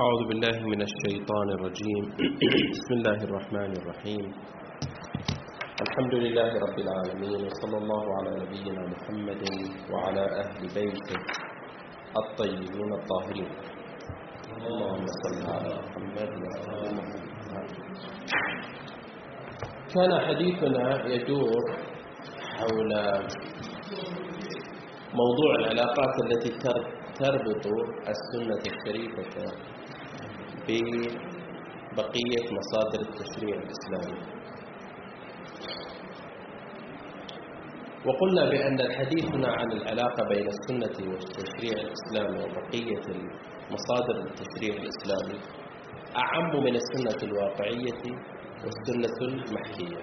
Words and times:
أعوذ 0.00 0.28
بالله 0.28 0.56
من 0.72 0.80
الشيطان 0.82 1.48
الرجيم. 1.50 2.04
بسم 2.72 2.92
الله 2.94 3.18
الرحمن 3.28 3.72
الرحيم. 3.80 4.24
الحمد 5.84 6.14
لله 6.14 6.50
رب 6.64 6.78
العالمين 6.84 7.40
وصلى 7.46 7.76
الله 7.82 8.04
على 8.16 8.30
نبينا 8.42 8.82
محمد 8.92 9.42
وعلى 9.92 10.24
أهل 10.42 10.60
بيته 10.76 11.18
الطيبين 12.22 12.90
الطاهرين. 13.00 13.50
اللهم 14.68 15.06
صل 15.24 15.38
على 15.56 15.72
محمد 15.84 16.30
وعلى 16.40 16.88
محمد. 16.98 17.68
كان 19.94 20.12
حديثنا 20.28 20.84
يدور 21.14 21.62
حول 22.56 22.90
موضوع 25.20 25.50
العلاقات 25.60 26.14
التي 26.24 26.50
تربط 27.20 27.64
السنة 28.12 28.62
الشريفة 28.72 29.34
ببقية 30.66 32.44
مصادر 32.58 33.00
التشريع 33.00 33.56
الإسلامي. 33.56 34.18
وقلنا 38.06 38.50
بأن 38.50 38.80
الحديث 38.80 39.24
هنا 39.24 39.48
عن 39.48 39.72
العلاقة 39.72 40.28
بين 40.28 40.46
السنة 40.48 41.10
والتشريع 41.12 41.76
الإسلامي 41.86 42.38
وبقية 42.44 43.06
مصادر 43.70 44.16
التشريع 44.26 44.74
الإسلامي 44.82 45.38
أعم 46.16 46.64
من 46.64 46.74
السنة 46.76 47.20
الواقعية 47.30 48.02
والسنة 48.64 49.18
المحكية. 49.28 50.02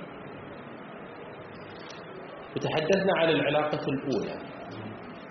وتحدثنا 2.56 3.14
عن 3.18 3.30
العلاقة 3.30 3.86
الأولى 3.88 4.38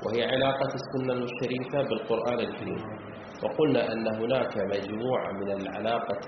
وهي 0.07 0.25
علاقة 0.25 0.71
السنة 0.75 1.13
الشريفة 1.25 1.83
بالقرآن 1.89 2.41
الكريم. 2.41 3.08
وقلنا 3.43 3.93
أن 3.93 4.07
هناك 4.21 4.55
مجموعة 4.57 5.33
من 5.33 5.51
العلاقة 5.51 6.27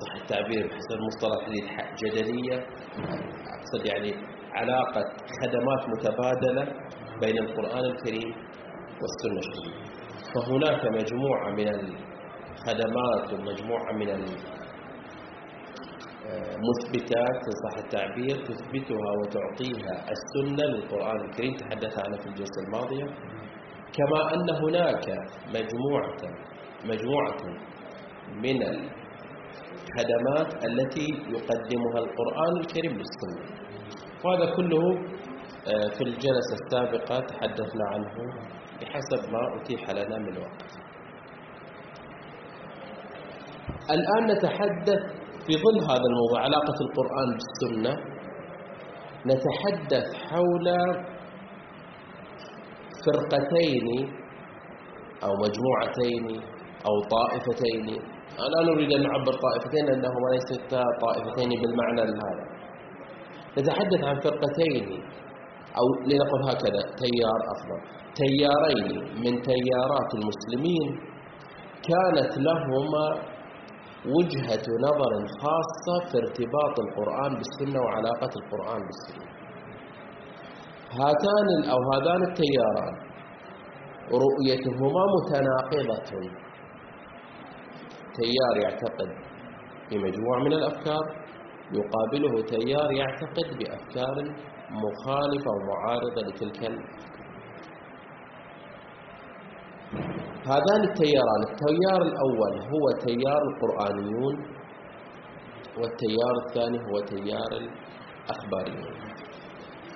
صح 0.00 0.14
التعبير 0.22 0.66
بحسب 0.66 0.92
المصطلح 0.92 1.48
جدلية. 2.02 2.56
أقصد 3.56 3.86
يعني 3.86 4.14
علاقة 4.52 5.02
خدمات 5.42 5.88
متبادلة 5.88 6.64
بين 7.20 7.38
القرآن 7.38 7.84
الكريم 7.84 8.34
والسنة 9.00 9.38
الشريفة 9.38 9.90
فهناك 10.34 10.84
مجموعة 10.86 11.50
من 11.50 11.68
الخدمات 11.68 13.32
ومجموعة 13.32 13.92
من 13.92 14.08
مثبتات 16.68 17.40
إن 17.48 17.54
صح 17.64 17.78
التعبير 17.84 18.36
تثبتها 18.46 19.10
وتعطيها 19.20 19.94
السنة 20.14 20.64
للقرآن 20.66 21.20
الكريم. 21.30 21.52
تحدث 21.56 21.98
عنها 21.98 22.18
في 22.18 22.26
الجلسة 22.26 22.62
الماضية. 22.66 23.06
كما 23.96 24.34
أن 24.34 24.50
هناك 24.64 25.06
مجموعة 25.48 26.20
مجموعة 26.84 27.42
من 28.44 28.62
الخدمات 28.62 30.64
التي 30.64 31.06
يقدمها 31.28 31.98
القرآن 32.04 32.56
الكريم 32.60 32.92
للسنة 32.92 33.44
وهذا 34.24 34.54
كله 34.56 34.82
في 35.96 36.02
الجلسة 36.04 36.52
السابقة 36.60 37.20
تحدثنا 37.20 37.84
عنه 37.92 38.14
بحسب 38.80 39.32
ما 39.32 39.60
أتيح 39.62 39.90
لنا 39.90 40.18
من 40.18 40.38
وقت. 40.38 40.70
الآن 43.90 44.26
نتحدث 44.36 45.00
في 45.46 45.52
ظل 45.64 45.78
هذا 45.90 46.06
الموضوع 46.10 46.40
علاقة 46.42 46.74
القرآن 46.80 47.28
بالسنة. 47.38 47.94
نتحدث 49.26 50.06
حول 50.30 50.66
فرقتين 53.06 53.86
أو 55.24 55.32
مجموعتين 55.44 56.42
أو 56.88 56.94
طائفتين. 57.16 57.86
لا 58.52 58.60
نريد 58.68 58.92
أن 58.92 59.02
نعبر 59.02 59.32
طائفتين 59.46 59.84
لأنهما 59.86 60.26
ليستا 60.32 60.82
طائفتين 61.04 61.50
بالمعنى 61.60 62.00
هذا. 62.02 62.44
نتحدث 63.58 64.04
عن 64.04 64.20
فرقتين 64.20 64.86
أو 65.78 65.86
لنقل 66.08 66.40
هكذا 66.50 66.82
تيار 67.02 67.40
أفضل 67.54 67.80
تيارين 68.22 68.98
من 69.24 69.42
تيارات 69.42 70.10
المسلمين 70.14 70.88
كانت 71.90 72.38
لهما 72.38 73.06
وجهة 74.16 74.66
نظر 74.86 75.12
خاصة 75.42 76.10
في 76.10 76.18
ارتباط 76.18 76.74
القرآن 76.84 77.32
بالسنة 77.38 77.80
وعلاقة 77.80 78.30
القرآن 78.40 78.80
بالسنة. 78.86 79.39
هاتان 80.98 81.48
أو 81.72 81.78
هذان 81.92 82.22
التياران. 82.30 82.94
رؤيتهما 84.24 85.02
متناقضة 85.14 86.10
تيار 88.18 88.56
يعتقد 88.62 89.10
بمجموعة 89.90 90.38
من 90.38 90.52
الأفكار 90.52 91.04
يقابله 91.72 92.42
تيار 92.42 92.92
يعتقد 92.92 93.58
بأفكار 93.58 94.16
مخالفة 94.70 95.50
ومعارضة 95.50 96.20
لتلك 96.28 96.64
الأفكار. 96.64 97.10
هذان 100.46 100.82
التياران. 100.90 101.42
التيار 101.50 102.02
الأول 102.02 102.54
هو 102.72 102.90
تيار 103.06 103.42
القرآنيون 103.50 104.34
والتيار 105.78 106.34
الثاني 106.46 106.78
هو 106.78 107.00
تيار 107.00 107.50
الأخباريون. 107.60 109.09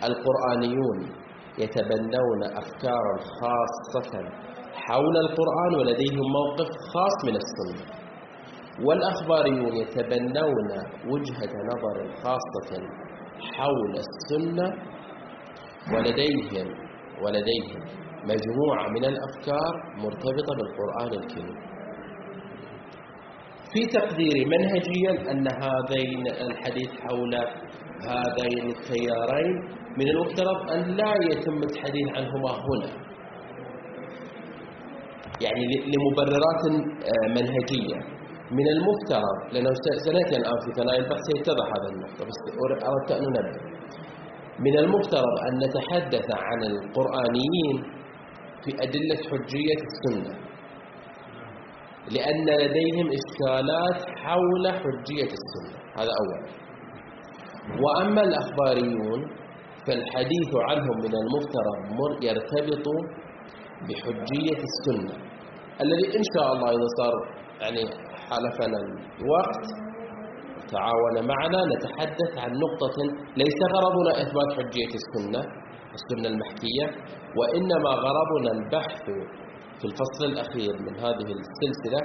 القرآنيون 0.06 0.98
يتبنون 1.58 2.40
أفكارا 2.44 3.14
خاصة 3.40 4.12
حول 4.74 5.16
القرآن 5.16 5.74
ولديهم 5.78 6.26
موقف 6.38 6.68
خاص 6.94 7.24
من 7.24 7.36
السنة. 7.36 7.94
والأخباريون 8.86 9.72
يتبنون 9.76 10.70
وجهة 11.12 11.52
نظر 11.72 11.96
خاصة 12.22 12.70
حول 13.56 13.94
السنة 14.06 14.66
ولديهم 15.94 16.66
ولديهم 17.22 17.80
مجموعة 18.24 18.88
من 18.88 19.04
الأفكار 19.04 19.72
مرتبطة 19.96 20.52
بالقرآن 20.56 21.22
الكريم. 21.22 21.56
في 23.72 23.86
تقديري 23.86 24.44
منهجيا 24.44 25.30
أن 25.30 25.46
هذين 25.48 26.26
الحديث 26.26 26.90
حول 27.00 27.34
هذين 28.12 28.66
التيارين 28.76 29.56
من 29.98 30.08
المفترض 30.08 30.70
أن 30.70 30.80
لا 30.96 31.14
يتم 31.30 31.58
الحديث 31.68 32.08
عنهما 32.16 32.50
هنا. 32.66 32.90
يعني 35.40 35.64
لمبررات 35.92 36.62
منهجية. 37.36 38.14
من 38.50 38.66
المفترض 38.68 39.36
لأنه 39.52 39.70
سنأتي 40.06 40.36
الآن 40.36 40.58
في 40.64 40.70
ثنايا 40.80 40.98
البحث 40.98 41.20
سيتضح 41.32 41.66
هذا 41.76 41.88
النقطة 41.94 42.24
بس 42.28 42.38
أردت 42.86 43.10
أن 43.12 43.22
ننبه 43.22 43.60
من 44.58 44.78
المفترض 44.78 45.34
أن 45.48 45.58
نتحدث 45.64 46.26
عن 46.30 46.62
القرآنيين 46.62 47.76
في 48.64 48.70
أدلة 48.82 49.16
حجية 49.30 49.80
السنة. 49.90 50.34
لأن 52.10 52.46
لديهم 52.46 53.06
إشكالات 53.18 54.00
حول 54.18 54.64
حجية 54.72 55.30
السنة. 55.38 55.78
هذا 55.98 56.10
أولا 56.20 56.63
وأما 57.82 58.22
الأخباريون 58.22 59.20
فالحديث 59.86 60.50
عنهم 60.68 60.96
من 60.98 61.14
المفترض 61.22 61.76
يرتبط 62.22 62.86
بحجية 63.88 64.60
السنة 64.70 65.14
الذي 65.84 66.06
إن 66.18 66.24
شاء 66.34 66.52
الله 66.52 66.68
إذا 66.70 66.88
صار 66.98 67.14
يعني 67.60 67.84
حالفنا 68.28 68.78
الوقت 69.20 69.64
تعاون 70.72 71.16
معنا 71.32 71.60
نتحدث 71.74 72.32
عن 72.38 72.50
نقطة 72.64 72.96
ليس 73.36 73.58
غرضنا 73.74 74.12
إثبات 74.22 74.50
حجية 74.58 74.92
السنة 75.02 75.42
السنة 75.98 76.28
المحكية 76.28 76.86
وإنما 77.38 77.90
غرضنا 78.06 78.50
البحث 78.58 79.02
في 79.78 79.84
الفصل 79.84 80.24
الأخير 80.24 80.72
من 80.86 80.94
هذه 80.98 81.28
السلسلة 81.40 82.00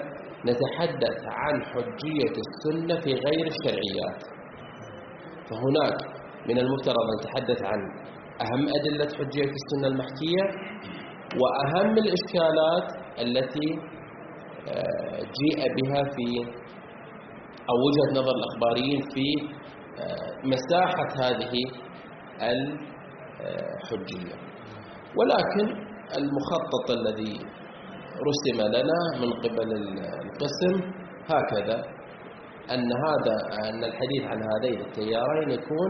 نتحدث 0.46 1.17
عن 1.28 1.64
حجية 1.64 2.35
السنة 2.46 3.02
في 3.02 3.14
غير 3.14 3.46
الشرعيات. 3.53 4.39
فهناك 5.49 5.97
من 6.49 6.57
المفترض 6.57 6.96
أن 6.97 7.17
نتحدث 7.19 7.63
عن 7.63 7.79
أهم 8.41 8.67
أدلة 8.78 9.09
حجية 9.17 9.51
السنة 9.59 9.87
المحكية 9.87 10.43
وأهم 11.41 11.91
الإشكالات 11.97 12.87
التي 13.19 13.67
جيء 15.40 15.59
بها 15.78 16.03
في 16.03 16.28
أو 17.69 17.75
وجهة 17.87 18.22
نظر 18.22 18.34
الأخباريين 18.40 19.01
في 19.13 19.28
مساحة 20.43 21.09
هذه 21.28 21.53
الحجية 22.41 24.35
ولكن 25.17 25.66
المخطط 26.17 26.87
الذي 26.90 27.35
رسم 28.29 28.57
لنا 28.75 28.99
من 29.22 29.34
قبل 29.34 29.69
القسم 30.23 30.91
هكذا. 31.28 31.98
أن 32.73 32.89
هذا 33.05 33.35
أن 33.69 33.83
الحديث 33.83 34.23
عن 34.31 34.39
هذين 34.51 34.79
التيارين 34.87 35.49
يكون 35.49 35.89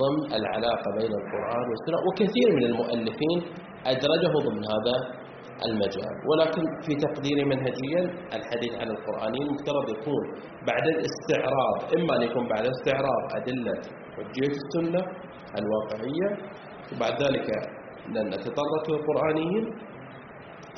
ضمن 0.00 0.34
العلاقة 0.38 0.88
بين 0.98 1.12
القرآن 1.20 1.64
والسنة 1.70 1.98
وكثير 2.08 2.48
من 2.56 2.64
المؤلفين 2.64 3.38
أدرجه 3.86 4.32
ضمن 4.48 4.64
هذا 4.74 4.96
المجال. 5.68 6.14
ولكن 6.30 6.62
في 6.86 6.94
تقديري 7.06 7.44
منهجيا 7.44 8.02
الحديث 8.38 8.72
عن 8.80 8.88
القرآنيين 8.90 9.46
مفترض 9.52 9.88
يكون 9.96 10.22
بعد 10.66 10.84
الاستعراض 10.94 11.76
إما 11.98 12.16
أن 12.16 12.22
يكون 12.22 12.48
بعد 12.48 12.64
استعراض 12.74 13.22
أدلة 13.36 13.74
حجية 14.16 14.52
السنة 14.62 15.00
الواقعية 15.60 16.28
وبعد 16.92 17.22
ذلك 17.22 17.48
نتطرق 18.32 18.84
للقرآنيين 18.90 19.64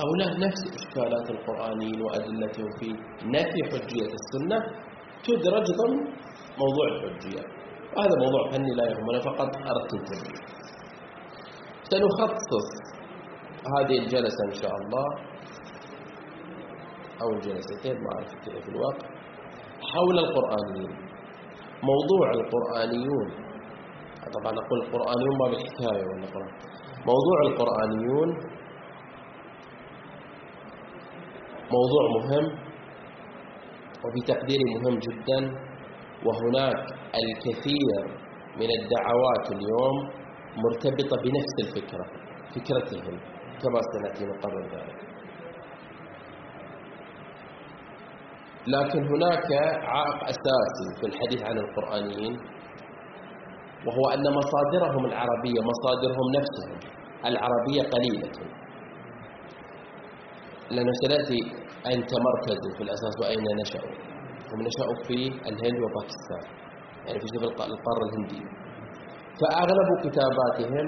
أو 0.02 0.08
لا 0.20 0.46
نفس 0.46 0.62
إشكالات 0.79 1.31
القرآنيين 1.31 2.02
وأدلتهم 2.02 2.69
في 2.81 2.88
نفي 3.37 3.61
حجية 3.70 4.11
السنة 4.20 4.58
تدرج 5.25 5.67
ضمن 5.81 5.99
موضوع 6.62 6.87
الحجية. 6.93 7.43
وهذا 7.97 8.15
موضوع 8.25 8.50
فني 8.50 8.73
لا 8.79 8.85
يهمنا 8.91 9.20
فقط 9.20 9.50
أردت 9.56 9.94
التنبيه 9.94 10.41
سنخصص 11.91 12.69
هذه 13.79 13.99
الجلسة 13.99 14.44
إن 14.49 14.55
شاء 14.62 14.75
الله 14.76 15.06
أو 17.23 17.29
الجلستين 17.31 17.94
ما 18.03 18.09
أعرف 18.15 18.31
كذا 18.44 18.61
في 18.61 18.69
الواقع 18.69 19.09
حول 19.93 20.19
القرآنيين. 20.19 20.93
موضوع 21.82 22.31
القرآنيون. 22.31 23.29
طبعا 24.35 24.53
نقول 24.53 24.79
القرآنيون 24.82 25.38
ما 25.38 25.47
بالحكاية 25.50 26.05
والنقرأ 26.09 26.49
موضوع 27.06 27.38
القرآنيون 27.47 28.29
موضوع 31.76 32.05
مهم. 32.19 32.68
وفي 34.05 34.21
تقديري 34.33 34.65
مهم 34.75 34.99
جدا 34.99 35.41
وهناك 36.27 36.85
الكثير 37.23 38.00
من 38.61 38.69
الدعوات 38.79 39.45
اليوم 39.56 39.97
مرتبطة 40.65 41.17
بنفس 41.25 41.55
الفكرة 41.65 42.06
فكرتهم 42.55 43.19
كما 43.62 43.81
سنأتي 43.93 44.25
نقرر 44.25 44.62
ذلك. 44.75 44.99
لكن 48.67 49.03
هناك 49.12 49.53
عائق 49.85 50.23
أساسي 50.25 50.87
في 51.00 51.06
الحديث 51.06 51.43
عن 51.43 51.59
القرآنيين 51.59 52.35
وهو 53.87 54.05
أن 54.15 54.25
مصادرهم 54.39 55.06
العربية 55.06 55.61
مصادرهم 55.71 56.27
نفسهم 56.39 56.93
العربية 57.25 57.83
قليلة. 57.95 58.33
لأنه 60.71 60.93
سنأتي 61.05 61.41
أين 61.88 62.00
تمركزوا 62.12 62.73
في 62.76 62.82
الأساس 62.87 63.14
وأين 63.20 63.44
نشأوا 63.62 63.94
هم 64.52 64.61
نشأوا 64.69 64.96
في 65.06 65.19
الهند 65.50 65.79
وباكستان 65.85 66.44
يعني 67.06 67.19
في 67.20 67.26
شبه 67.35 67.46
القارة 67.49 68.02
الهندية. 68.08 68.46
فأغلب 69.40 69.88
كتاباتهم 70.05 70.87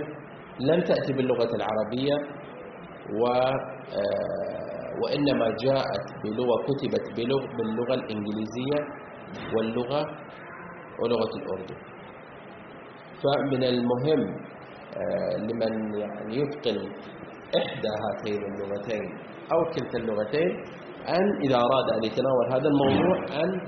لم 0.60 0.80
تأتي 0.80 1.12
باللغة 1.12 1.50
العربية 1.58 2.16
و 3.20 3.26
آه، 3.26 4.90
وإنما 5.02 5.46
جاءت 5.64 6.04
بلغة 6.24 6.56
كتبت 6.68 7.04
بلغة 7.16 7.46
باللغة 7.56 7.94
الإنجليزية 7.94 8.78
واللغة 9.56 10.02
ولغة 11.02 11.32
الأردن. 11.40 11.76
فمن 13.22 13.64
المهم 13.64 14.22
آه، 14.96 15.36
لمن 15.36 15.94
يعني 16.00 16.36
يتقن 16.36 16.78
إحدى 17.60 17.90
هاتين 18.02 18.42
اللغتين 18.44 19.18
أو 19.52 19.60
كلتا 19.74 19.98
اللغتين 19.98 20.50
أن 21.08 21.26
إذا 21.44 21.56
أراد 21.56 21.86
أن 21.96 22.04
يتناول 22.04 22.46
هذا 22.52 22.68
الموضوع 22.68 23.16
أن 23.44 23.60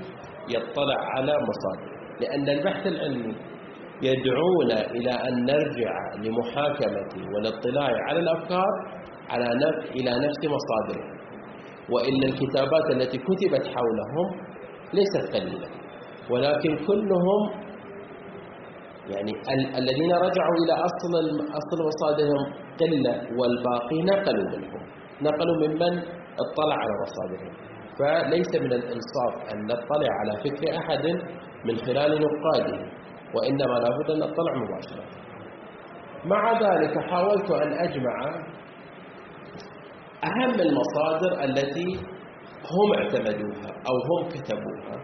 يطلع 0.49 0.97
على 1.15 1.33
مصادر. 1.33 1.93
لأن 2.21 2.49
البحث 2.49 2.87
العلمي 2.87 3.35
يدعونا 4.01 4.91
إلى 4.91 5.11
أن 5.11 5.45
نرجع 5.45 5.93
لمحاكمة 6.23 7.11
والاطلاع 7.35 7.91
على 8.09 8.19
الأفكار 8.19 8.71
على 9.29 9.45
إلى 9.95 10.11
نفس 10.25 10.41
مصادرهم 10.55 11.13
وإن 11.89 12.23
الكتابات 12.23 12.85
التي 12.91 13.17
كتبت 13.17 13.67
حولهم 13.67 14.27
ليست 14.93 15.35
قليلة. 15.35 15.67
ولكن 16.29 16.85
كلهم 16.87 17.63
يعني 19.09 19.31
ال 19.31 19.75
الذين 19.75 20.11
رجعوا 20.11 20.55
إلى 20.63 20.73
أصل 20.73 21.13
أصل 21.59 21.77
مصادرهم 21.87 22.53
قلة 22.79 23.15
والباقي 23.39 24.01
نقلوا 24.03 24.49
منهم. 24.57 24.81
نقلوا 25.21 25.67
ممن 25.67 25.97
اطلع 26.43 26.75
على 26.75 26.93
مصادرهم 27.03 27.53
فليس 27.99 28.61
من 28.61 28.73
الإنصاف 28.73 29.53
أن 29.53 29.65
نطلع 29.65 30.09
على 30.19 30.39
فكر 30.43 30.77
أحد 30.77 31.05
من 31.65 31.77
خلال 31.77 32.21
نقاده 32.21 32.77
وإنما 33.35 33.73
لابد 33.79 34.09
أن 34.11 34.19
نطلع 34.19 34.53
مباشرة. 34.55 35.03
مع 36.25 36.51
ذلك 36.61 36.97
حاولت 37.09 37.51
أن 37.51 37.73
أجمع 37.73 38.15
أهم 40.23 40.55
المصادر 40.59 41.43
التي 41.43 41.99
هم 42.71 42.93
اعتمدوها 42.97 43.69
أو 43.87 43.95
هم 44.09 44.29
كتبوها. 44.29 45.03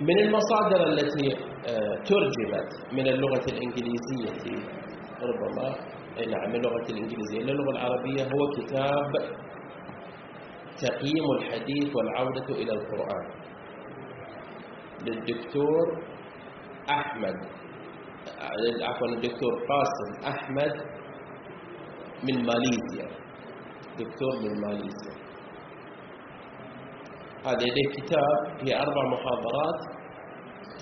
من 0.00 0.18
المصادر 0.18 0.86
التي 0.86 1.53
ترجمت 2.04 2.70
من 2.92 3.06
اللغة 3.08 3.44
الإنجليزية. 3.52 4.58
ربما 5.22 5.68
نعم 6.32 6.48
من 6.48 6.56
اللغة 6.56 6.86
الإنجليزية. 6.90 7.38
إلى 7.38 7.52
اللغة 7.52 7.70
العربية 7.70 8.22
هو 8.22 8.42
كتاب 8.56 9.12
تقييم 10.82 11.26
الحديث 11.38 11.96
والعودة 11.96 12.48
إلى 12.54 12.72
القرآن. 12.72 13.26
للدكتور 15.06 16.02
أحمد 16.90 17.34
عفوا 18.82 19.08
الدكتور 19.08 19.52
قاسم 19.68 20.26
أحمد 20.28 20.72
من 22.24 22.46
ماليزيا. 22.46 23.08
دكتور 23.98 24.32
من 24.42 24.60
ماليزيا. 24.60 25.14
هذا 27.46 27.62
يديه 27.62 27.88
كتاب؟ 28.02 28.66
هي 28.66 28.80
أربع 28.82 29.02
محاضرات 29.12 30.03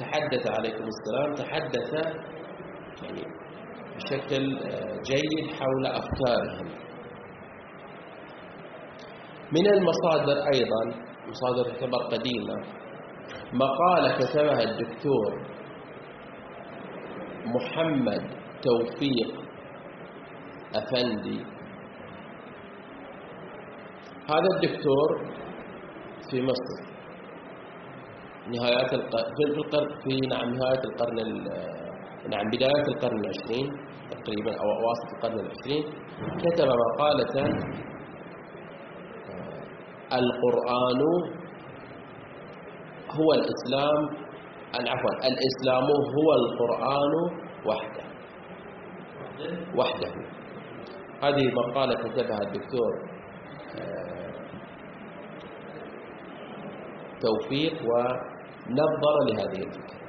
تحدث 0.02 0.50
عليكم 0.58 0.84
السلام 0.94 1.34
تحدث 1.34 1.92
يعني 3.02 3.22
بشكل 3.96 4.58
آه، 4.58 5.00
جيد 5.10 5.54
حول 5.60 5.86
أفكارهم. 5.86 6.68
من 9.52 9.66
المصادر 9.66 10.36
أيضا 10.54 10.82
مصادر 11.28 11.70
تعتبر 11.70 11.98
قديمة 11.98 12.54
مقالة 13.52 14.18
كتبها 14.18 14.62
الدكتور 14.62 15.46
محمد 17.46 18.22
توفيق 18.62 19.42
أفندي. 20.74 21.40
هذا 24.30 24.48
الدكتور 24.56 25.08
في 26.30 26.42
مصر. 26.42 26.91
نهايات 28.50 28.90
في 28.90 29.44
القرن 29.44 29.88
في 30.04 30.20
نعم 30.26 30.54
نهاية 30.54 30.82
القرن 30.84 31.16
نعم 32.30 32.50
بداية 32.50 32.86
القرن 32.88 33.18
العشرين 33.24 33.66
تقريبا 34.10 34.50
أو 34.60 34.68
أواسط 34.80 35.08
القرن 35.14 35.40
العشرين. 35.40 35.84
كتب 36.38 36.66
مقالة 36.66 37.34
آه، 39.30 39.62
القرآن 40.18 41.00
هو 43.10 43.32
الإسلام 43.32 44.22
عفوا 44.74 45.10
الإسلام 45.30 45.84
هو 46.16 46.28
القرآن 46.34 47.12
وحده. 47.66 48.04
وحده. 49.76 50.08
هذه 51.22 51.44
مقالة 51.54 51.94
كتبها 51.94 52.38
الدكتور 52.42 52.92
آه، 53.80 54.32
التوفيق 57.14 57.72
ونظر 58.68 59.14
لهذه 59.28 59.62
الفكرة. 59.66 60.02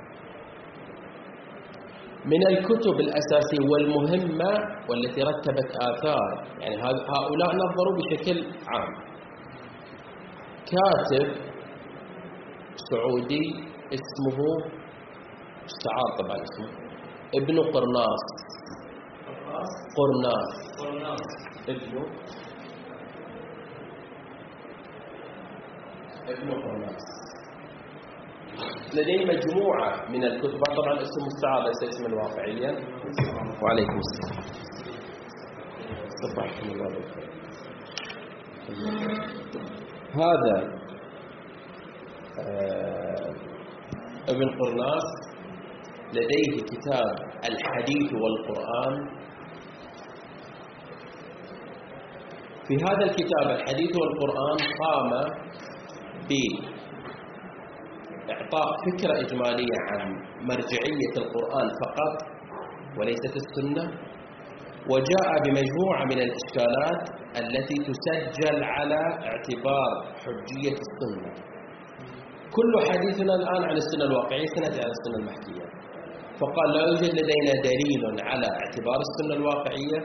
من 2.25 2.47
الكتب 2.47 2.95
الأساسية 2.99 3.63
والمهمة 3.71 4.51
والتي 4.89 5.21
رتبت 5.21 5.71
آثار 5.81 6.47
يعني 6.59 6.75
هؤلاء 6.83 7.49
نظروا 7.55 7.95
بشكل 7.97 8.37
عام. 8.67 8.93
كاتب 10.71 11.27
سعودي 12.75 13.45
اسمه 13.97 14.39
استعار 15.65 16.09
طبعا 16.19 16.37
اسمه 16.43 16.69
ابن 17.35 17.59
قرناص. 17.59 18.23
قرناص. 19.97 20.53
ابن 21.67 21.93
ابن 26.27 26.51
قرناس 26.51 27.22
لديه 28.95 29.25
مجموعة 29.25 30.09
من 30.09 30.23
الكتب. 30.23 30.59
طبعا 30.77 31.01
اسم 31.01 31.25
مستعار 31.25 31.63
ليس 31.67 31.83
اسما 31.83 32.15
واقعيا. 32.15 32.71
وعليكم 33.63 33.99
السلام. 33.99 34.43
صبحكم 36.23 36.69
الله 36.71 36.87
بالخير. 36.95 37.29
هذا 40.13 40.57
آه 42.39 43.33
ابن 44.29 44.49
قرناس 44.59 45.03
لديه 46.13 46.63
كتاب 46.63 47.15
الحديث 47.49 48.13
والقرآن. 48.13 49.23
في 52.67 52.75
هذا 52.75 53.03
الكتاب 53.03 53.49
الحديث 53.49 53.91
والقرآن 53.97 54.57
قام 54.81 55.11
بإعطاء 58.43 58.67
فكرة 58.87 59.13
إجمالية 59.25 59.77
عن 59.91 60.11
مرجعية 60.41 61.13
القرآن 61.17 61.69
فقط 61.83 62.15
وليست 62.97 63.35
السنة 63.35 63.83
وجاء 64.89 65.29
بمجموعة 65.45 66.03
من 66.11 66.19
الإشكالات 66.25 67.03
التي 67.37 67.75
تسجل 67.89 68.63
على 68.63 68.99
اعتبار 69.29 69.91
حجية 70.23 70.77
السنة. 70.85 71.31
كل 72.57 72.73
حديثنا 72.91 73.35
الآن 73.35 73.63
عن 73.63 73.77
السنة 73.77 74.03
الواقعية 74.05 74.45
سنأتي 74.45 74.79
على 74.81 74.91
السنة 74.97 75.17
المحكية. 75.19 75.65
فقال 76.39 76.73
لا 76.73 76.81
يوجد 76.87 77.11
لدينا 77.19 77.53
دليل 77.63 78.03
على 78.29 78.47
اعتبار 78.47 78.99
السنة 79.07 79.33
الواقعية 79.39 79.99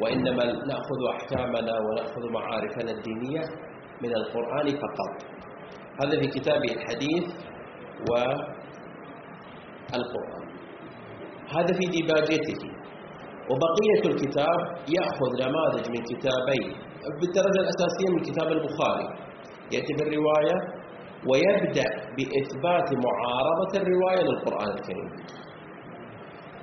وإنما 0.00 0.44
نأخذ 0.44 1.00
أحكامنا 1.14 1.74
ونأخذ 1.84 2.32
معارفنا 2.32 2.90
الدينية 2.90 3.42
من 4.02 4.16
القرآن 4.16 4.66
فقط. 4.66 5.12
هذا 6.02 6.20
في 6.20 6.26
كتابه 6.26 6.72
الحديث 6.76 7.24
والقرآن 9.92 10.44
هذا 11.56 11.72
في 11.78 11.84
ديباجته 11.94 12.62
وبقية 13.50 14.02
الكتاب 14.10 14.58
يأخذ 14.96 15.30
نماذج 15.42 15.84
من 15.94 16.02
كتابين. 16.10 16.68
بالدرجة 17.20 17.60
الأساسية 17.64 18.08
من 18.14 18.20
كتاب 18.28 18.48
البخاري. 18.52 19.08
يأتي 19.72 19.92
بالرواية 19.98 20.56
ويبدأ 21.28 21.88
بإثبات 22.16 22.88
معارضة 23.06 23.72
الرواية 23.80 24.22
للقرآن 24.28 24.70
الكريم. 24.76 25.10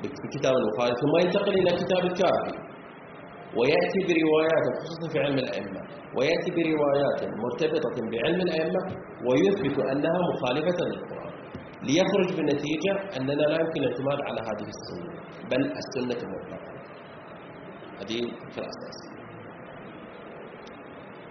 بكتاب 0.02 0.54
البخاري. 0.62 0.94
ثم 1.02 1.14
ينتقل 1.26 1.54
إلى 1.62 1.72
كتاب 1.82 2.02
الكافي 2.06 2.69
ويأتي 3.58 4.00
بروايات 4.10 4.66
خصوصا 4.82 5.06
في 5.14 5.20
علم 5.20 5.38
الأئمة 5.46 5.82
ويأتي 6.18 6.50
بروايات 6.58 7.20
مرتبطة 7.44 7.96
بعلم 8.12 8.40
الأئمة 8.48 8.82
ويثبت 9.28 9.78
أنها 9.92 10.20
مخالفة 10.32 10.80
للقرآن 10.90 11.34
ليخرج 11.88 12.30
بالنتيجة 12.38 12.94
أننا 13.18 13.32
لا 13.52 13.58
يمكن 13.62 13.80
الاعتماد 13.84 14.20
على 14.28 14.42
هذه 14.50 14.68
السنة 14.76 15.12
بل 15.52 15.62
السنة 15.82 16.22
مطلقة 16.34 16.70
هذه 18.00 18.20
الفكرة 18.20 18.64
الأساسية. 18.64 19.20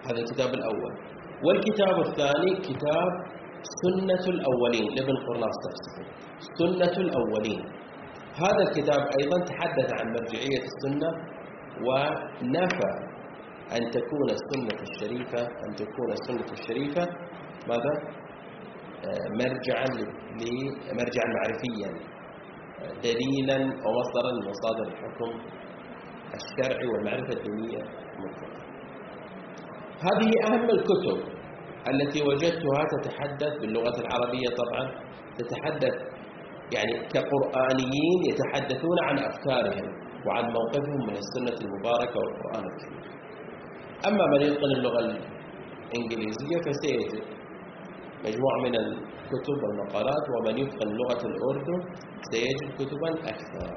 هذا 0.07 0.19
الكتاب 0.25 0.55
الأول. 0.55 0.93
والكتاب 1.45 1.97
الثاني 2.07 2.53
كتاب 2.69 3.11
سنة 3.83 4.25
الأولين 4.35 4.89
لابن 4.97 5.17
قرناس 5.27 5.57
نفسه 5.69 6.03
سنة 6.59 6.95
الأولين. 7.07 7.61
هذا 8.43 8.63
الكتاب 8.69 9.03
أيضا 9.21 9.39
تحدث 9.45 9.89
عن 9.99 10.07
مرجعية 10.13 10.63
السنة 10.71 11.11
ونفى 11.87 12.93
أن 13.77 13.91
تكون 13.91 14.29
السنة 14.39 14.79
الشريفة 14.89 15.43
أن 15.65 15.75
تكون 15.77 16.13
السنة 16.13 16.53
الشريفة 16.53 17.05
ماذا؟ 17.69 17.93
مرجعا 19.31 19.87
مرجعا 20.99 21.27
معرفيا 21.37 21.91
دليلا 23.03 23.57
ومصدرا 23.87 24.31
لمصادر 24.33 24.83
الحكم 24.93 25.31
الشرعي 26.35 26.87
والمعرفة 26.87 27.33
الدينية 27.33 27.83
مطلقا 28.19 28.59
هذه 30.01 30.31
أهم 30.47 30.71
الكتب 30.71 31.39
التي 31.93 32.23
وجدتها 32.23 32.83
تتحدث 33.03 33.61
باللغة 33.61 34.01
العربية 34.01 34.49
طبعا 34.49 34.91
تتحدث 35.39 35.95
يعني 36.75 36.93
كقرآنيين 37.15 38.21
يتحدثون 38.31 38.97
عن 39.03 39.19
أفكارهم 39.19 40.08
وعن 40.27 40.45
موقفهم 40.59 41.01
من 41.09 41.17
السنة 41.23 41.59
المباركة 41.67 42.17
والقرآن 42.21 42.65
الكريم. 42.71 43.03
أما 44.09 44.25
من 44.33 44.41
يتقن 44.43 44.73
اللغة 44.79 45.01
الإنجليزية 45.01 46.59
فسيجد 46.67 47.23
مجموعة 48.27 48.59
من 48.67 48.75
الكتب 48.83 49.59
والمقالات 49.63 50.25
ومن 50.35 50.59
يتقن 50.59 50.89
لغة 51.01 51.23
الأردن 51.27 51.79
سيجد 52.31 52.69
كتبا 52.79 53.11
أكثر. 53.33 53.69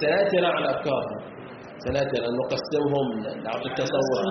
سنأتي 0.00 0.46
على 0.46 0.70
أفكارهم. 0.70 1.20
سنأتي 1.84 2.16
نقسمهم 2.40 3.06
نعطي 3.44 3.68
التصور. 3.70 4.24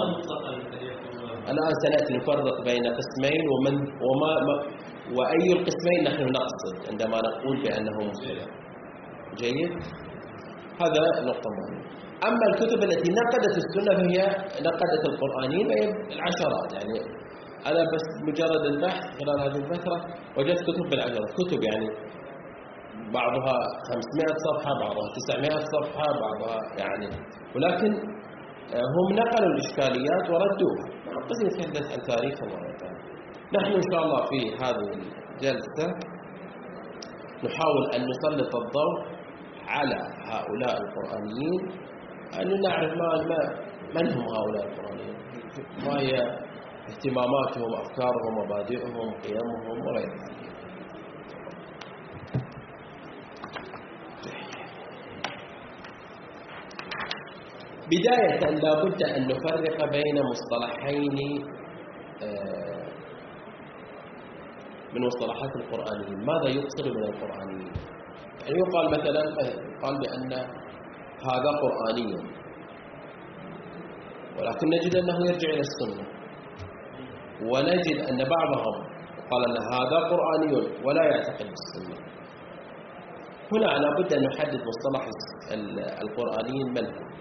الآن 1.51 1.73
سنأتي 1.83 2.13
نفرق 2.17 2.57
بين 2.69 2.83
قسمين 2.99 3.43
ومن 3.51 3.75
وما 4.05 4.33
وأي 5.17 5.47
القسمين 5.57 5.99
نحن 6.07 6.23
نقصد 6.39 6.75
عندما 6.89 7.17
نقول 7.27 7.55
بأنه 7.63 7.97
مختلف 8.09 8.47
جيد؟ 9.41 9.71
هذا 10.81 11.01
نقطة 11.31 11.49
مهمة. 11.57 11.83
أما 12.27 12.45
الكتب 12.51 12.79
التي 12.83 13.11
نقدت 13.21 13.55
السنة 13.63 13.93
فهي 13.99 14.19
نقدت 14.67 15.03
القرآنين 15.11 15.67
وهي 15.67 15.85
العشرات. 16.15 16.69
يعني 16.73 16.97
أنا 17.69 17.81
بس 17.93 18.05
مجرد 18.27 18.65
البحث 18.65 19.03
خلال 19.19 19.39
هذه 19.39 19.57
الفترة 19.63 19.97
وجدت 20.37 20.61
كتب 20.63 20.89
بالعشرات. 20.89 21.29
كتب 21.39 21.63
يعني 21.63 21.87
بعضها 23.13 23.55
500 23.89 24.35
صفحة 24.47 24.71
بعضها 24.83 25.07
900 25.27 25.65
صفحة 25.75 26.07
بعضها 26.25 26.59
يعني. 26.77 27.07
ولكن 27.55 27.91
آه، 28.75 28.87
هم 28.95 29.15
نقلوا 29.15 29.49
الإشكاليات 29.53 30.29
وردوها. 30.29 30.92
نتحدث 31.45 31.91
عن 31.93 32.01
تاريخ 32.01 32.43
مرة 32.43 32.77
ثانية 32.77 33.03
نحن 33.53 33.71
إن 33.73 33.81
شاء 33.91 34.03
الله 34.03 34.25
في 34.25 34.55
هذه 34.63 34.87
الجلسة 34.93 35.87
نحاول 37.43 37.91
أن 37.95 38.01
نسلط 38.09 38.55
الضوء 38.55 38.95
على 39.67 39.99
هؤلاء 40.25 40.77
القرآنيين 40.81 41.61
أن 42.41 42.61
نعرف 42.61 42.93
ما 42.93 43.37
من 43.95 44.11
هم 44.11 44.25
هؤلاء 44.35 44.65
القرآنيين؟ 44.67 45.15
ما 45.85 45.99
هي 45.99 46.13
اهتماماتهم 46.89 47.73
أفكارهم 47.81 48.33
مبادئهم 48.45 49.13
قيمهم 49.23 49.79
وغير 49.87 50.09
ذلك 50.09 50.42
بداية 57.93 58.39
لا 58.63 58.83
بد 58.83 59.03
أن 59.03 59.27
نفرق 59.27 59.91
بين 59.91 60.17
مصطلحين 60.31 61.17
آه، 62.23 62.83
من 64.93 65.01
مصطلحات 65.05 65.55
القرآنيين. 65.55 66.25
ماذا 66.25 66.49
يقصد 66.49 66.87
من 66.87 67.03
القرآنيين؟ 67.03 67.71
يعني 68.43 68.59
يقال 68.59 68.85
مثلا 68.91 69.21
قال 69.83 69.97
بأن 69.99 70.33
هذا 71.29 71.49
قرآني. 71.63 72.13
ولكن 74.39 74.67
نجد 74.67 74.95
أنه 74.95 75.17
يرجع 75.29 75.49
إلى 75.49 75.61
السنة. 75.69 76.05
ونجد 77.41 77.97
أن 78.09 78.17
بعضهم 78.17 78.75
قال 79.31 79.41
أن 79.49 79.57
هذا 79.73 79.97
قرآني 80.11 80.67
ولا 80.85 81.03
يعتقد 81.03 81.45
بالسنة. 81.45 81.97
هنا 83.51 83.65
لابد 83.65 84.13
أن 84.13 84.23
نحدد 84.23 84.61
مصطلح 84.69 85.07
القرآنيين 86.01 86.67
من 86.67 86.85
هم 86.85 87.12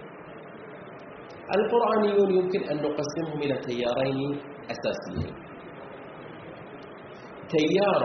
القرآنيون 1.55 2.31
يمكن 2.33 2.63
أن 2.69 2.77
نقسمهم 2.77 3.39
إلى 3.41 3.55
تيارين 3.57 4.39
أساسيين. 4.71 5.35
تيار 7.49 8.03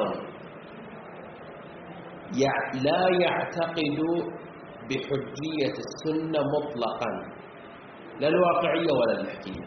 لا 2.74 3.02
يعتقد 3.20 3.98
بحجية 4.88 5.74
السنة 5.86 6.40
مطلقا 6.56 7.10
لا 8.20 8.28
الواقعية 8.28 8.92
ولا 8.92 9.20
المحكية. 9.20 9.64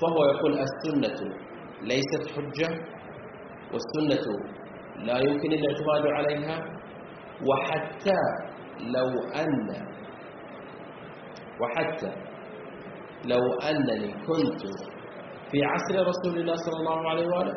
فهو 0.00 0.24
يقول 0.24 0.52
السنة 0.58 1.34
ليست 1.82 2.22
حجة 2.36 2.68
والسنة 3.72 4.26
لا 5.06 5.18
يمكن 5.18 5.52
الاعتماد 5.52 6.06
عليها 6.06 6.58
وحتى 7.48 8.20
لو 8.80 9.08
أن 9.34 9.86
وحتى 11.60 12.12
لو 13.24 13.42
أنني 13.70 14.12
كنت 14.26 14.60
في 15.50 15.58
عصر 15.64 16.06
رسول 16.10 16.40
الله 16.40 16.54
صلى 16.56 16.76
الله 16.80 17.10
عليه 17.10 17.26
وآله 17.26 17.54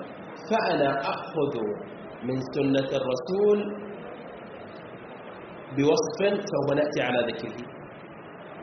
فأنا 0.50 1.00
أخذ 1.00 1.54
من 2.24 2.38
سنة 2.56 2.90
الرسول 3.00 3.60
بوصف 5.78 6.20
سوف 6.52 6.68
نأتي 6.78 7.02
على 7.02 7.20
ذكره. 7.34 7.74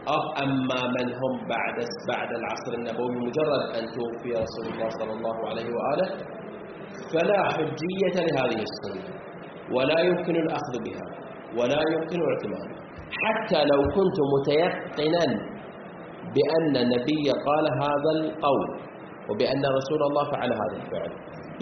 أو 0.08 0.22
أما 0.44 0.80
من 0.96 1.06
هم 1.20 1.48
بعد 1.48 1.76
بعد 2.08 2.30
العصر 2.40 2.72
النبوي 2.78 3.16
مجرد 3.26 3.62
أن 3.78 3.84
توفي 3.96 4.30
رسول 4.44 4.66
الله 4.74 4.88
صلى 4.88 5.12
الله 5.12 5.36
عليه 5.48 5.68
وآله 5.76 6.08
فلا 7.12 7.40
حجية 7.54 8.14
لهذه 8.26 8.62
السنة 8.70 9.04
ولا 9.74 10.00
يمكن 10.00 10.36
الأخذ 10.36 10.74
بها 10.84 11.06
ولا 11.58 11.80
يمكن 11.94 12.18
اعتمادها 12.28 12.80
حتى 13.22 13.60
لو 13.64 13.80
كنت 13.96 14.18
متيقنا 14.34 15.49
بأن 16.36 16.74
النبي 16.84 17.24
قال 17.48 17.64
هذا 17.82 18.10
القول 18.18 18.68
وبأن 19.30 19.62
رسول 19.78 20.00
الله 20.08 20.24
فعل 20.32 20.50
هذا 20.52 20.76
الفعل. 20.82 21.12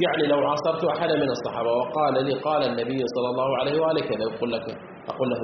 يعني 0.04 0.24
لو 0.32 0.48
عاصرت 0.48 0.84
أحدا 0.84 1.14
من 1.16 1.30
الصحابة 1.36 1.70
وقال 1.80 2.14
لي 2.24 2.34
قال 2.48 2.62
النبي 2.62 2.98
صلى 3.14 3.28
الله 3.32 3.56
عليه 3.58 3.80
وآله 3.80 4.00
كذا 4.00 4.24
يقول 4.34 4.52
لك 4.52 4.66
أقول 5.08 5.28
له 5.30 5.40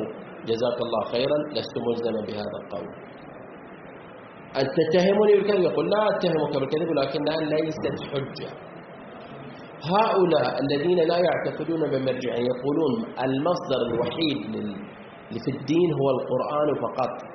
جزاك 0.50 0.78
الله 0.86 1.02
خيرا 1.12 1.38
لست 1.56 1.74
ملزما 1.86 2.20
بهذا 2.26 2.56
القول. 2.62 2.88
أن 4.60 4.66
تتهمني 4.78 5.32
بالكذب؟ 5.36 5.62
يقول 5.70 5.90
لا 5.90 6.02
أتهمك 6.10 6.52
بالكذب 6.60 6.88
ولكنها 6.88 7.40
ليست 7.54 7.84
حجة. 8.12 8.48
هؤلاء 9.94 10.52
الذين 10.64 10.98
لا 11.08 11.18
يعتقدون 11.28 11.80
بمرجع 11.90 12.34
يقولون 12.50 12.92
المصدر 13.24 13.80
الوحيد 13.90 14.40
في 15.44 15.50
الدين 15.56 15.88
هو 16.00 16.08
القرآن 16.16 16.68
فقط. 16.84 17.33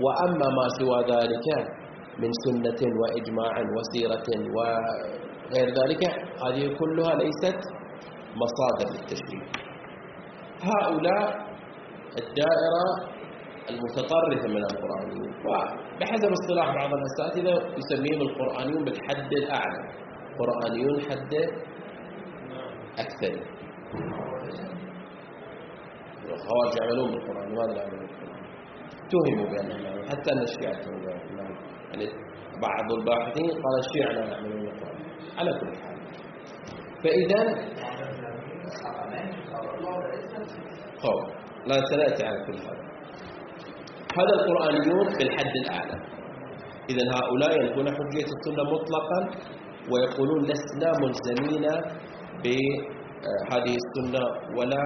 وأما 0.00 0.46
ما 0.58 0.66
سوى 0.78 0.98
ذلك 1.14 1.46
من 2.18 2.30
سنة 2.44 2.80
وإجماع 3.00 3.54
وسيرة 3.76 4.28
وغير 4.56 5.68
ذلك 5.80 6.02
هذه 6.44 6.76
كلها 6.78 7.14
ليست 7.14 7.60
مصادر 8.42 8.86
للتشريع. 8.92 9.42
هؤلاء 10.62 11.24
الدائرة 12.22 13.12
المتطرفة 13.70 14.48
من 14.48 14.64
القرآنيين. 14.70 15.32
وبحسب 15.46 16.30
اصطلاح 16.32 16.74
بعض 16.74 16.90
الأساتذة 16.94 17.54
يسميهم 17.78 18.20
القرآنيون 18.28 18.84
بالحد 18.84 19.32
الأعلى. 19.32 19.82
قرآنيون 20.38 21.00
حد 21.00 21.34
أكثر. 22.98 23.34
الخوارج 26.32 26.72
يعملون 26.80 27.10
بالقرآن 27.10 27.48
لماذا 27.52 27.72
لا 27.72 27.82
يعملون؟ 27.82 28.08
اتهموا 29.12 29.46
يعملون 29.56 30.08
حتى 30.08 30.32
أن 30.32 30.38
الشيعة 30.42 30.80
يعني 31.90 32.06
بعض 32.62 32.92
الباحثين 32.92 33.50
قال 33.50 33.74
الشيعة 33.84 34.12
لا 34.12 34.32
يعملون 34.32 34.60
بالقرآن 34.64 35.00
على 35.38 35.50
كل 35.60 35.76
حال. 35.82 35.96
فإذا 37.02 37.40
خوف 41.02 41.24
لا 41.66 41.76
سنأتي 41.90 42.26
على 42.26 42.38
كل 42.46 42.56
هذا 42.56 42.82
هذا 44.18 44.34
القرآنيون 44.40 45.06
بالحد 45.18 45.52
الأعلى. 45.64 45.96
إذا 46.90 47.04
هؤلاء 47.16 47.50
ينفون 47.60 47.86
حجية 47.96 48.24
السنة 48.36 48.62
مطلقا 48.74 49.20
ويقولون 49.92 50.42
لسنا 50.44 50.92
ملزمين 51.02 51.64
بهذه 52.44 53.76
السنة 53.82 54.24
ولا 54.56 54.84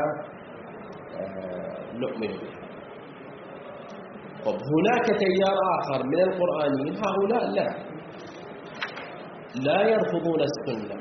نؤمن 1.95 2.29
بها 2.29 2.56
طب 4.47 4.59
هناك 4.75 5.07
تيار 5.07 5.57
آخر 5.79 6.07
من 6.07 6.21
القرآنيين 6.29 6.95
هؤلاء 7.05 7.45
لا. 7.57 7.69
لا 9.67 9.81
يرفضون 9.93 10.41
السنة. 10.51 10.97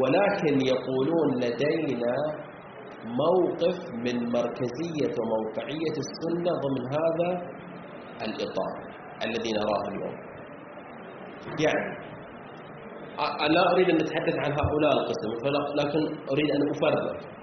ولكن 0.00 0.54
يقولون 0.72 1.28
لدينا 1.44 2.14
موقف 3.22 3.76
من 4.04 4.16
مركزية 4.36 5.14
وموقعية 5.20 5.96
السنة 6.04 6.50
ضمن 6.64 6.84
هذا 6.96 7.30
الإطار 8.26 8.74
الذي 9.26 9.50
نراه 9.58 9.82
اليوم. 9.88 10.14
يعني 11.64 12.10
لا 13.54 13.72
أريد 13.72 13.88
أن 13.90 13.96
نتحدث 13.96 14.36
عن 14.44 14.52
هؤلاء 14.52 14.92
القسم 14.92 15.30
لكن 15.80 16.00
أريد 16.32 16.50
أن 16.56 16.62
أفرق. 16.70 17.39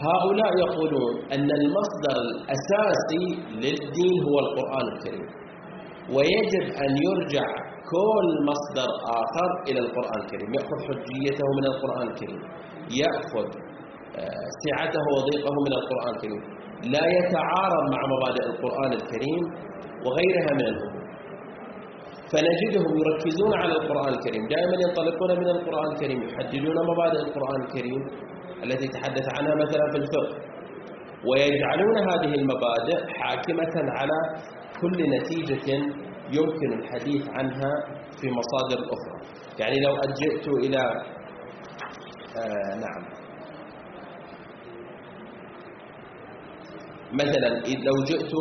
هؤلاء 0.00 0.50
يقولون 0.66 1.14
أن 1.34 1.48
المصدر 1.60 2.16
الأساسي 2.26 3.26
للدين 3.64 4.22
هو 4.28 4.36
القرآن 4.44 4.86
الكريم 4.92 5.26
ويجب 6.14 6.64
أن 6.84 6.90
يرجع 7.06 7.46
كل 7.92 8.26
مصدر 8.50 8.90
آخر 9.22 9.48
إلى 9.68 9.80
القرآن 9.80 10.18
الكريم 10.24 10.48
يأخذ 10.58 10.78
حجيته 10.88 11.46
من 11.58 11.64
القرآن 11.72 12.08
الكريم 12.08 12.40
يأخذ 13.02 13.46
آه، 14.16 14.46
سعته 14.64 15.04
وضيقه 15.16 15.54
من 15.66 15.72
القرآن 15.80 16.14
الكريم 16.14 16.42
لا 16.94 17.04
يتعارض 17.18 17.84
مع 17.94 18.00
مبادئ 18.14 18.44
القرآن 18.52 18.92
الكريم 18.92 19.42
وغيرها 20.04 20.52
من 20.58 20.66
الأمور. 20.72 21.02
فنجدهم 22.32 22.92
يركزون 23.00 23.52
على 23.62 23.72
القرآن 23.72 24.08
الكريم 24.08 24.42
دائما 24.48 24.76
ينطلقون 24.86 25.30
من 25.40 25.48
القرآن 25.56 25.92
الكريم 25.92 26.22
يحددون 26.22 26.76
مبادئ 26.90 27.20
القرآن 27.26 27.62
الكريم 27.64 28.02
التي 28.64 28.88
تحدث 28.88 29.26
عنها 29.38 29.54
مثلا 29.54 29.90
في 29.92 29.98
الفقه 29.98 30.36
ويجعلون 31.28 31.96
هذه 31.98 32.34
المبادئ 32.34 32.98
حاكمة 33.18 33.74
على 33.98 34.18
كل 34.80 35.10
نتيجة 35.16 35.72
يمكن 36.32 36.72
الحديث 36.78 37.28
عنها 37.28 37.72
في 38.20 38.26
مصادر 38.30 38.78
أخرى. 38.84 39.18
يعني 39.58 39.80
لو 39.80 39.96
أجئت 39.96 40.48
إلى 40.48 40.78
آه 42.36 42.74
نعم. 42.80 43.02
مثلا 47.12 47.48
لو 47.88 48.04
جئت 48.04 48.32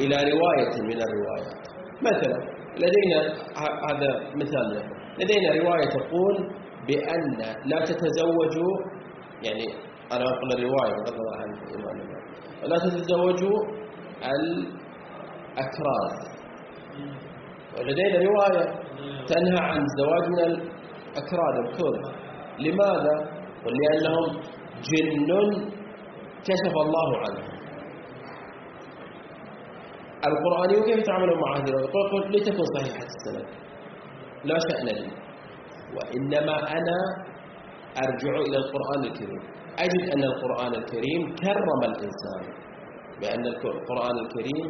إلى 0.00 0.16
رواية 0.32 0.82
من 0.82 0.98
الروايات 1.06 1.56
مثلا 2.02 2.38
لدينا 2.76 3.20
هذا 3.88 4.10
مثال 4.34 4.82
لدينا 5.20 5.48
رواية 5.62 5.88
تقول 5.88 6.50
بأن 6.88 7.38
لا 7.66 7.78
تتزوجوا 7.84 8.95
يعني 9.42 9.66
أنا 10.12 10.24
أقول 10.24 10.52
الرواية 10.52 10.94
بغض 11.04 11.20
عن 11.40 11.48
الإمام 11.54 11.96
لا 12.62 12.76
تتزوجوا 12.78 13.58
الأكراد. 14.34 16.14
ولدينا 17.78 18.18
رواية 18.18 18.64
تنهى 19.26 19.60
عن 19.70 19.80
الزواج 19.84 20.24
من 20.28 20.38
الأكراد 20.38 21.54
الكرد 21.66 22.04
لماذا؟ 22.58 23.16
ولأنهم 23.64 24.40
جن 24.90 25.30
كشف 26.44 26.74
الله 26.84 27.08
عنهم 27.18 27.56
القرآني 30.26 30.76
وكيف 30.80 30.96
يتعاملون 30.98 31.38
مع 31.40 31.56
هذه 31.56 31.64
الرواية؟ 31.68 31.88
يقول 31.90 32.32
لتكن 32.32 32.64
صحيحة 32.76 33.06
السند. 33.06 33.46
لا 34.44 34.58
شأن 34.58 34.86
لي. 34.86 35.10
وإنما 35.96 36.56
أنا 36.72 36.98
أرجع 38.04 38.34
إلى 38.46 38.56
القرآن 38.62 39.00
الكريم. 39.10 39.42
أجد 39.84 40.02
أن 40.14 40.22
القرآن 40.30 40.72
الكريم 40.80 41.20
كرم 41.44 41.80
الإنسان 41.90 42.42
بأن 43.20 43.44
القرآن 43.46 44.16
الكريم 44.24 44.66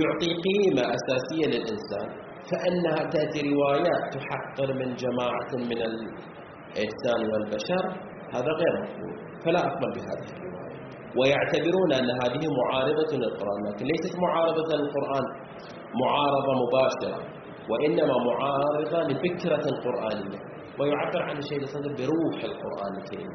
يعطي 0.00 0.30
قيمة 0.46 0.82
أساسية 0.96 1.46
للإنسان 1.54 2.08
فأنها 2.50 3.10
تأتي 3.14 3.40
روايات 3.52 4.02
تحقر 4.14 4.68
من 4.80 4.88
جماعة 5.02 5.50
من 5.70 5.78
الإنسان 5.88 7.20
والبشر 7.32 7.84
هذا 8.34 8.50
غير 8.60 8.72
مقبول 8.82 9.16
فلا 9.44 9.60
أقبل 9.66 9.90
بهذه 9.96 10.28
الرواية. 10.36 10.78
ويعتبرون 11.18 11.92
أن 11.92 12.10
هذه 12.22 12.42
معارضة 12.60 13.10
للقرآن 13.16 13.60
لكن 13.68 13.84
ليست 13.92 14.18
معارضة 14.18 14.76
للقرآن 14.76 15.24
معارضة 16.02 16.52
مباشرة 16.62 17.20
وإنما 17.70 18.14
معارضة 18.30 18.98
لفكرة 19.08 19.64
قرآنية 19.84 20.38
ويعبر 20.80 21.22
عن 21.28 21.36
الشيخ 21.42 21.62
الصدر 21.62 21.90
بروح 22.00 22.36
القرآن 22.50 22.92
الكريم. 23.02 23.32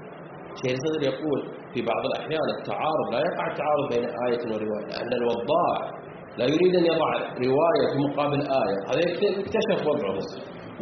الشيخ 0.56 0.74
الصدر 0.80 1.02
يقول 1.12 1.40
في 1.74 1.82
بعض 1.92 2.04
الأحيان 2.10 2.48
التعارض 2.60 3.08
لا 3.14 3.20
يقع 3.20 3.46
التعارض 3.52 3.86
بين 3.94 4.06
آية 4.28 4.44
ورواية 4.52 4.86
لأن 4.92 5.12
الوضاع 5.22 5.78
لا 6.38 6.46
يريد 6.54 6.74
أن 6.80 6.86
يضع 6.92 7.10
رواية 7.48 7.86
في 7.94 7.98
مقابل 8.08 8.42
آية. 8.64 8.80
هذا 8.90 9.02
يكتشف 9.10 9.80
وضعه 9.88 10.20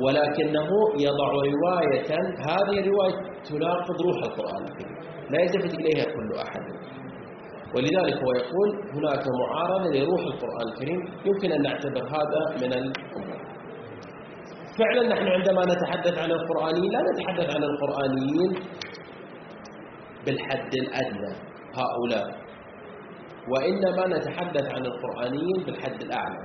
ولكنه 0.03 0.69
يضع 1.07 1.27
رواية 1.51 2.09
هذه 2.49 2.75
الرواية 2.83 3.15
تناقض 3.49 3.97
روح 4.07 4.17
القرآن 4.29 4.63
الكريم. 4.67 4.97
لا 5.31 5.41
يلتفت 5.41 5.73
إليها 5.79 6.05
كل 6.15 6.29
أحد. 6.45 6.63
ولذلك 7.75 8.15
هو 8.23 8.31
يقول 8.41 8.69
هناك 8.95 9.23
معارضة 9.41 9.89
لروح 9.89 10.21
القرآن 10.21 10.67
الكريم 10.73 10.99
يمكن 11.25 11.51
أن 11.51 11.61
نعتبر 11.61 12.03
هذا 12.17 12.41
من 12.61 12.73
الأمور 12.73 13.30
فعلا 14.79 15.01
نحن 15.13 15.27
عندما 15.27 15.61
نتحدث 15.65 16.15
عن 16.23 16.31
القرآنيين 16.31 16.91
لا 16.91 17.01
نتحدث 17.11 17.55
عن 17.55 17.63
القرآنيين 17.63 18.51
بالحد 20.25 20.73
الأدنى 20.83 21.33
هؤلاء. 21.79 22.27
وإنما 23.51 24.03
نتحدث 24.17 24.65
عن 24.75 24.85
القرآنيين 24.85 25.57
بالحد 25.65 26.01
الأعلى. 26.01 26.39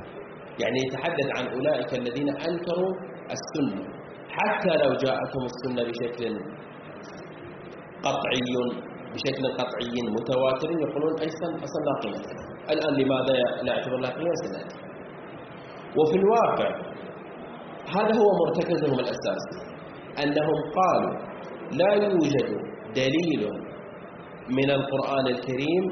يعني 0.62 0.78
يتحدث 0.86 1.28
عن 1.38 1.44
أولئك 1.56 1.90
الذين 1.94 2.28
أنكروا 2.28 2.92
السنة. 3.36 3.84
حتى 4.36 4.68
لو 4.68 4.90
جاءتهم 5.04 5.44
السنة 5.52 5.82
بشكل 5.88 6.34
قطعي 8.06 8.52
بشكل 9.14 9.44
قطعي 9.60 9.96
متواتر 10.16 10.70
يقولون 10.70 11.12
أيضا 11.20 11.48
أصلا 11.66 11.82
لا 11.88 11.94
قيمة 12.02 12.24
الآن 12.70 12.94
لماذا 13.00 13.32
لا 13.62 13.72
يعتبر 13.74 13.96
لا 13.96 14.08
قيمة 14.08 14.34
سنأتي 14.44 14.76
وفي 15.98 16.16
الواقع 16.22 16.70
هذا 17.94 18.12
هو 18.20 18.28
مرتكزهم 18.46 18.98
الأساسي 18.98 19.58
أنهم 20.22 20.58
قالوا 20.78 21.14
لا 21.72 21.92
يوجد 21.94 22.48
دليل 22.94 23.42
من 24.48 24.70
القرآن 24.70 25.26
الكريم 25.26 25.84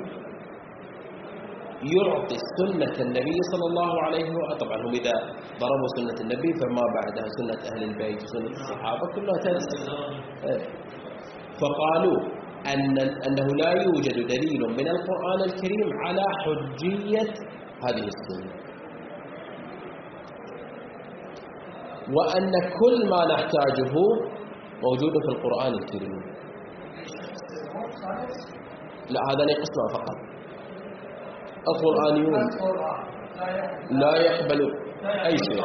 يعطي 1.95 2.37
سنة 2.59 2.97
النبي 3.07 3.39
صلى 3.53 3.67
الله 3.71 4.03
عليه 4.03 4.25
وسلم 4.31 4.59
طبعا 4.61 4.77
هم 4.77 4.93
إذا 5.01 5.13
ضربوا 5.61 5.89
سنة 5.97 6.19
النبي 6.25 6.51
فما 6.61 6.85
بعدها 6.97 7.27
سنة 7.39 7.61
أهل 7.73 7.83
البيت 7.91 8.23
وسنة 8.23 8.51
الصحابة 8.51 9.07
كلها 9.15 9.37
تنسى. 9.45 9.79
إيه. 10.45 10.63
فقالوا 11.61 12.19
أن 12.75 12.99
أنه 12.99 13.47
لا 13.63 13.71
يوجد 13.83 14.17
دليل 14.27 14.61
من 14.79 14.89
القرآن 14.89 15.41
الكريم 15.49 15.89
على 16.07 16.23
حجية 16.43 17.33
هذه 17.85 18.07
السنة. 18.15 18.53
وأن 22.17 22.53
كل 22.81 23.11
ما 23.11 23.21
نحتاجه 23.35 23.93
موجود 24.83 25.13
في 25.25 25.29
القرآن 25.35 25.73
الكريم. 25.75 26.13
لا 29.11 29.21
هذا 29.31 29.45
قسمة 29.45 29.87
فقط. 29.95 30.17
القرآنيون 31.73 32.41
لا 33.91 34.17
يقبل 34.17 34.61
أي 35.05 35.37
شيء. 35.37 35.65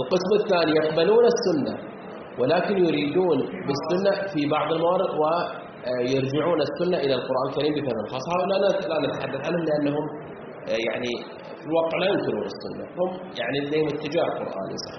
القسم 0.00 0.30
الثاني 0.40 0.72
يقبلون 0.76 1.24
السنة 1.24 1.78
ولكن 2.38 2.84
يريدون 2.84 3.38
بالسنة 3.38 4.26
في 4.34 4.50
بعض 4.50 4.72
الموارد 4.72 5.10
ويرجعون 5.20 6.60
السنة 6.60 6.96
إلى 6.96 7.14
القرآن 7.14 7.46
الكريم 7.48 7.74
بفهم 7.74 8.06
خاص. 8.12 8.24
هؤلاء 8.34 8.58
لا 8.60 9.08
نتحدث 9.08 9.46
عنهم 9.46 9.64
لأنهم 9.64 10.04
يعني 10.68 11.41
في 11.62 11.66
الواقع 11.70 11.96
لا 12.02 12.06
ينكرون 12.14 12.46
السنة 12.54 12.84
هم 12.98 13.10
يعني 13.40 13.56
لديهم 13.64 13.86
اتجاه 13.94 14.24
قرآني 14.38 14.76
صح 14.86 14.94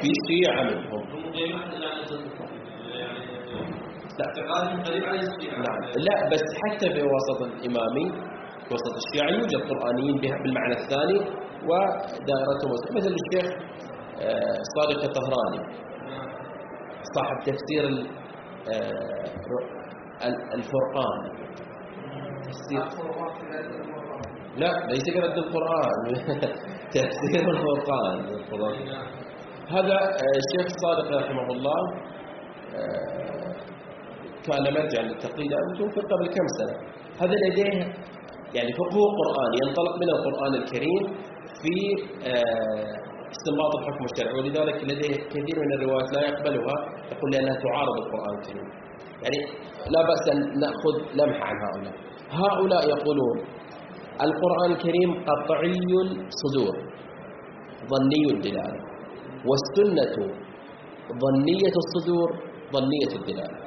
في 0.00 0.08
شيعة 0.28 0.62
منهم 0.68 1.02
لا. 4.18 4.26
نعم 5.66 5.80
لا. 6.08 6.16
بس 6.32 6.44
حتى 6.62 6.86
في 6.94 7.02
وسط 7.14 7.38
الإمامي 7.50 8.06
وسط 8.72 8.94
الشيعة 9.02 9.30
يوجد 9.38 9.60
قرآنيين 9.70 10.16
بالمعنى 10.20 10.74
الثاني 10.80 11.18
ودائرتهم 11.68 12.70
مثل 12.96 13.12
الشيخ 13.20 13.46
آه، 14.20 14.58
صادق 14.76 15.00
الطهراني 15.08 15.60
صاحب 17.14 17.36
تفسير 17.48 17.84
آه، 18.72 19.28
الفرقان. 20.54 21.20
تفسير 22.46 22.80
لا 24.62 24.70
ليس 24.90 25.04
كرد 25.14 25.36
القرآن. 25.44 26.00
تفسير 26.94 27.44
الفرقان. 27.50 28.16
هذا 29.76 29.98
آه، 30.22 30.34
الشيخ 30.40 30.66
صادق 30.82 31.06
رحمه 31.18 31.46
الله 31.52 31.80
كان 34.46 34.64
مرجع 34.74 35.00
للتقليد 35.00 35.50
توفي 35.78 36.00
قبل 36.00 36.26
كم 36.26 36.46
سنة؟ 36.58 36.76
هذا 37.22 37.34
لديه 37.44 37.72
يعني 38.56 38.72
فقه 38.80 39.00
قرآن 39.20 39.50
ينطلق 39.62 39.94
من 40.02 40.10
القرآن 40.16 40.54
الكريم 40.54 41.02
في 41.62 41.74
آه، 42.30 43.08
استنباط 43.34 43.72
الحكم 43.78 44.04
الشرعي. 44.04 44.34
ولذلك 44.38 44.84
لديه 44.84 45.16
كثير 45.32 45.56
من 45.64 45.72
الروايات 45.76 46.08
لا 46.16 46.22
يقبلها 46.28 46.76
يقول 47.12 47.30
لأنها 47.32 47.54
تعارض 47.64 47.96
القرآن 48.02 48.34
الكريم. 48.38 48.68
يعني 49.22 49.38
لا 49.94 50.02
بأس 50.08 50.24
أن 50.32 50.38
نأخذ 50.62 50.94
لمحة 51.18 51.46
عن 51.46 51.56
هؤلاء. 51.66 51.94
هؤلاء 52.30 52.88
يقولون 52.88 53.36
القرآن 54.26 54.70
الكريم 54.72 55.10
قطعي 55.28 55.72
الصدور 56.28 56.74
ظني 57.92 58.24
الدلالة 58.36 58.80
والسنة 59.48 60.14
ظنية 61.24 61.74
الصدور 61.84 62.28
ظنية 62.74 63.12
الدلالة 63.20 63.58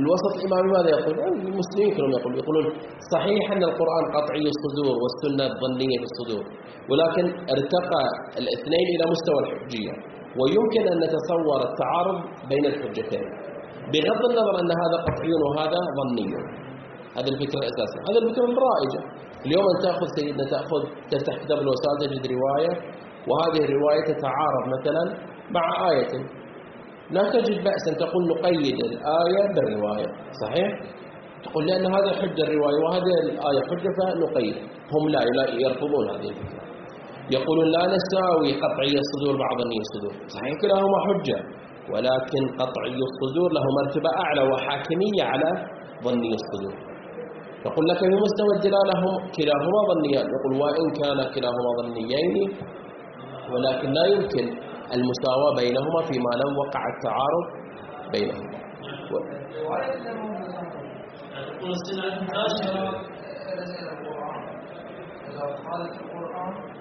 الوسط 0.00 0.32
الإمامي 0.38 0.68
ماذا 0.76 0.90
يقول؟ 0.96 1.16
المسلمين 1.48 1.90
كلهم 1.96 2.10
يقولون 2.18 2.38
يقولون 2.42 2.66
صحيح 3.14 3.44
أن 3.54 3.62
القرآن 3.70 4.04
قطعي 4.16 4.46
الصدور 4.54 4.94
والسنة 5.02 5.44
ظنية 5.64 6.02
الصدور 6.08 6.44
ولكن 6.90 7.24
ارتقى 7.54 8.02
الاثنين 8.40 8.86
إلى 8.94 9.04
مستوى 9.12 9.38
الحجية. 9.44 9.92
ويمكن 10.38 10.82
أن 10.92 10.98
نتصور 11.04 11.60
التعارض 11.70 12.18
بين 12.50 12.64
الحجتين. 12.72 13.24
بغض 13.92 14.22
النظر 14.30 14.54
أن 14.62 14.70
هذا 14.82 14.96
قطعي 15.06 15.32
وهذا 15.44 15.80
ظني. 15.98 16.28
هذا 17.16 17.28
الفكرة 17.34 17.58
الأساسية 17.62 18.00
هذا 18.08 18.18
الفكرة 18.22 18.44
الرائجة 18.44 19.00
اليوم 19.46 19.64
أن 19.72 19.78
تأخذ 19.86 20.06
سيدنا 20.16 20.44
تأخذ 20.54 20.80
تفتح 21.10 21.34
كتاب 21.42 21.58
الوسائل 21.64 21.96
تجد 22.00 22.24
رواية 22.36 22.72
وهذه 23.28 23.60
الرواية 23.66 24.02
تتعارض 24.12 24.64
مثلا 24.76 25.04
مع 25.56 25.90
آية. 25.90 26.12
لا 27.10 27.30
تجد 27.34 27.64
بأسا 27.64 27.90
تقول 28.02 28.22
نقيد 28.32 28.78
الآية 28.90 29.42
بالرواية. 29.54 30.10
صحيح؟ 30.42 30.68
تقول 31.44 31.66
لأن 31.66 31.86
هذا 31.96 32.10
حجة 32.20 32.42
الرواية 32.48 32.78
وهذه 32.84 33.12
الآية 33.22 33.60
حجة 33.70 33.90
فنقيد. 33.98 34.56
هم 34.94 35.08
لا 35.08 35.20
يرفضون 35.64 36.04
هذه 36.10 36.28
الفكرة. 36.32 36.62
يقولون 37.30 37.66
لا 37.76 37.84
نساوي 37.96 38.50
قطعي 38.62 38.94
الصدور 39.04 39.34
بعض 39.44 39.60
النية 39.64 39.82
الصدور. 39.86 40.14
صحيح؟ 40.34 40.52
كلاهما 40.62 40.98
حجة. 41.06 41.38
ولكن 41.92 42.42
قطعي 42.60 42.98
الصدور 43.10 43.48
له 43.56 43.64
مرتبة 43.78 44.10
أعلى 44.24 44.42
وحاكمية 44.50 45.22
على 45.22 45.50
ظني 46.04 46.34
الصدور. 46.40 46.91
يقول 47.66 47.84
لك 47.90 47.98
في 47.98 48.06
مستوى 48.24 48.52
الدلالة 48.58 48.94
هم 49.04 49.14
كلاهما 49.36 49.78
ظنيان. 49.90 50.26
يقول 50.36 50.52
وإن 50.62 50.86
كان 51.00 51.18
كلاهما 51.34 51.70
ظنيين 51.80 52.34
ولكن 53.52 53.88
لا 53.98 54.04
يمكن 54.14 54.46
المساواة 54.96 55.52
بينهما 55.60 56.00
فيما 56.08 56.30
لو 56.40 56.48
وقع 56.60 56.82
التعارض 56.94 57.46
بينهما. 58.12 58.58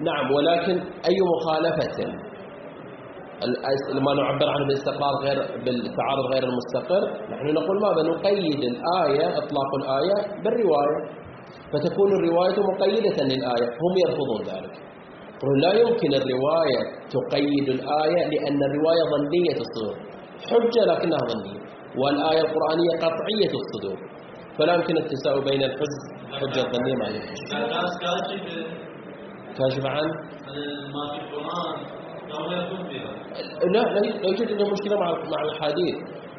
نعم 0.02 0.32
ولكن 0.32 0.76
أي 1.10 1.17
مخالفة 1.34 1.98
ما 4.06 4.13
نعبر 4.13 4.49
عنه 4.49 4.65
بالاستقرار 4.67 5.13
غير 5.25 5.38
بالتعارض 5.65 6.25
غير 6.34 6.43
المستقر 6.43 7.04
نحن 7.34 7.45
نقول 7.54 7.77
ماذا 7.82 8.01
نقيد 8.10 8.62
الآية 8.71 9.25
إطلاق 9.38 9.69
الآية 9.82 10.17
بالرواية 10.43 10.97
فتكون 11.73 12.10
الرواية 12.19 12.58
مقيدة 12.71 13.17
للآية 13.32 13.67
هم 13.84 13.93
يرفضون 14.06 14.41
ذلك 14.51 14.73
لا 15.63 15.73
يمكن 15.73 16.12
الرواية 16.21 16.82
تقيد 17.15 17.69
الآية 17.69 18.21
لأن 18.34 18.60
الرواية 18.69 19.04
ظنية 19.13 19.58
الصدور 19.65 19.95
حجة 20.49 20.82
لكنها 20.91 21.19
ظنية 21.32 21.60
والآية 22.01 22.41
القرآنية 22.41 22.93
قطعية 23.04 23.51
الصدور 23.62 23.97
فلا 24.58 24.73
يمكن 24.75 24.97
التساوي 24.97 25.41
بين 25.49 25.63
الحج 25.63 25.93
حجة 26.39 26.62
الظنية 26.67 26.95
مع 27.01 27.08
كاشف 29.58 29.86
عن 29.86 30.08
ما 30.93 31.04
في 31.12 31.19
القرآن 31.23 31.70
لا 33.74 33.80
لا 33.80 34.02
يوجد 34.28 34.52
عندهم 34.52 34.72
مشكلة 34.74 35.00
مع 35.00 35.12
مع 35.12 35.41
الحديث. 35.44 35.96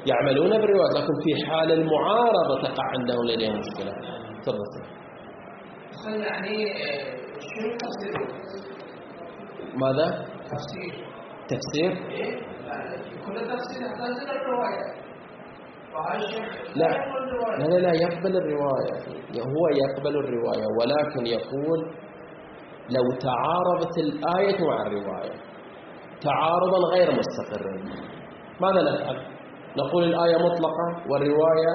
يعملون 0.07 0.51
بالروايات 0.51 0.93
لكن 0.97 1.15
في 1.25 1.47
حال 1.47 1.73
المعارضة 1.73 2.63
تقع 2.63 2.85
عندهم 2.99 3.25
لديهم 3.27 3.59
مشكلة. 3.59 3.93
تفضل 4.43 4.83
يعني 6.21 6.57
شنو 7.41 7.69
تفسير 7.83 8.15
ماذا؟ 9.83 10.25
تفسير. 10.53 10.95
تفسير؟ 11.49 11.91
إيه؟ 12.11 12.33
كل 13.27 13.35
تفسير 13.35 13.83
يحتاج 13.87 14.15
إلى 14.23 14.33
الرواية. 14.41 15.03
لا. 16.77 16.89
لا 17.59 17.67
لا 17.67 17.79
لا 17.79 17.93
يقبل 18.05 18.37
الرواية. 18.37 18.95
هو 19.55 19.65
يقبل 19.83 20.17
الرواية 20.17 20.67
ولكن 20.79 21.27
يقول 21.27 21.81
لو 22.91 23.19
تعارضت 23.21 23.99
الآية 23.99 24.67
مع 24.69 24.87
الرواية. 24.87 25.35
تعارضا 26.25 26.79
غير 26.95 27.09
مستقرا 27.21 27.75
ماذا 28.61 28.83
نفعل؟ 28.93 29.17
نقول 29.77 30.05
الآية 30.05 30.37
مطلقة 30.37 30.87
والرواية 31.11 31.73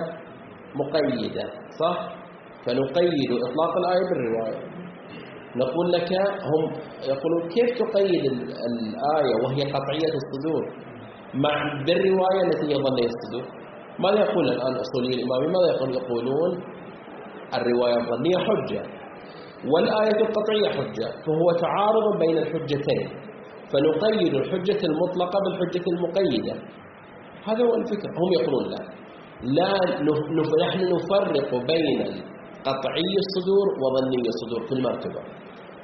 مقيدة 0.75 1.43
صح؟ 1.79 1.97
فنقيد 2.65 3.29
إطلاق 3.47 3.77
الآية 3.77 4.05
بالرواية. 4.10 4.60
نقول 5.55 5.91
لك 5.91 6.10
هم 6.51 6.63
يقولون 7.07 7.49
كيف 7.49 7.69
تقيد 7.79 8.25
الآية 8.69 9.36
وهي 9.43 9.62
قطعية 9.71 10.13
الصدور؟ 10.21 10.63
مع 11.33 11.83
بالرواية 11.88 12.41
التي 12.47 12.75
ظنية 12.75 13.10
الصدور. 13.15 13.45
ماذا 13.99 14.19
يقول 14.19 14.45
الآن 14.49 14.75
أصولي 14.75 15.10
الإمامي 15.15 15.47
ماذا 15.47 15.75
يقول 15.75 15.95
يقولون؟ 15.95 16.63
الرواية 17.53 17.95
الظنية 17.97 18.38
حجة 18.47 18.81
والآية 19.71 20.21
القطعية 20.27 20.69
حجة 20.69 21.07
فهو 21.25 21.51
تعارض 21.51 22.19
بين 22.19 22.38
الحجتين. 22.38 23.26
فنقيد 23.71 24.34
الحجة 24.41 24.82
المطلقة 24.89 25.38
بالحجة 25.43 25.86
المقيدة. 25.93 26.53
هذا 27.47 27.62
هو 27.67 27.73
الفكر. 27.82 28.10
هم 28.21 28.30
يقولون 28.39 28.65
لا. 28.73 28.82
لا 29.58 29.73
نحن 30.63 30.82
نفرق 30.95 31.49
بين 31.71 31.99
قطعي 32.67 33.13
الصدور 33.25 33.67
وظني 33.82 34.21
الصدور 34.34 34.62
في 34.67 34.73
المرتبة. 34.77 35.21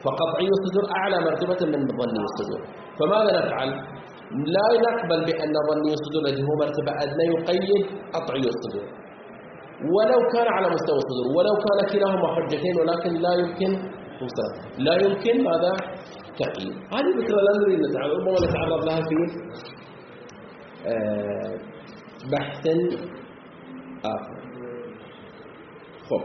فقطعي 0.04 0.48
الصدور 0.58 0.84
أعلى 0.98 1.18
مرتبة 1.28 1.60
من 1.74 1.82
ظني 2.00 2.22
الصدور. 2.30 2.62
فماذا 3.00 3.32
نفعل؟ 3.40 3.70
لا 4.56 4.68
نقبل 4.88 5.20
بأن 5.28 5.54
ظني 5.70 5.92
الصدور 5.98 6.22
الذي 6.26 6.42
هو 6.48 6.54
مرتبة 6.64 6.92
أدنى 7.04 7.26
يقيد 7.34 7.84
قطعي 8.16 8.46
الصدور. 8.56 8.86
ولو 9.96 10.20
كان 10.34 10.48
على 10.56 10.68
مستوى 10.76 10.98
الصدور 11.04 11.28
ولو 11.38 11.56
كان 11.66 11.80
كلاهما 11.94 12.28
حجتين 12.36 12.74
ولكن 12.80 13.12
لا 13.26 13.34
يمكن 13.42 13.72
لا 14.88 14.94
يمكن 15.06 15.36
ماذا؟ 15.50 15.72
تقييد 16.40 16.76
هذه 16.76 17.12
فكرة 17.20 17.38
لا 17.42 17.54
نريد 17.62 17.80
نتعرض 17.90 18.12
ربما 18.12 18.50
نتعرض 18.50 18.86
لها 18.86 19.02
في 19.10 19.16
آه، 20.88 21.58
بحث 22.32 22.68
آخر. 24.06 24.44
خب. 26.10 26.24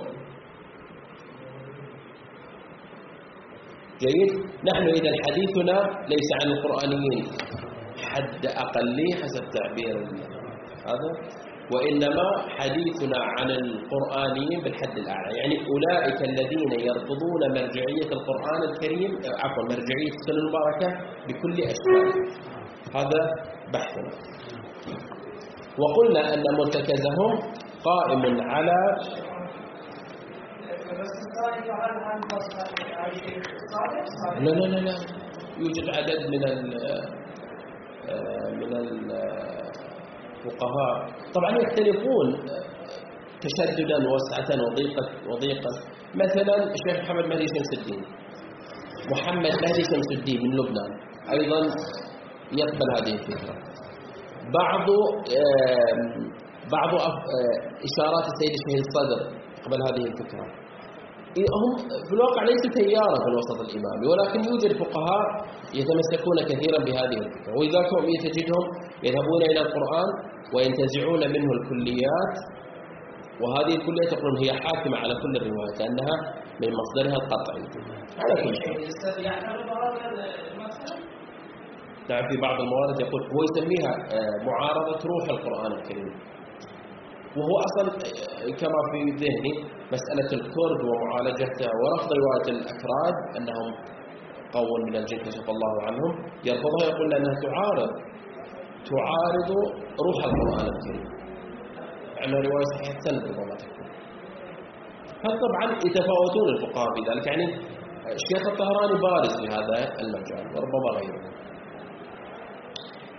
جيد. 4.00 4.32
نحن 4.72 4.86
إذا 4.88 5.12
حديثنا 5.26 5.76
ليس 6.08 6.28
عن 6.42 6.50
القرآنيين. 6.52 7.26
حد 8.02 8.46
أقلي 8.46 9.08
حسب 9.22 9.44
تعبير 9.56 9.96
هذا. 10.86 11.10
وإنما 11.72 12.26
حديثنا 12.58 13.18
عن 13.36 13.50
القرآنيين 13.50 14.60
بالحد 14.64 14.96
الأعلى. 14.98 15.30
يعني 15.38 15.56
أولئك 15.72 16.18
الذين 16.30 16.72
يرفضون 16.88 17.42
مرجعية 17.56 18.08
القرآن 18.18 18.60
الكريم 18.70 19.10
عفوا 19.44 19.62
مرجعية 19.72 20.12
السنة 20.18 20.38
المباركة 20.42 20.88
بكل 21.28 21.56
أشكالها 21.72 22.12
هذا 22.96 23.20
بحثنا 23.72 24.10
وقلنا 25.80 26.34
أن 26.34 26.42
مرتكزهم 26.58 27.32
قائم 27.84 28.40
على 28.50 28.96
لا 34.40 34.50
لا 34.50 34.66
لا 34.66 34.80
لا. 34.80 34.94
يوجد 35.58 35.86
عدد 35.96 36.20
من 36.30 36.44
ال 36.44 36.74
آه، 38.08 38.50
من 38.60 38.72
الفقهاء. 40.38 40.94
طبعا 41.34 41.50
يختلفون 41.58 42.26
تشددا 43.44 43.98
وسعة 44.12 44.50
وضيقة 44.64 45.06
وضيقة. 45.30 45.70
مثلا 46.14 46.56
الشيخ 46.76 47.04
محمد 47.04 47.24
مهدي 47.24 47.46
شمس 47.46 47.78
الدين. 47.78 48.02
محمد 49.12 49.52
مهدي 49.64 49.82
شمس 49.84 50.08
الدين 50.18 50.40
من 50.42 50.56
لبنان. 50.56 50.90
أيضا 51.30 51.60
يقبل 52.52 52.88
هذه 52.96 53.14
الفكرة. 53.14 53.54
بعض 54.54 54.86
بعض 56.72 56.92
إشارات 57.88 58.24
السيد 58.32 58.52
الشهيد 58.58 58.84
الصدر 58.86 59.20
قبل 59.64 59.78
هذه 59.88 60.04
الفكرة. 60.10 60.67
هم 61.60 61.70
في 62.08 62.12
الواقع 62.18 62.42
ليسوا 62.48 62.70
تيارا 62.80 63.16
في 63.24 63.28
الوسط 63.32 63.58
الإمامي 63.66 64.04
ولكن 64.12 64.38
يوجد 64.50 64.72
فقهاء 64.82 65.24
يتمسكون 65.78 66.36
كثيرا 66.50 66.78
بهذه 66.86 67.18
الفكرة. 67.24 67.52
هم 67.58 68.16
تجدهم 68.26 68.64
يذهبون 69.06 69.42
إلى 69.50 69.60
القرآن 69.66 70.08
وينتزعون 70.54 71.22
منه 71.34 71.50
الكليات 71.58 72.34
وهذه 73.42 73.72
الكليات 73.78 74.10
يقولون 74.12 74.36
هي 74.44 74.50
حاكمة 74.64 74.96
على 75.02 75.14
كل 75.22 75.32
الروايات 75.40 75.74
لأنها 75.80 76.16
من 76.62 76.68
مصدرها 76.80 77.16
القطعي. 77.22 77.62
على 78.22 78.34
كل 78.42 78.54
شيء. 78.62 78.76
نعم 82.10 82.24
في 82.30 82.36
بعض 82.40 82.60
الموارد 82.60 83.00
يقول 83.00 83.22
هو 83.34 83.40
يسميها 83.48 83.92
آه، 84.16 84.44
معارضة 84.48 84.98
روح 85.12 85.24
القرآن 85.36 85.72
الكريم. 85.78 86.12
وهو 87.36 87.54
أصلا 87.68 87.84
كما 88.60 88.80
في 88.90 89.00
ذهني 89.22 89.52
مسألة 89.94 90.30
الكرد 90.38 90.80
ومعالجتها 90.88 91.70
ورفض 91.80 92.10
رواية 92.22 92.48
الأكراد 92.56 93.14
أنهم 93.36 93.68
قوم 94.52 94.80
من 94.88 94.96
الجن 94.96 95.18
كشف 95.18 95.46
الله 95.50 95.82
عنهم 95.86 96.12
يرفضها 96.44 96.84
يقول 96.90 97.14
أنها 97.14 97.34
تعارض 97.42 97.90
تعارض 98.90 99.50
روح 100.06 100.18
القرآن 100.24 100.66
الكريم. 100.74 101.08
أنها 102.24 102.40
رواية 102.48 102.64
صحيحة 102.74 102.98
سند 103.00 103.22
ربما 103.22 103.54
تكون. 103.62 103.86
هل 105.24 105.32
طبعا 105.44 105.64
يتفاوتون 105.86 106.48
الفقهاء 106.54 106.88
في 106.94 107.10
ذلك؟ 107.10 107.26
يعني 107.26 107.44
الشيخ 108.18 108.48
الطهراني 108.52 109.00
بارز 109.02 109.40
في 109.40 109.46
هذا 109.56 109.76
المجال 110.02 110.44
وربما 110.54 110.90
غيره. 110.98 111.20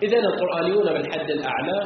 إذا 0.02 0.18
القرآنيون 0.18 0.84
بالحد 0.84 1.30
الأعلى 1.30 1.78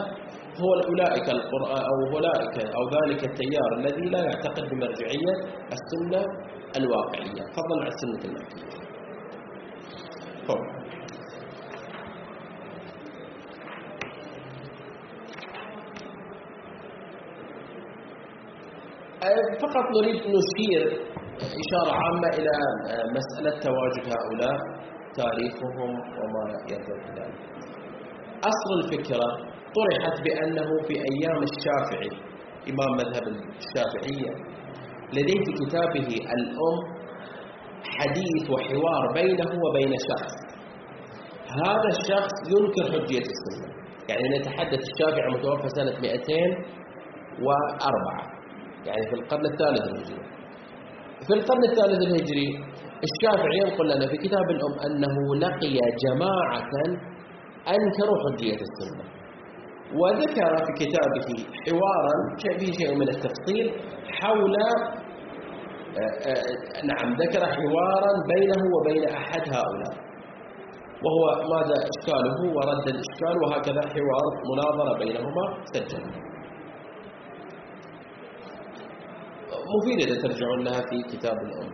هو 0.62 0.71
أولئك 0.90 1.29
القرآن 1.37 1.83
أو 1.90 1.97
أولئك 2.17 2.57
أو 2.77 2.83
ذلك 2.97 3.25
التيار 3.31 3.71
الذي 3.79 4.07
لا 4.11 4.19
يعتقد 4.25 4.64
بمرجعية 4.71 5.35
السنة 5.77 6.23
الواقعية. 6.77 7.43
فضلا 7.57 7.81
عن 7.81 7.87
السنة 7.87 8.25
المكية. 8.31 8.75
فقط 19.62 19.87
نريد 19.97 20.23
نشير 20.37 20.83
إشارة 21.62 21.93
عامة 22.03 22.29
إلى 22.38 22.55
مسألة 23.19 23.61
تواجد 23.61 24.05
هؤلاء 24.14 24.59
تاريخهم 25.17 25.90
وما 26.19 26.45
يدل 26.71 27.01
ذلك 27.19 27.38
أصل 28.53 28.71
الفكرة 28.85 29.54
طرحت 29.79 30.17
بأنه 30.25 30.69
في 30.87 30.95
أيام 31.11 31.41
الشافعي 31.51 32.13
إمام 32.71 32.91
مذهب 33.01 33.25
الشافعية 33.63 34.33
لديه 35.13 35.41
في 35.47 35.53
كتابه 35.61 36.09
الأم 36.37 36.79
حديث 37.99 38.43
وحوار 38.51 39.03
بينه 39.15 39.51
وبين 39.65 39.93
شخص. 40.11 40.35
هذا 41.65 41.89
الشخص 41.97 42.35
ينكر 42.53 42.85
حجية 42.93 43.27
السنة. 43.35 43.69
يعني 44.09 44.25
نتحدث 44.39 44.81
الشافعي 44.91 45.29
متوفى 45.35 45.69
سنة 45.69 45.95
204 46.01 48.35
يعني 48.87 49.03
في 49.11 49.15
القرن 49.15 49.47
الثالث 49.47 49.83
الهجري. 49.91 50.23
في 51.27 51.33
القرن 51.35 51.65
الثالث 51.71 52.01
الهجري 52.09 52.49
الشافعي 53.09 53.57
ينقل 53.63 53.87
لنا 53.91 54.07
في 54.11 54.17
كتاب 54.17 54.47
الأم 54.51 54.75
أنه 54.87 55.15
لقي 55.45 55.77
جماعة 56.05 56.73
أنكروا 57.75 58.19
حجية 58.25 58.59
السنة. 58.69 59.05
وذكر 60.00 60.52
في 60.64 60.72
كتابه 60.85 61.28
حوارا 61.64 62.14
فيه 62.59 62.72
شيء 62.72 62.94
من 62.94 63.09
التفصيل 63.09 63.66
حول 64.20 64.54
آه، 65.98 66.28
آه، 66.30 66.87
نعم 66.90 67.14
ذكر 67.14 67.40
حوارا 67.46 68.12
بينه 68.35 68.61
وبين 68.74 69.09
أحد 69.09 69.40
هؤلاء. 69.40 69.94
وهو 71.04 71.24
ماذا 71.54 71.76
إشكاله؟ 71.90 72.38
ورد 72.57 72.88
الإشكال 72.88 73.37
وهكذا 73.44 73.80
حوار 73.94 74.24
مناظرة 74.50 74.98
بينهما 74.98 75.44
سجل. 75.64 76.04
مفيدة 79.74 80.22
ترجعون 80.22 80.64
لها 80.64 80.80
في 80.90 81.16
كتاب 81.16 81.33
الأم. 81.33 81.72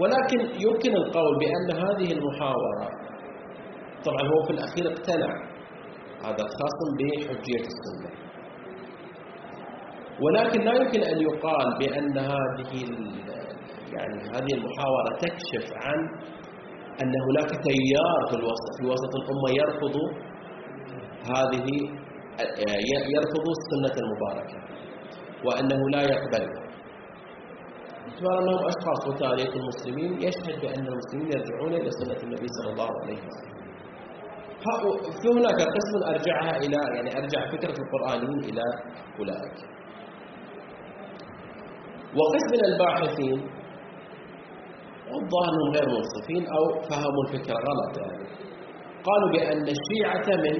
ولكن 0.00 0.40
يمكن 0.40 0.96
القول 0.96 1.38
بأن 1.38 1.76
هذه 1.84 2.12
المحاورة 2.12 2.88
طبعا 4.04 4.22
هو 4.32 4.46
في 4.46 4.52
الأخير 4.52 4.92
اقتنع 4.92 5.53
هذا 6.26 6.42
الخاصم 6.48 6.88
بحجية 6.98 7.64
السنة. 7.72 8.10
ولكن 10.22 10.60
لا 10.64 10.72
يمكن 10.80 11.02
أن 11.02 11.18
يقال 11.28 11.78
بأن 11.78 12.18
هذه 12.18 12.72
يعني 13.96 14.18
هذه 14.34 14.52
المحاورة 14.58 15.10
تكشف 15.20 15.66
عن 15.84 15.98
أن 17.02 17.12
هناك 17.28 17.50
تيار 17.50 18.18
في 18.30 18.34
الوسط 18.40 18.70
في 18.80 18.86
وسط 18.86 19.12
الأمة 19.20 19.48
يرفض 19.60 19.96
هذه 21.36 21.66
يرفض 23.14 23.46
السنة 23.58 23.96
المباركة 24.04 24.58
وأنه 25.44 25.80
لا 25.90 26.02
يقبلها 26.02 26.64
باعتبار 28.06 28.38
أنهم 28.42 28.60
أشخاص 28.72 29.06
وتاريخ 29.08 29.50
المسلمين 29.56 30.12
يشهد 30.22 30.60
بأن 30.60 30.86
المسلمين 30.86 31.26
يرجعون 31.36 31.72
إلى 31.74 31.90
سنة 31.90 32.16
النبي 32.22 32.46
صلى 32.48 32.72
الله 32.72 32.90
عليه 33.02 33.18
وسلم. 33.26 33.53
في 35.22 35.28
هناك 35.28 35.60
قسم 35.76 35.98
أرجعها 36.12 36.56
إلى 36.56 36.78
يعني 36.96 37.10
أرجع 37.18 37.40
فكرة 37.52 37.74
القرآنيين 37.82 38.38
إلى 38.50 38.62
أولئك. 39.18 39.58
وقسم 42.18 42.50
من 42.54 42.64
الباحثين 42.72 43.38
والظاهر 45.10 45.50
أنهم 45.54 45.70
غير 45.76 45.86
منصفين 45.88 46.46
أو 46.56 46.64
فهموا 46.88 47.22
الفكرة 47.26 47.54
غلط 47.68 47.98
يعني. 47.98 48.26
قالوا 49.04 49.30
بأن 49.32 49.68
الشيعة 49.76 50.36
من 50.44 50.56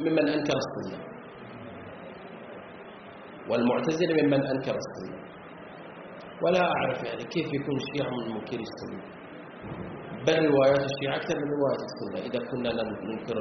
ممن 0.00 0.28
أنكر 0.28 0.56
السنة. 0.64 0.98
والمعتزلة 3.50 4.22
ممن 4.22 4.46
أنكر 4.46 4.74
السنة. 4.84 5.18
ولا 6.42 6.60
أعرف 6.60 7.02
يعني 7.04 7.24
كيف 7.24 7.46
يكون 7.54 7.76
الشيعة 7.76 8.10
من 8.10 8.34
منكري 8.34 8.62
السنة. 8.70 9.02
بل 10.26 10.38
روايات 10.54 10.82
الشيعة 10.90 11.16
أكثر 11.16 11.36
من 11.40 11.48
روايات 11.58 11.82
السنة. 11.88 12.18
إذا 12.28 12.40
كنا 12.50 12.70
ننكر 13.08 13.36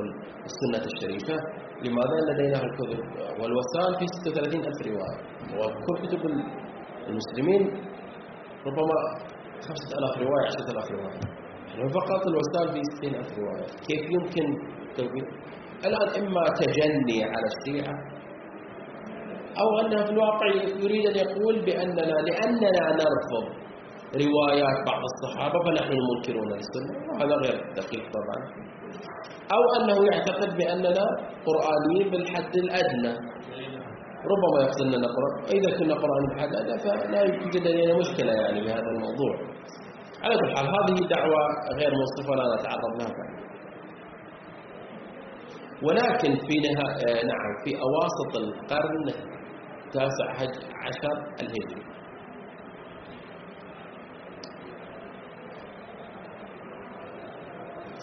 السنة 0.49 0.83
الشريفة 0.91 1.35
لماذا 1.83 2.17
لدينا 2.27 2.57
الكتب؟ 2.67 2.99
والوسائل 3.39 3.93
في 3.99 4.05
36 4.07 4.65
ألف 4.69 4.79
رواية. 4.87 5.17
وكل 5.57 6.07
كتب 6.07 6.21
المسلمين 7.09 7.61
ربما 8.67 8.97
5000 9.67 10.17
رواية 10.25 10.45
10000 10.47 10.91
رواية. 10.91 11.19
يعني 11.75 11.89
فقط 11.89 12.21
الوسائل 12.27 12.67
في 12.73 12.81
60 12.97 13.15
ألف 13.15 13.31
رواية. 13.39 13.65
كيف 13.87 14.03
يمكن 14.15 14.45
توجيه 14.97 15.27
الآن 15.85 16.09
إما 16.25 16.43
تجني 16.59 17.23
على 17.23 17.47
الشيعة 17.53 17.95
أو 19.61 19.79
أنه 19.79 20.05
في 20.05 20.11
الواقع 20.11 20.45
يريد 20.83 21.05
أن 21.07 21.15
يقول 21.15 21.65
بأننا 21.65 22.01
لأننا 22.27 22.83
نرفض 23.01 23.60
روايات 24.15 24.77
بعض 24.87 25.01
الصحابة 25.11 25.59
فنحن 25.65 25.93
منكرون 26.09 26.47
للسنة 26.53 26.93
وهذا 27.09 27.35
غير 27.35 27.57
دقيق 27.75 28.03
طبعا. 28.17 28.39
أو 29.55 29.61
أنه 29.77 29.97
يعتقد 30.11 30.57
بأننا 30.57 31.05
قرآنيين 31.47 32.11
بالحد 32.11 32.55
الأدنى. 32.55 33.13
ربما 34.31 34.57
يقصد 34.63 34.81
أننا 34.81 35.07
قرآن 35.07 35.33
إذا 35.57 35.77
كنا 35.79 35.93
قرآن 35.93 36.23
بالحد 36.29 36.49
الأدنى 36.49 36.79
فلا 36.79 37.21
يوجد 37.21 37.67
لدينا 37.67 37.97
مشكلة 37.97 38.31
يعني 38.33 38.61
بهذا 38.61 38.89
الموضوع. 38.95 39.33
على 40.23 40.35
كل 40.39 40.55
حال 40.55 40.65
هذه 40.67 41.07
دعوة 41.15 41.41
غير 41.79 41.91
منصفة 42.01 42.35
لا 42.35 42.55
نتعرض 42.55 42.93
لها 43.01 43.41
ولكن 45.83 46.31
في 46.47 46.55
نها... 46.59 46.87
نعم 47.31 47.51
في 47.65 47.71
أواسط 47.87 48.31
القرن 48.43 49.05
التاسع 49.85 50.29
عشر 50.85 51.15
الهجري. 51.41 51.90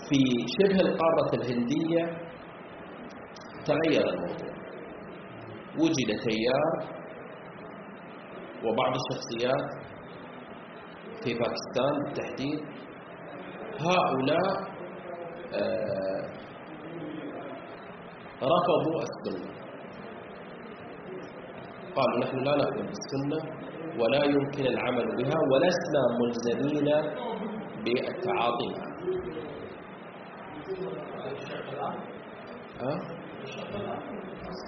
في 0.08 0.20
شبه 0.56 0.80
القارة 0.80 1.34
الهندية 1.34 2.02
تغير 3.66 4.08
الموضوع. 4.08 4.52
وجد 5.78 6.20
تيار 6.26 6.98
وبعض 8.64 8.92
الشخصيات 9.00 9.68
في 11.24 11.34
باكستان 11.34 11.94
بالتحديد. 12.04 12.60
هؤلاء 13.80 14.48
آه 15.54 16.28
رفضوا 18.42 19.02
السنة. 19.02 19.50
قالوا 21.96 22.18
نحن 22.24 22.36
لا 22.38 22.56
نأخذ 22.56 22.82
بالسنة 22.90 23.40
ولا 24.00 24.24
يمكن 24.24 24.66
العمل 24.66 25.06
بها 25.16 25.38
ولسنا 25.52 26.02
ملزمين 26.20 26.88
بالتعاطي 27.84 28.68
معها. 28.76 28.87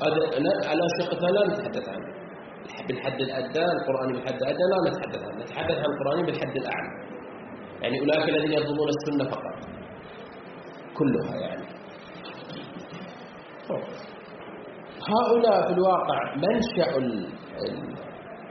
هذا 0.03 0.69
على 0.71 0.83
شقتها 1.01 1.31
لا 1.31 1.43
نتحدث 1.53 1.89
عنه 1.89 2.09
بالحد 2.89 3.21
الأدنى 3.21 3.73
القرآن 3.81 4.13
بالحد 4.13 4.43
الأدنى 4.43 4.67
لا 4.73 4.91
نتحدث 4.91 5.23
عنه 5.29 5.45
نتحدث 5.45 5.79
عن 5.79 5.85
القرآن 5.93 6.27
بالحد 6.27 6.57
الأعلى. 6.57 6.91
يعني 7.83 8.01
أولئك 8.01 8.29
الذين 8.29 8.53
يرفضون 8.53 8.89
السنة 8.89 9.31
فقط. 9.31 9.57
كلها 10.99 11.37
يعني. 11.41 11.65
هؤلاء 15.15 15.67
في 15.67 15.73
الواقع 15.73 16.35
منشأ 16.37 16.91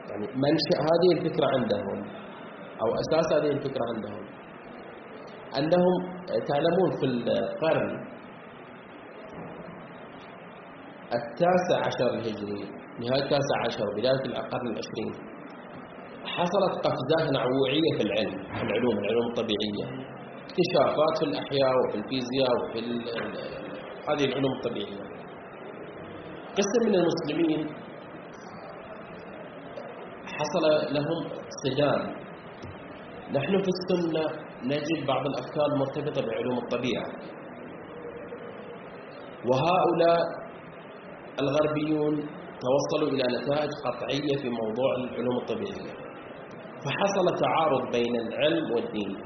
يعني 0.09 0.27
منشأ 0.45 0.77
هذه 0.89 1.09
الفكرة 1.17 1.47
عندهم 1.55 1.97
أو 2.81 2.87
أساس 3.01 3.33
هذه 3.33 3.51
الفكرة 3.51 3.83
عندهم 3.95 4.23
أنهم 5.57 5.93
تعلمون 6.47 6.91
في 6.99 7.05
القرن 7.05 8.18
التاسع 11.17 11.77
عشر 11.87 12.09
الهجري 12.13 12.63
نهاية 12.99 13.23
التاسع 13.23 13.57
عشر 13.65 13.85
بداية 13.97 14.25
القرن 14.25 14.67
العشرين. 14.67 15.13
حصلت 16.25 16.73
قفزات 16.85 17.31
نوعية 17.31 17.91
في 17.97 18.03
العلم 18.03 18.43
في 18.55 18.61
العلوم 18.63 18.97
العلوم 18.97 19.25
الطبيعية. 19.29 19.85
اكتشافات 20.49 21.13
في 21.19 21.25
الأحياء 21.25 21.71
وفي 21.79 21.97
الفيزياء 21.97 22.51
وفي 22.57 22.79
هذه 24.09 24.25
العلوم 24.25 24.51
الطبيعية. 24.57 25.03
قسم 26.57 26.89
من 26.89 26.95
المسلمين 26.95 27.69
حصل 30.37 30.93
لهم 30.95 31.29
صدام. 31.63 32.01
نحن 33.33 33.61
في 33.63 33.69
السنة 33.75 34.23
نجد 34.63 35.05
بعض 35.07 35.25
الأفكار 35.27 35.65
المرتبطة 35.73 36.21
بعلوم 36.27 36.57
الطبيعة. 36.57 37.05
وهؤلاء 39.49 40.48
الغربيون 41.43 42.13
توصلوا 42.65 43.09
إلى 43.13 43.23
نتائج 43.37 43.69
قطعية 43.85 44.41
في 44.41 44.49
موضوع 44.49 44.89
العلوم 44.95 45.37
الطبيعية. 45.41 45.93
فحصل 46.83 47.25
تعارض 47.43 47.91
بين 47.91 48.15
العلم 48.15 48.71
والدين. 48.75 49.17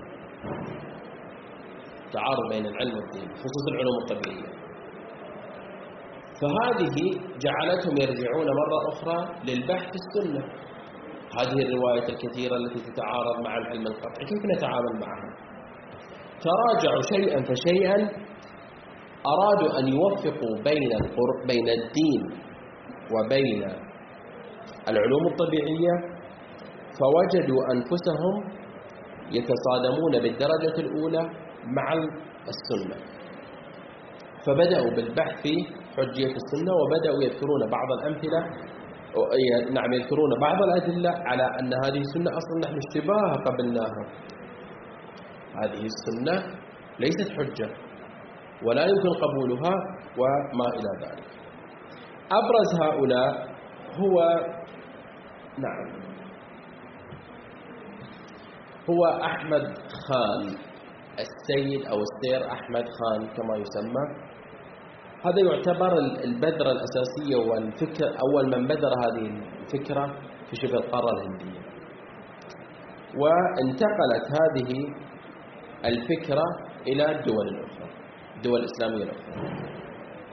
تعارض 2.13 2.45
بين 2.51 2.65
العلم 2.65 2.93
والدين 2.97 3.27
خصوصا 3.41 3.69
العلوم 3.73 3.97
الطبيعية. 4.03 4.49
فهذه 6.41 6.95
جعلتهم 7.45 7.95
يرجعون 8.03 8.47
مرة 8.61 8.79
أخرى 8.93 9.35
للبحث 9.47 9.91
السنة. 10.01 10.43
هذه 11.39 11.59
الرواية 11.65 12.07
الكثيرة 12.13 12.55
التي 12.55 12.91
تتعارض 12.91 13.37
مع 13.45 13.57
العلم 13.57 13.87
القطعي 13.87 14.25
كيف 14.25 14.41
نتعامل 14.57 14.99
معها؟ 15.01 15.29
تراجعوا 16.45 17.01
شيئا 17.13 17.43
فشيئا 17.43 17.97
أرادوا 19.31 19.79
أن 19.79 19.87
يوفقوا 19.87 20.53
بين 20.63 20.91
بين 21.47 21.67
الدين 21.69 22.21
وبين 23.13 23.61
العلوم 24.87 25.27
الطبيعية 25.31 25.95
فوجدوا 26.99 27.61
أنفسهم 27.73 28.35
يتصادمون 29.31 30.11
بالدرجة 30.11 30.75
الأولى 30.79 31.23
مع 31.77 31.93
السنة. 32.53 32.95
فبدأوا 34.45 34.91
بالبحث 34.95 35.41
في 35.41 35.53
حجية 35.97 36.33
السنة 36.41 36.71
وبدأوا 36.81 37.23
يذكرون 37.23 37.69
بعض 37.71 37.91
الأمثلة 37.99 38.41
نعم 39.71 39.93
يذكرون 39.93 40.39
بعض 40.41 40.61
الأدلة 40.63 41.09
على 41.09 41.43
أن 41.59 41.73
هذه 41.85 41.99
السنة 42.07 42.31
أصلا 42.37 42.55
نحن 42.65 42.77
اشتباه 42.77 43.33
قبلناها. 43.45 44.03
هذه 45.63 45.85
السنة 45.93 46.35
ليست 46.99 47.31
حجة. 47.37 47.69
ولا 48.65 48.85
يمكن 48.85 49.09
قبولها 49.09 49.73
وما 50.17 50.67
إلى 50.73 51.07
ذلك. 51.07 51.27
أبرز 52.31 52.81
هؤلاء 52.81 53.47
هو 53.99 54.15
نعم 55.57 56.03
هو 58.89 59.05
أحمد 59.23 59.63
خان 60.07 60.55
السيد 61.19 61.85
أو 61.87 61.97
السير 62.01 62.51
أحمد 62.51 62.85
خان 62.99 63.27
كما 63.27 63.57
يسمى. 63.57 64.33
هذا 65.25 65.39
يعتبر 65.39 65.97
البذرة 66.23 66.71
الأساسية 66.71 67.35
والفكر 67.35 68.07
أول 68.21 68.45
من 68.59 68.67
بذر 68.67 68.89
هذه 68.89 69.43
الفكرة 69.61 70.05
في 70.49 70.55
شبه 70.55 70.77
القارة 70.77 71.11
الهندية. 71.11 71.59
وانتقلت 73.17 74.25
هذه 74.41 74.71
الفكرة 75.85 76.43
إلى 76.87 77.11
الدول 77.11 77.47
الأخرى. 77.47 78.02
الدول 78.43 78.59
الإسلامية. 78.59 79.03
الأخرى 79.03 79.33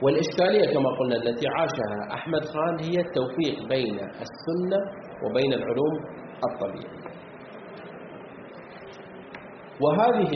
والإشكالية 0.01 0.73
كما 0.73 0.89
قلنا 0.99 1.15
التي 1.15 1.45
عاشها 1.47 2.13
أحمد 2.13 2.43
خان 2.45 2.79
هي 2.83 2.97
التوفيق 3.07 3.67
بين 3.69 3.95
السنة 3.99 4.79
وبين 5.23 5.53
العلوم 5.53 5.93
الطبيعية. 6.47 7.01
وهذه 9.81 10.31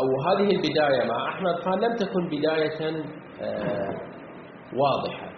أو 0.00 0.06
هذه 0.28 0.50
البداية 0.56 1.04
مع 1.08 1.28
أحمد 1.28 1.54
خان 1.64 1.78
لم 1.80 1.96
تكن 1.96 2.26
بداية 2.28 3.02
آه، 3.42 3.88
واضحة. 4.76 5.30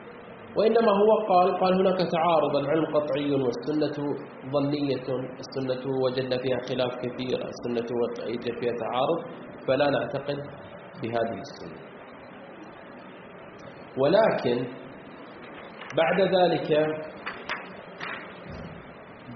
وإنما 0.56 0.92
هو 0.92 1.26
قال 1.28 1.60
قال 1.60 1.74
هناك 1.80 1.98
تعارض 2.10 2.56
العلم 2.56 2.86
قطعي 2.86 3.32
والسنة 3.32 4.06
ظنية. 4.52 5.06
السنة 5.44 5.82
وجدنا 6.04 6.36
فيها 6.38 6.58
خلاف 6.68 6.92
كثير 6.96 7.38
السنة 7.48 7.88
يوجد 8.28 8.60
فيها 8.60 8.72
تعارض 8.80 9.18
فلا 9.68 9.90
نعتقد 9.90 10.38
بهذه 11.02 11.40
السنة. 11.40 11.78
ولكن 13.98 14.66
بعد 15.96 16.20
ذلك 16.20 16.68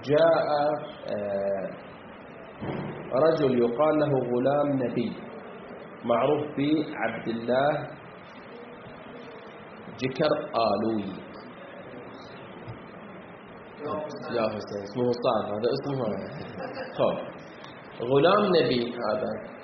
جاء 0.03 0.47
آه، 1.07 1.69
رجل 3.13 3.59
يقال 3.59 3.99
له 3.99 4.11
غلام 4.31 4.67
نبي 4.83 5.11
معروف 6.05 6.41
بعبد 6.57 7.27
الله 7.27 7.87
جكر 10.01 10.33
آلوي. 10.67 11.27
يا 14.35 14.43
حسين 14.53 14.81
اسمه 14.83 15.11
صعب 15.23 15.45
هذا 15.53 15.69
اسمه. 15.75 16.05
خب 16.97 17.15
غلام 18.01 18.45
نبي 18.45 18.93
هذا 19.09 19.56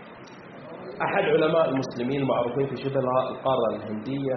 أحد 1.02 1.24
علماء 1.24 1.70
المسلمين 1.70 2.22
المعروفين 2.22 2.68
في 2.68 2.84
شبه 2.84 3.00
القارة 3.00 3.76
الهندية 3.76 4.36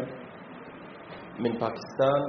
من 1.39 1.51
باكستان 1.53 2.23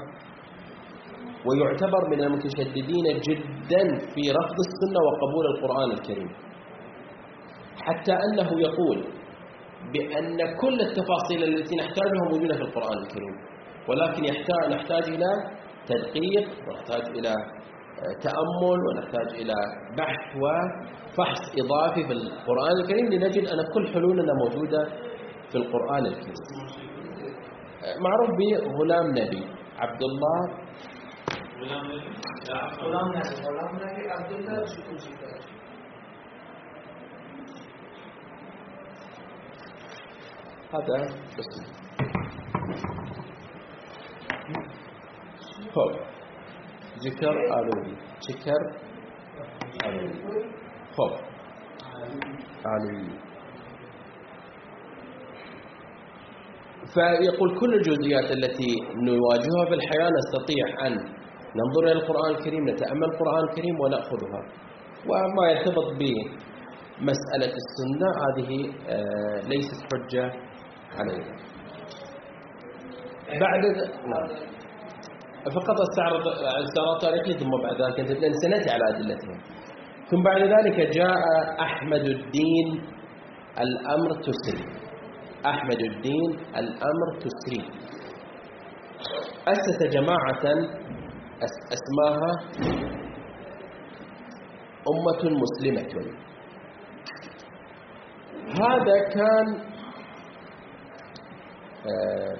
ويعتبر 1.45 2.09
من 2.09 2.21
المتشددين 2.21 3.05
جدا 3.27 3.83
في 4.13 4.21
رفض 4.31 4.57
السنة 4.67 4.99
وقبول 5.07 5.45
القرآن 5.55 5.91
الكريم. 5.91 6.29
حتى 7.81 8.13
أنه 8.13 8.49
يقول 8.61 9.03
بأن 9.93 10.37
كل 10.61 10.81
التفاصيل 10.81 11.43
التي 11.43 11.75
نحتاجها 11.75 12.23
موجودة 12.31 12.55
في 12.55 12.61
القرآن 12.61 12.97
الكريم 13.03 13.35
ولكن 13.89 14.23
يحتاج 14.25 14.71
نحتاج 14.73 15.03
إلى 15.03 15.27
تدقيق 15.87 16.47
ونحتاج 16.67 17.17
إلى 17.17 17.33
تأمل 18.21 18.79
ونحتاج 18.87 19.27
إلى 19.41 19.53
بحث 19.97 20.23
وفحص 20.43 21.41
إضافي 21.61 22.01
في 22.07 22.13
القرآن 22.13 22.71
الكريم 22.81 23.05
لنجد 23.05 23.45
أن 23.47 23.59
كل 23.73 23.87
حلولنا 23.93 24.33
موجودة 24.43 24.81
في 25.51 25.55
القرآن 25.57 26.05
الكريم. 26.05 26.35
معروف 27.99 28.29
بغلام 28.39 29.05
نبي 29.11 29.43
عبد 29.77 30.01
الله. 30.03 30.39
غلام 31.61 31.85
نبي؟ 31.85 33.35
غلام 33.47 33.75
نبي 33.75 34.11
عبد 34.11 34.31
الله 34.31 34.65
هذا 40.73 40.97
اسم 41.39 41.63
خب 45.75 46.16
ذكر 47.05 47.35
آلوي 47.59 47.95
شكر 48.27 48.61
آلوي 49.85 50.13
خب. 50.97 51.11
آلوي 52.75 53.09
فيقول 56.93 57.59
كل 57.59 57.73
الجزئيات 57.73 58.31
التي 58.31 58.71
نواجهها 58.95 59.65
في 59.69 59.73
الحياة 59.73 60.09
نستطيع 60.19 60.87
أن 60.87 60.93
ننظر 61.57 61.83
إلى 61.83 61.91
القرآن 61.91 62.35
الكريم 62.35 62.69
نتأمل 62.69 63.03
القرآن 63.03 63.43
الكريم 63.49 63.79
ونأخذها. 63.79 64.41
وما 65.09 65.51
يرتبط 65.51 65.85
بمسألة 65.99 67.53
السنة 67.61 68.09
هذه 68.23 68.71
آه، 68.89 69.47
ليست 69.47 69.81
حجة 69.93 70.25
علينا. 70.99 71.35
بعد 73.41 73.65
نعم. 74.11 74.56
فقط 75.55 75.77
استعرض 75.81 76.27
استعراض 76.65 76.97
تاريخي 77.01 77.33
ثم 77.39 77.51
بعد 77.63 77.81
ذلك 77.81 77.99
انت 77.99 78.35
سنتي 78.43 78.69
على 78.71 78.83
أدلتهم. 78.89 79.37
ثم 80.11 80.23
بعد 80.23 80.41
ذلك 80.41 80.77
جاء 80.97 81.17
أحمد 81.59 82.05
الدين 82.05 82.67
الأمر 83.59 84.09
تسري. 84.21 84.65
أحمد 85.45 85.81
الدين 85.81 86.29
الأمر 86.57 87.07
تسري. 87.19 87.63
أسس 89.47 89.79
جماعة 89.83 90.43
أسماها 91.75 92.31
أمة 94.91 95.21
مسلمة. 95.43 95.93
هذا 98.47 98.97
كان 99.13 99.47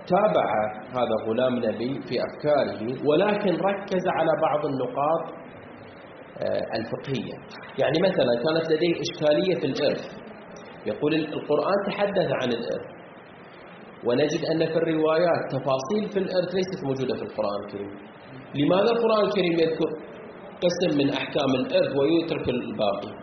تابع 0.07 0.47
هذا 0.91 1.15
غلام 1.27 1.55
نبي 1.55 2.01
في 2.07 2.15
أفكاره 2.27 3.07
ولكن 3.07 3.55
ركز 3.55 4.03
على 4.07 4.31
بعض 4.41 4.65
النقاط 4.65 5.23
آه، 6.41 6.77
الفقهية. 6.77 7.35
يعني 7.79 7.97
مثلا 8.01 8.33
كانت 8.43 8.71
لديه 8.71 8.93
إشكالية 9.05 9.55
في 9.59 9.65
الإرث. 9.65 10.05
يقول 10.85 11.13
القرآن 11.15 11.77
تحدث 11.87 12.27
عن 12.41 12.49
الإرث. 12.49 12.87
ونجد 14.05 14.45
أن 14.51 14.65
في 14.65 14.77
الروايات 14.77 15.41
تفاصيل 15.51 16.09
في 16.13 16.19
الإرث 16.19 16.55
ليست 16.55 16.83
موجودة 16.83 17.15
في 17.15 17.21
القرآن 17.21 17.65
الكريم. 17.65 17.91
لماذا 18.55 18.91
القرآن 18.91 19.25
الكريم 19.25 19.53
يذكر 19.53 19.89
قسم 20.65 20.97
من 20.97 21.09
أحكام 21.09 21.51
الإرث 21.55 21.95
ويترك 21.97 22.49
الباقي؟ 22.49 23.13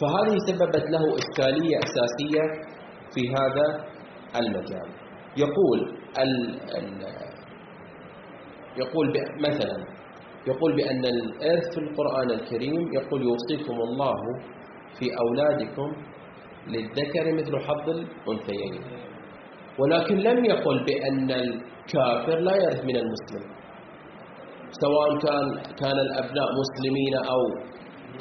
فهذه 0.00 0.36
سببت 0.48 0.90
له 0.90 1.02
إشكالية 1.22 1.76
أساسية 1.78 2.44
في 3.14 3.22
هذا 3.38 3.84
المجال. 4.36 4.89
يقول 5.36 5.78
ال 6.18 6.34
ال 6.78 7.04
يقول 8.76 9.06
مثلا 9.40 9.76
يقول 10.46 10.76
بأن 10.76 11.04
الإرث 11.04 11.74
في 11.74 11.80
القرآن 11.80 12.30
الكريم 12.30 12.92
يقول 12.94 13.22
يوصيكم 13.22 13.74
الله 13.80 14.16
في 14.98 15.06
أولادكم 15.18 15.88
للذكر 16.68 17.32
مثل 17.34 17.58
حظ 17.66 17.88
الأنثيين. 17.88 18.74
ولكن 19.78 20.16
لم 20.16 20.44
يقل 20.44 20.84
بأن 20.84 21.30
الكافر 21.30 22.38
لا 22.38 22.54
يرث 22.56 22.84
من 22.84 22.96
المسلم. 22.96 23.44
سواء 24.70 25.08
كان 25.18 25.46
كان 25.80 25.98
الأبناء 26.06 26.48
مسلمين 26.62 27.14
أو 27.14 27.42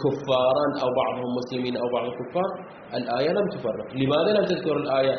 كفارا 0.04 0.66
أو 0.84 0.88
بعضهم 1.02 1.30
مسلمين 1.40 1.78
أو 1.78 1.88
بعض 1.94 2.06
الكفار 2.06 2.50
الآية 2.94 3.32
لم 3.32 3.48
تفرق. 3.50 3.88
لماذا 3.96 4.40
لم 4.40 4.46
تذكر 4.46 4.78
الآية؟ 4.78 5.16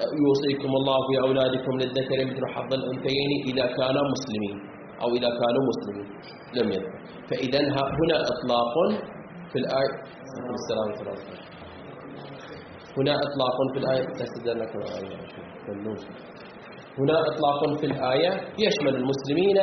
يوصيكم 0.00 0.68
الله 0.80 0.98
في 1.08 1.14
أولادكم 1.26 1.72
للذكر 1.80 2.18
مثل 2.30 2.42
حظ 2.54 2.70
الأنثيين 2.74 3.30
إذا 3.46 3.66
كانا 3.66 4.00
مسلمين 4.14 4.56
أو 5.02 5.08
إذا 5.08 5.28
كانوا 5.40 5.62
مسلمين. 5.70 6.08
لم 6.54 6.72
يذكر 6.72 6.98
فإذا 7.30 7.60
هنا 8.00 8.16
إطلاق 8.32 8.74
في 9.52 9.58
الآية. 9.58 9.94
السلام 10.60 10.88
عليكم 10.88 11.32
هنا 12.98 13.14
إطلاق 13.14 13.56
في 13.72 13.78
الآية. 13.78 14.06
هنا 16.98 17.20
إطلاق 17.20 17.78
في 17.80 17.86
الآية. 17.86 18.30
يشمل 18.58 18.94
المسلمين 18.96 19.58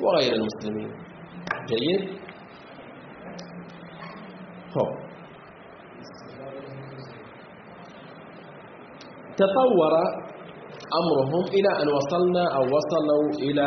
وغير 0.00 0.32
المسلمين. 0.34 0.90
جيد؟ 1.68 2.08
طب. 4.74 5.13
تطور 9.36 9.94
أمرهم 11.00 11.44
إلى 11.56 11.82
أن 11.82 11.88
وصلنا 11.88 12.44
أو 12.56 12.62
وصلوا 12.62 13.28
إلى 13.50 13.66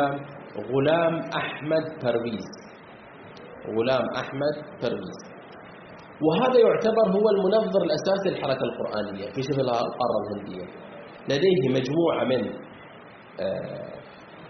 غلام 0.74 1.14
أحمد 1.42 1.84
پرويز 2.04 2.48
غلام 3.78 4.06
أحمد 4.22 4.56
پرويز 4.82 5.20
وهذا 6.22 6.60
يعتبر 6.60 7.06
هو 7.18 7.30
المنظر 7.30 7.82
الأساسي 7.84 8.30
للحركة 8.30 8.64
القرآنية 8.64 9.26
في 9.36 9.42
شبه 9.42 9.62
القارة 9.62 10.18
الهندية. 10.24 10.66
لديه 11.30 11.70
مجموعة 11.70 12.24
من 12.24 12.50
آه، 13.40 13.94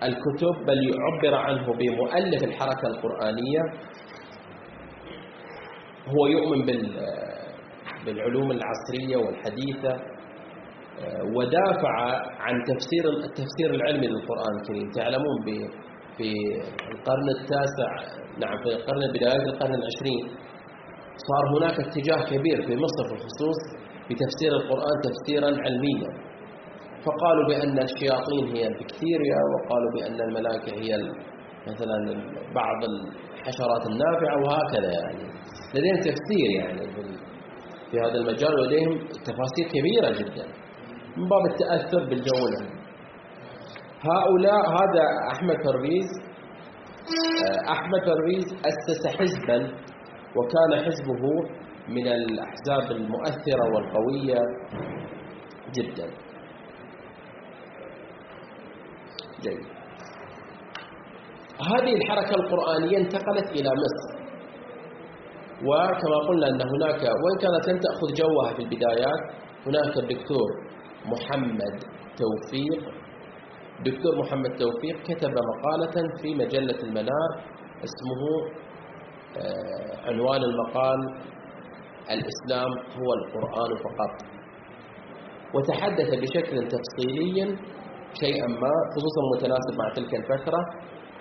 الكتب 0.03 0.65
بل 0.67 0.77
يعبر 0.89 1.35
عنه 1.37 1.73
بمؤلف 1.73 2.43
الحركة 2.43 2.87
القرآنية. 2.87 3.61
هو 6.07 6.27
يؤمن 6.27 6.97
آه، 6.97 7.47
بالعلوم 8.05 8.51
العصرية 8.51 9.17
والحديثة. 9.17 10.16
ودافع 11.35 11.93
عن 12.45 12.55
تفسير 12.71 13.03
التفسير 13.09 13.69
العلمي 13.75 14.07
للقرآن 14.07 14.53
الكريم. 14.61 14.89
تعلمون 14.95 15.37
في 16.17 16.29
القرن 16.91 17.27
التاسع 17.37 17.89
نعم 18.43 18.57
في 18.63 18.69
القرن 18.75 19.03
بداية 19.15 19.43
القرن 19.51 19.73
العشرين 19.73 20.25
صار 21.29 21.43
هناك 21.57 21.79
اتجاه 21.79 22.21
كبير 22.37 22.57
في 22.67 22.75
مصر 22.75 23.03
في 23.07 23.13
الخصوص 23.13 23.59
بتفسير 24.09 24.51
القرآن 24.59 24.95
تفسيرا 25.07 25.49
علميا. 25.65 26.09
فقالوا 27.05 27.47
بأن 27.47 27.77
الشياطين 27.79 28.45
هي 28.55 28.67
البكتيريا 28.67 29.39
وقالوا 29.51 29.91
بأن 29.95 30.19
الملائكة 30.27 30.71
هي 30.81 30.91
مثلا 31.67 31.97
بعض 32.55 32.79
الحشرات 32.91 33.83
النافعة 33.91 34.35
وهكذا 34.43 34.91
يعني. 34.99 35.23
لديهم 35.75 35.95
تفسير 35.95 36.49
يعني 36.59 36.81
في 37.91 37.97
هذا 37.99 38.17
المجال 38.21 38.59
ولديهم 38.59 38.97
تفاصيل 39.07 39.65
كبيرة 39.75 40.09
جدا. 40.19 40.45
من 41.17 41.27
باب 41.29 41.45
التأثر 41.51 42.05
بالجو 42.09 42.47
العام 42.47 42.77
هؤلاء 44.01 44.63
هذا 44.79 45.05
أحمد 45.31 45.55
پرويز 45.67 46.09
آه، 47.47 47.71
أحمد 47.71 47.99
پرويز 48.01 48.45
أسس 48.69 49.07
حزبا 49.17 49.57
وكان 50.35 50.85
حزبه 50.85 51.23
من 51.89 52.07
الأحزاب 52.07 52.91
المؤثرة 52.91 53.63
والقوية 53.73 54.39
جدا. 55.75 56.07
جيد. 59.41 59.65
هذه 61.71 61.93
الحركة 61.95 62.35
القرآنية 62.35 62.97
انتقلت 62.97 63.49
إلى 63.51 63.69
مصر. 63.83 64.17
وكما 65.67 66.17
قلنا 66.27 66.47
أن 66.47 66.61
هناك 66.61 67.01
وإن 67.01 67.37
كانت 67.41 67.67
لم 67.69 67.79
تأخذ 67.79 68.13
جوها 68.21 68.53
في 68.53 68.61
البدايات 68.63 69.21
هناك 69.67 69.97
الدكتور 69.97 70.49
محمد 71.13 71.75
توفيق. 72.21 72.81
دكتور 73.85 74.13
محمد 74.21 74.51
توفيق 74.57 74.95
كتب 75.03 75.33
مقالة 75.51 75.95
في 76.21 76.35
مجلة 76.35 76.79
المنار 76.83 77.29
اسمه 77.87 78.21
آه، 79.37 80.07
عنوان 80.09 80.41
المقال 80.43 80.99
الإسلام 82.11 82.71
هو 82.97 83.09
القرآن 83.13 83.71
فقط. 83.85 84.13
وتحدث 85.55 86.09
بشكل 86.21 86.67
تفصيلي 86.67 87.57
شيئا 88.21 88.47
ما 88.47 88.73
خصوصا 88.95 89.21
متناسب 89.35 89.73
مع 89.79 89.93
تلك 89.95 90.15
الفترة 90.15 90.59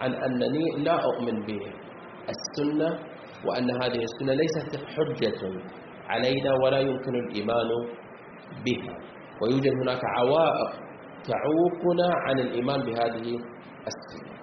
عن 0.00 0.14
أنني 0.14 0.84
لا 0.84 1.04
أؤمن 1.04 1.36
بالسنة 1.46 2.88
وأن 3.46 3.70
هذه 3.82 4.00
السنة 4.08 4.32
ليست 4.34 4.76
حجة 4.76 5.40
علينا 6.08 6.54
ولا 6.64 6.78
يمكن 6.78 7.14
الإيمان 7.14 7.68
بها. 8.64 8.96
ويوجد 9.42 9.72
هناك 9.82 10.00
عوائق 10.04 10.70
تعوقنا 11.30 12.08
عن 12.26 12.38
الإيمان 12.38 12.80
بهذه 12.86 13.38
السنة. 13.90 14.36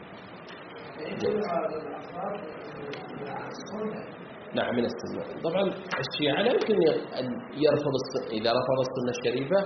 نعم 4.56 4.76
من 4.76 4.86
السنة. 4.86 5.41
طبعا 5.44 5.64
الشيعة 6.04 6.41
لا 6.44 6.52
يمكن 6.52 6.76
أن 7.20 7.26
يرفض 7.66 7.94
إذا 8.32 8.52
رفض 8.60 8.78
السنة 8.88 9.12
الشريفة 9.18 9.60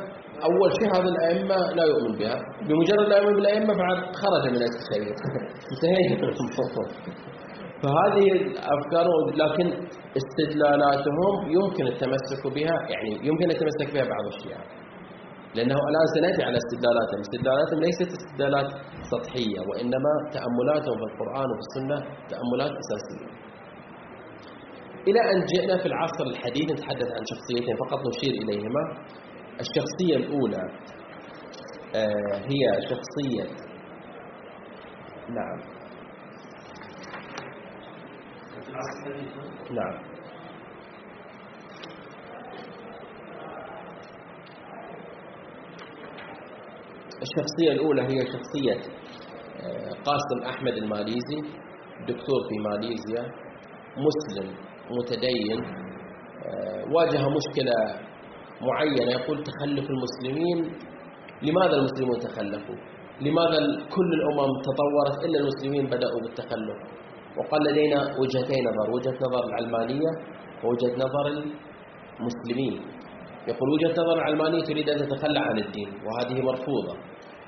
أول 0.43 0.69
شيء 0.80 0.89
هذا 0.95 1.09
الأئمة 1.15 1.55
لا 1.78 1.84
يؤمن 1.84 2.17
بها. 2.19 2.38
بمجرد 2.67 3.07
لا 3.09 3.17
يؤمن 3.17 3.36
بالأئمة 3.36 3.73
بعد 3.73 3.97
خرج 4.21 4.43
من 4.55 4.61
التخيل 4.67 5.15
انتهينا. 5.71 6.34
فهذه 7.84 8.32
الأفكار 8.32 9.07
لكن 9.41 9.67
استدلالاتهم 10.19 11.51
يمكن 11.57 11.88
التمسك 11.88 12.43
بها 12.55 12.75
يعني 12.89 13.28
يمكن 13.28 13.51
التمسك 13.51 13.93
بها 13.93 14.03
بعض 14.03 14.25
الشيعة. 14.34 14.63
لأنه 15.55 15.75
الآن 15.91 16.07
سنأتي 16.15 16.41
على 16.47 16.57
استدلالاتهم. 16.63 17.19
استدلالاتهم 17.25 17.79
ليست 17.79 18.09
استدلالات 18.17 18.69
سطحية 19.13 19.59
وإنما 19.69 20.13
تأملاتهم 20.35 20.97
في 21.01 21.05
القرآن 21.11 21.47
وفي 21.51 21.63
السنة 21.67 21.97
تأملات 22.31 22.73
أساسية. 22.83 23.29
إلى 25.07 25.21
أن 25.31 25.37
جئنا 25.51 25.77
في 25.81 25.85
العصر 25.85 26.23
الحديث 26.33 26.65
نتحدث 26.71 27.09
عن 27.17 27.23
شخصيتين 27.31 27.75
فقط 27.83 27.99
نشير 28.07 28.33
إليهما. 28.43 28.83
الشخصية 29.59 30.15
الأولى 30.17 30.63
آه، 31.95 32.35
هي 32.51 32.81
شخصية 32.89 33.43
نعم. 35.29 35.59
نعم. 39.71 40.16
الشخصية 47.22 47.72
الأولى 47.72 48.01
هي 48.01 48.20
شخصية 48.26 48.78
آه، 49.63 49.91
قاسم 50.07 50.39
أحمد 50.49 50.74
الماليزي 50.74 51.39
دكتور 52.07 52.39
في 52.49 52.55
ماليزيا 52.70 53.24
مسلم 54.07 54.47
متدين 54.91 55.59
آه، 56.45 56.84
واجه 56.95 57.22
مشكلة 57.38 57.76
معينة 58.61 59.11
يقول 59.11 59.43
تخلف 59.43 59.86
المسلمين 59.89 60.57
لماذا 61.41 61.76
المسلمون 61.76 62.20
تخلفوا؟ 62.20 62.76
لماذا 63.22 63.59
كل 63.95 64.09
الأمم 64.13 64.51
تطورت 64.68 65.26
إلا 65.26 65.39
المسلمين 65.39 65.86
بدأوا 65.86 66.22
بالتخلف؟ 66.22 66.78
وقال 67.38 67.63
لدينا 67.72 67.99
وجهتين 68.20 68.63
نظر 68.70 68.91
وجهة 68.95 69.18
نظر 69.26 69.43
العلمانية 69.49 70.09
ووجهة 70.63 70.95
نظر 70.95 71.26
المسلمين. 71.28 72.82
يقول 73.47 73.67
وجهة 73.73 73.91
نظر 74.01 74.13
العلمانية 74.13 74.63
تريد 74.63 74.89
أن 74.89 74.97
تتخلى 74.97 75.39
عن 75.39 75.57
الدين 75.59 75.89
وهذه 76.05 76.41
مرفوضة. 76.41 76.93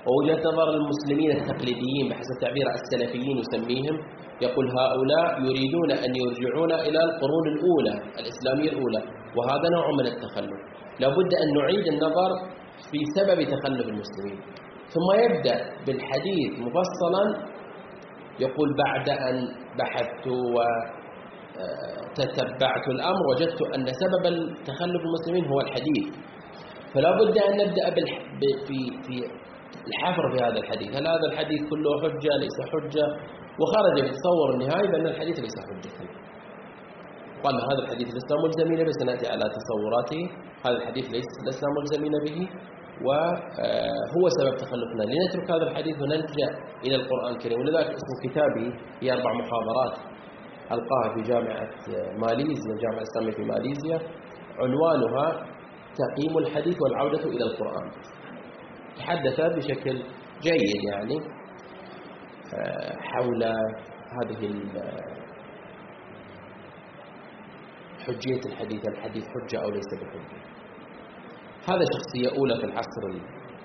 ووجهة 0.07 0.43
نظر 0.51 0.67
المسلمين 0.69 1.31
التقليديين 1.31 2.05
بحسب 2.09 2.35
تعبير 2.41 2.65
السلفيين 2.79 3.37
يسميهم 3.43 3.95
يقول 4.41 4.65
هؤلاء 4.79 5.27
يريدون 5.47 5.91
أن 5.91 6.11
يرجعون 6.23 6.71
إلى 6.71 6.99
القرون 7.07 7.45
الأولى 7.53 7.93
الإسلامية 8.19 8.69
الأولى 8.73 9.01
وهذا 9.37 9.67
نوع 9.75 9.87
من 9.99 10.05
التخلف. 10.13 10.59
لابد 10.99 11.31
أن 11.43 11.47
نعيد 11.59 11.85
النظر 11.93 12.31
في 12.91 12.99
سبب 13.15 13.39
تخلف 13.43 13.87
المسلمين. 13.93 14.39
ثم 14.93 15.07
يبدأ 15.23 15.55
بالحديث 15.85 16.51
مفصلا 16.59 17.23
يقول 18.39 18.69
بعد 18.77 19.09
أن 19.09 19.35
بحثت 19.79 20.27
وتتبعت 20.27 20.98
آه، 21.59 22.91
الأمر 22.95 23.23
وجدت 23.31 23.59
أن 23.75 23.85
سبب 24.03 24.23
تخلف 24.69 25.01
المسلمين 25.07 25.45
هو 25.51 25.59
الحديث. 25.59 26.07
فلا 26.93 27.11
بد 27.19 27.37
أن 27.37 27.53
نبدأ 27.61 27.85
في 28.67 28.79
في 29.05 29.15
الحفر 29.87 30.23
في 30.31 30.43
هذا 30.45 30.59
الحديث. 30.63 30.89
هل 30.97 31.07
هذا 31.07 31.25
الحديث 31.31 31.61
كله 31.69 31.91
حجة؟ 32.01 32.31
ليس 32.43 32.57
حجة. 32.71 33.05
وخرج 33.59 33.95
بتصور 34.05 34.47
النهائي 34.53 34.87
بأن 34.91 35.07
الحديث 35.07 35.39
ليس 35.39 35.57
حجة. 35.69 35.91
قال 37.43 37.55
هذا 37.69 37.81
الحديث 37.83 38.07
لسنا 38.07 38.37
ملزمين 38.45 38.79
به. 38.85 38.91
سنأتي 39.01 39.27
على 39.33 39.45
تصوراته. 39.57 40.21
هذا 40.65 40.77
الحديث 40.81 41.05
ليس 41.15 41.29
لسنا 41.47 41.69
ملزمين 41.79 42.13
به. 42.25 42.37
وهو 43.05 44.23
سبب 44.39 44.55
تخلفنا. 44.63 45.03
لنترك 45.11 45.51
هذا 45.51 45.65
الحديث 45.69 45.95
ونلجأ 46.01 46.49
إلى 46.85 46.95
القرآن 46.95 47.31
الكريم. 47.35 47.59
ولذلك 47.59 47.89
اسم 47.99 48.11
كتابي 48.25 48.67
هي 49.01 49.07
أربع 49.13 49.31
محاضرات 49.41 49.95
ألقاها 50.71 51.13
في 51.15 51.21
جامعة 51.21 51.69
ماليزيا 52.17 52.73
الجامعة 52.73 52.97
الإسلامية 52.97 53.31
في 53.31 53.43
ماليزيا. 53.43 53.99
عنوانها 54.59 55.45
تقييم 55.95 56.37
الحديث 56.37 56.77
والعودة 56.81 57.23
إلى 57.23 57.43
القرآن. 57.43 57.91
تحدث 58.97 59.41
بشكل 59.41 60.03
جيد 60.41 60.83
يعني 60.93 61.19
آه، 62.53 62.95
حول 62.99 63.43
هذه 64.17 64.53
حجية 68.05 68.41
الحديث 68.45 68.87
الحديث 68.87 69.23
حجة 69.23 69.63
أو 69.63 69.69
ليس 69.69 69.89
بحجة. 70.01 70.41
هذا 71.69 71.85
شخصية 71.93 72.37
أولى 72.37 72.55
في 72.55 72.65
العصر 72.65 73.03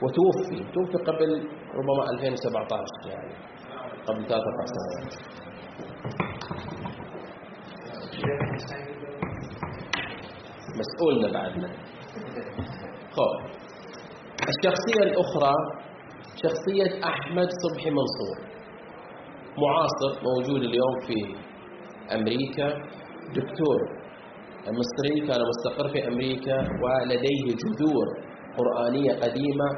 وتوفي 0.03 0.73
توفي 0.73 0.99
قبل 1.05 1.49
ربما 1.75 2.11
2017 2.11 2.85
يعني 3.09 3.35
قبل 4.07 4.27
ثلاثة 4.29 4.45
سنوات. 4.67 5.15
مسؤولنا 10.81 11.33
بعدنا. 11.33 11.69
خب. 13.17 13.35
الشخصية 14.53 15.03
الأخرى 15.03 15.55
شخصية 16.43 17.05
أحمد 17.05 17.49
صبحي 17.65 17.91
منصور. 17.91 18.39
معاصر 19.59 20.23
موجود 20.29 20.63
اليوم 20.63 20.95
في 21.07 21.19
أمريكا. 22.15 22.69
دكتور 23.35 23.79
المصري 24.69 25.27
كان 25.29 25.41
مستقر 25.51 25.89
في 25.89 26.09
أمريكا 26.09 26.57
ولديه 26.83 27.45
جذور 27.63 28.07
قرآنية 28.59 29.13
قديمة 29.13 29.69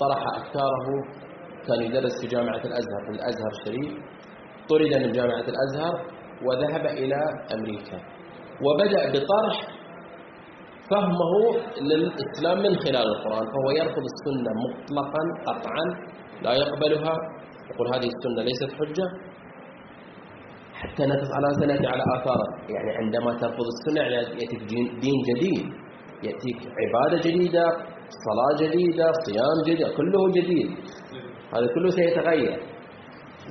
طرح 0.00 0.20
أفكاره 0.36 0.88
كان 1.68 1.82
يدرس 1.82 2.20
في 2.20 2.26
جامعة 2.26 2.56
الأزهر 2.64 3.00
في 3.06 3.10
الأزهر 3.10 3.50
الشريف 3.60 3.92
طرد 4.68 4.94
من 5.06 5.12
جامعة 5.12 5.44
الأزهر. 5.52 6.21
وذهب 6.46 6.86
إلى 6.86 7.20
أمريكا. 7.54 7.98
وبدأ 8.64 9.02
بطرح 9.12 9.56
فهمه 10.90 11.32
للإسلام 11.80 12.58
من 12.58 12.74
خلال 12.84 13.06
القرآن 13.14 13.46
فهو 13.52 13.68
يرفض 13.80 14.04
السنة 14.12 14.50
مطلقا 14.64 15.22
قطعا 15.46 15.84
لا 16.42 16.52
يقبلها. 16.62 17.14
يقول 17.70 17.86
هذه 17.94 18.08
السنة 18.14 18.42
ليست 18.48 18.70
حجة. 18.78 19.06
حتى 20.74 21.02
على 21.36 21.48
سنأتي 21.60 21.86
على 21.86 22.02
آثار 22.16 22.40
يعني 22.74 22.90
عندما 22.96 23.30
ترفض 23.40 23.66
السنة 23.74 24.00
يعني 24.00 24.14
يأتيك 24.40 24.62
دين 25.04 25.18
جديد. 25.28 25.66
يأتيك 26.22 26.60
عبادة 26.80 27.18
جديدة 27.30 27.64
صلاة 28.26 28.68
جديدة 28.68 29.12
صيام 29.26 29.58
جديد 29.66 29.86
كله 29.96 30.22
جديد. 30.36 30.70
هذا 31.54 31.66
كله 31.74 31.90
سيتغير. 31.90 32.60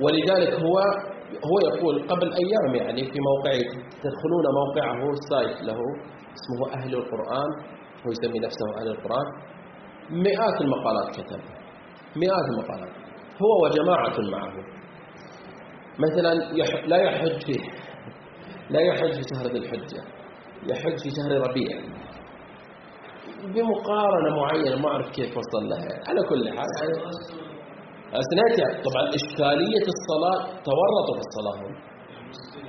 ولذلك 0.02 0.52
هو 0.54 0.76
هو 1.48 1.56
يقول 1.74 2.08
قبل 2.08 2.32
أيام 2.42 2.74
يعني 2.74 3.04
في 3.12 3.18
موقع 3.20 3.52
تدخلون 4.02 4.44
موقعه 4.60 5.10
السايت 5.10 5.62
له 5.62 5.78
اسمه 6.38 6.72
أهل 6.74 6.94
القرآن 6.94 7.50
هو 8.06 8.10
يسمي 8.10 8.38
نفسه 8.38 8.80
أهل 8.80 8.88
القرآن. 8.88 9.26
مئات 10.10 10.60
المقالات 10.60 11.10
كتب 11.16 11.40
مئات 12.16 12.44
المقالات. 12.52 12.92
هو 13.42 13.64
وجماعة 13.64 14.20
معه. 14.32 14.54
مثلا 15.98 16.34
لا 16.86 16.96
يحج 16.96 17.42
فيه 17.46 17.70
لا 18.70 18.80
يحج 18.80 19.12
في 19.12 19.22
شهر 19.34 19.46
ذي 19.46 19.58
الحجة 19.58 20.02
يحج 20.66 20.98
في 20.98 21.10
شهر 21.10 21.48
ربيع. 21.48 21.80
بمقارنة 23.44 24.36
معينة 24.36 24.76
ما 24.82 24.88
أعرف 24.88 25.10
كيف 25.10 25.36
وصل 25.36 25.68
لها 25.68 26.08
على 26.08 26.22
كل 26.28 26.48
حال 26.48 26.68
سنأتي 28.30 28.62
طبعا 28.86 29.04
إشكالية 29.18 29.84
الصلاة 29.94 30.38
تورطوا 30.68 31.14
في 31.18 31.22
الصلاة. 31.28 31.56
هم 31.62 31.74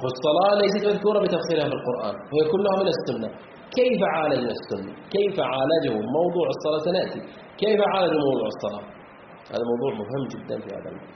والصلاة 0.03 0.51
ليست 0.61 0.83
مذكورة 0.91 1.19
بتفصيلها 1.19 1.67
في 1.69 1.75
القرآن 1.79 2.15
وهي 2.31 2.43
كلها 2.53 2.75
من 2.81 2.87
السنة. 2.95 3.29
كيف 3.77 3.99
عالجنا 4.15 4.53
السنة؟ 4.59 4.91
كيف 5.15 5.35
عالجوا 5.39 6.01
موضوع 6.19 6.45
الصلاة 6.55 6.79
سنأتي؟ 6.89 7.19
كيف 7.61 7.79
عالجوا 7.93 8.21
موضوع 8.29 8.47
الصلاة؟ 8.55 8.83
هذا 9.53 9.63
موضوع 9.71 9.91
مهم 10.01 10.23
جدا 10.33 10.55
في 10.63 10.69
هذا 10.75 10.89
الموضوع. 10.91 11.13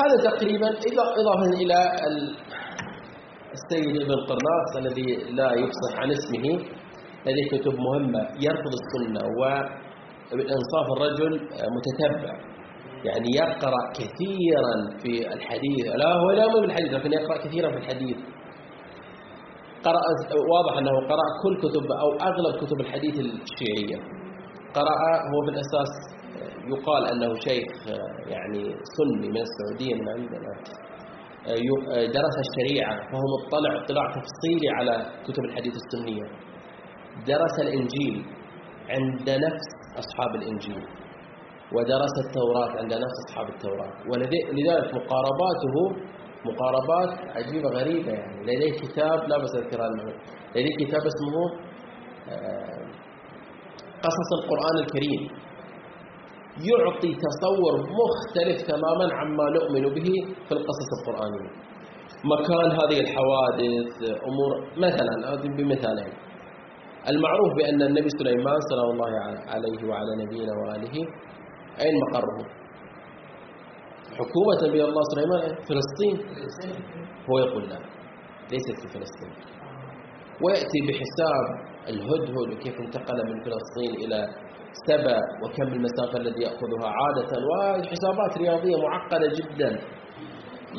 هذا 0.00 0.16
تقريبا 0.30 0.68
إضافة 1.20 1.50
إلى 1.62 1.78
السيد 3.56 3.96
ابن 4.02 4.14
قرناص 4.28 4.70
الذي 4.76 5.08
لا 5.38 5.52
يفصح 5.52 5.92
عن 6.00 6.10
اسمه 6.10 6.46
لديه 7.26 7.46
كتب 7.52 7.74
مهمة 7.86 8.20
يرفض 8.46 8.72
السنة 8.80 9.20
وبالإنصاف 10.32 10.86
الرجل 10.96 11.32
متتبع. 11.76 12.32
يعني 13.04 13.28
يقرأ 13.42 13.82
كثيرا 13.98 14.74
في 15.02 15.34
الحديث. 15.34 15.86
لا 15.96 16.12
هو 16.12 16.30
لا 16.30 16.46
مو 16.46 16.60
بالحديث 16.60 16.92
لكن 16.92 17.12
يقرأ 17.12 17.36
كثيرا 17.44 17.70
في 17.70 17.76
الحديث. 17.76 18.16
قرأ 19.84 20.00
واضح 20.54 20.78
أنه 20.78 20.90
قرأ 20.90 21.28
كل 21.42 21.54
كتب 21.58 21.92
أو 21.92 22.10
أغلب 22.28 22.64
كتب 22.64 22.80
الحديث 22.80 23.14
الشيعية. 23.14 23.98
قرأ 24.74 24.96
هو 25.32 25.40
بالأساس 25.46 25.92
يقال 26.72 27.02
أنه 27.12 27.34
شيخ 27.34 27.88
آه، 27.88 28.30
يعني 28.30 28.62
سني 28.96 29.28
من 29.28 29.42
السعودية 29.48 29.94
من 29.94 30.08
عندنا. 30.08 30.52
آه، 31.48 32.06
درس 32.18 32.36
الشريعة 32.46 32.94
فهو 33.10 33.24
مطلع 33.34 33.84
اطلاع 33.84 34.04
تفصيلي 34.10 34.68
على 34.78 35.06
كتب 35.26 35.44
الحديث 35.44 35.74
السنية. 35.82 36.26
درس 37.26 37.54
الإنجيل 37.60 38.24
عند 38.88 39.30
نفس 39.30 39.77
أصحاب 40.02 40.34
الإنجيل 40.34 40.82
ودرس 41.74 42.14
التوراة 42.26 42.70
عند 42.80 42.92
نفس 43.04 43.16
أصحاب 43.28 43.48
التوراة. 43.48 43.92
ولذلك 44.10 44.94
مقارباته 44.98 45.76
مقاربات 46.48 47.36
عجيبة 47.36 47.68
غريبة 47.68 48.12
يعني. 48.12 48.42
لديه 48.42 48.72
كتاب 48.82 49.28
لا 49.28 49.38
بس 49.38 49.54
أذكرها 49.56 49.88
لديه 50.56 50.76
كتاب 50.86 51.02
اسمه 51.12 51.44
قصص 54.04 54.30
القرآن 54.38 54.76
الكريم. 54.84 55.22
يعطي 56.68 57.12
تصور 57.26 57.74
مختلف 58.00 58.58
تماما 58.72 59.14
عما 59.14 59.50
نؤمن 59.50 59.94
به 59.94 60.08
في 60.48 60.52
القصص 60.52 60.88
القرآنية. 60.98 61.50
مكان 62.24 62.70
هذه 62.70 62.98
الحوادث 63.00 64.20
أمور 64.28 64.52
مثلا 64.76 65.36
بمثالين. 65.56 66.12
المعروف 67.08 67.50
بأن 67.56 67.82
النبي 67.82 68.08
سليمان 68.08 68.58
صلى 68.70 68.84
الله 68.92 69.10
عليه 69.52 69.88
وعلى 69.88 70.12
نبينا 70.24 70.52
وآله 70.60 70.94
أين 71.80 71.94
مقره؟ 72.04 72.38
حكومة 74.18 74.58
نبي 74.68 74.84
الله 74.84 75.02
سليمان 75.14 75.42
فلسطين. 75.68 76.16
هو 77.30 77.38
يقول 77.38 77.68
لا 77.68 77.78
ليست 78.52 78.76
في 78.82 78.88
فلسطين. 78.94 79.32
ويأتي 80.42 80.78
بحساب 80.88 81.44
الهدهد 81.88 82.52
وكيف 82.52 82.74
انتقل 82.80 83.18
من 83.30 83.38
فلسطين 83.44 84.04
إلى 84.04 84.28
سبأ 84.86 85.18
وكم 85.42 85.62
المسافة 85.62 86.18
الذي 86.18 86.42
يأخذها. 86.42 86.88
عادة 86.98 87.30
وحسابات 87.48 88.38
رياضية 88.38 88.76
معقدة 88.76 89.28
جدا. 89.38 89.70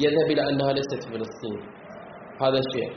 يذهب 0.03 0.27
إلى 0.31 0.49
أنها 0.49 0.73
ليست 0.73 1.03
في 1.03 1.09
فلسطين. 1.13 1.59
هذا 2.41 2.59
الشيء 2.59 2.91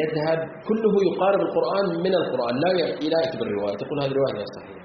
يذهب 0.00 0.38
كله 0.68 0.94
يقارب 1.10 1.40
القرآن 1.40 1.86
من 2.00 2.14
القرآن. 2.14 2.54
لا 2.64 2.70
لا 3.12 3.18
يكتب 3.26 3.42
الرواية 3.42 3.76
تقول 3.76 4.02
هذه 4.02 4.10
الرواية 4.10 4.34
غير 4.34 4.46
صحيحة. 4.56 4.84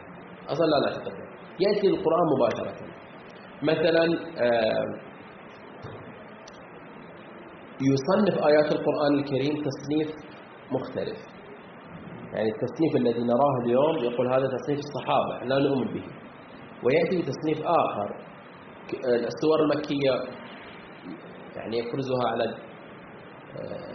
أصلا 0.52 0.66
لا 0.66 0.80
لا 0.86 0.98
تقدم 0.98 1.28
يأتي 1.60 1.88
القرآن 1.88 2.26
مباشرة. 2.36 2.74
مثلا 3.64 4.06
آه، 4.46 4.86
يصنف 7.92 8.36
آيات 8.46 8.72
القرآن 8.72 9.14
الكريم 9.20 9.64
تصنيف 9.70 10.10
مختلف. 10.72 11.18
يعني 12.34 12.50
التصنيف 12.50 12.96
الذي 12.96 13.24
نراه 13.24 13.56
اليوم 13.64 13.98
يقول 13.98 14.34
هذا 14.34 14.48
تصنيف 14.58 14.80
الصحابة 14.80 15.46
لا 15.46 15.60
نؤمن 15.60 15.94
به. 15.94 16.04
ويأتي 16.84 17.22
بتصنيف 17.22 17.60
آخر 17.66 18.08
السور 19.04 19.60
المكية 19.64 20.12
يعني 21.56 21.78
يفرزها 21.78 22.28
على 22.28 22.44
آه، 23.60 23.89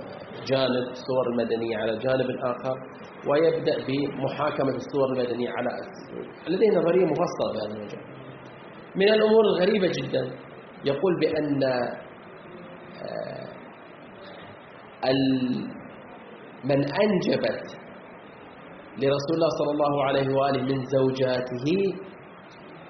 جانب 0.51 0.85
السور 0.91 1.27
المدنية 1.33 1.77
على 1.77 1.99
جانب 1.99 2.31
آخر 2.43 2.77
ويبدأ 3.29 3.77
بمحاكمة 3.87 4.75
السور 4.77 5.07
المدنية 5.13 5.51
على 5.51 5.71
لديه 6.49 6.71
نظرية 6.79 7.05
مفصلة 7.05 7.53
في 7.53 7.59
هذا 7.59 7.75
المجال 7.75 8.01
من 8.97 9.09
الأمور 9.09 9.45
الغريبة 9.45 9.89
جدا 9.99 10.31
يقول 10.85 11.21
بأن 11.21 11.63
آه، 13.03 13.55
من 16.65 16.81
أنجبت 17.03 17.67
لرسول 18.99 19.35
الله 19.35 19.49
صلى 19.49 19.71
الله 19.71 20.05
عليه 20.05 20.35
وآله 20.35 20.63
من 20.63 20.85
زوجاته 20.85 21.67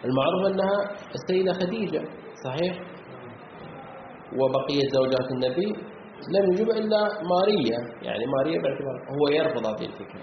المعروف 0.05 0.47
أنها 0.47 0.91
السيدة 1.15 1.53
خديجة 1.53 2.03
صحيح؟ 2.45 2.79
وبقية 4.39 4.89
زوجات 4.95 5.31
النبي 5.31 5.73
لم 6.35 6.53
يجب 6.53 6.71
إلا 6.71 7.01
ماريا 7.33 7.79
يعني 8.03 8.25
ماريا 8.37 8.59
باعتبار 8.63 8.97
هو 9.15 9.29
يرفض 9.29 9.67
هذه 9.67 9.87
الفكرة 9.87 10.23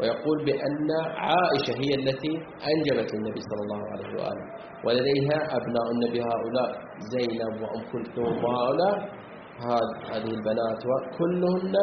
ويقول 0.00 0.44
بأن 0.44 0.88
عائشة 1.16 1.74
هي 1.82 1.90
التي 2.00 2.32
أنجبت 2.72 3.14
النبي 3.14 3.40
صلى 3.50 3.62
الله 3.64 3.82
عليه 3.92 4.10
وآله 4.22 4.44
ولديها 4.84 5.38
أبناء 5.56 5.86
النبي 5.94 6.20
هؤلاء 6.22 6.70
زينب 7.12 7.62
وأم 7.62 7.82
كلثوم 7.92 8.44
وهؤلاء 8.44 8.96
هذه 10.12 10.30
البنات 10.38 10.80
وكلهن 10.90 11.74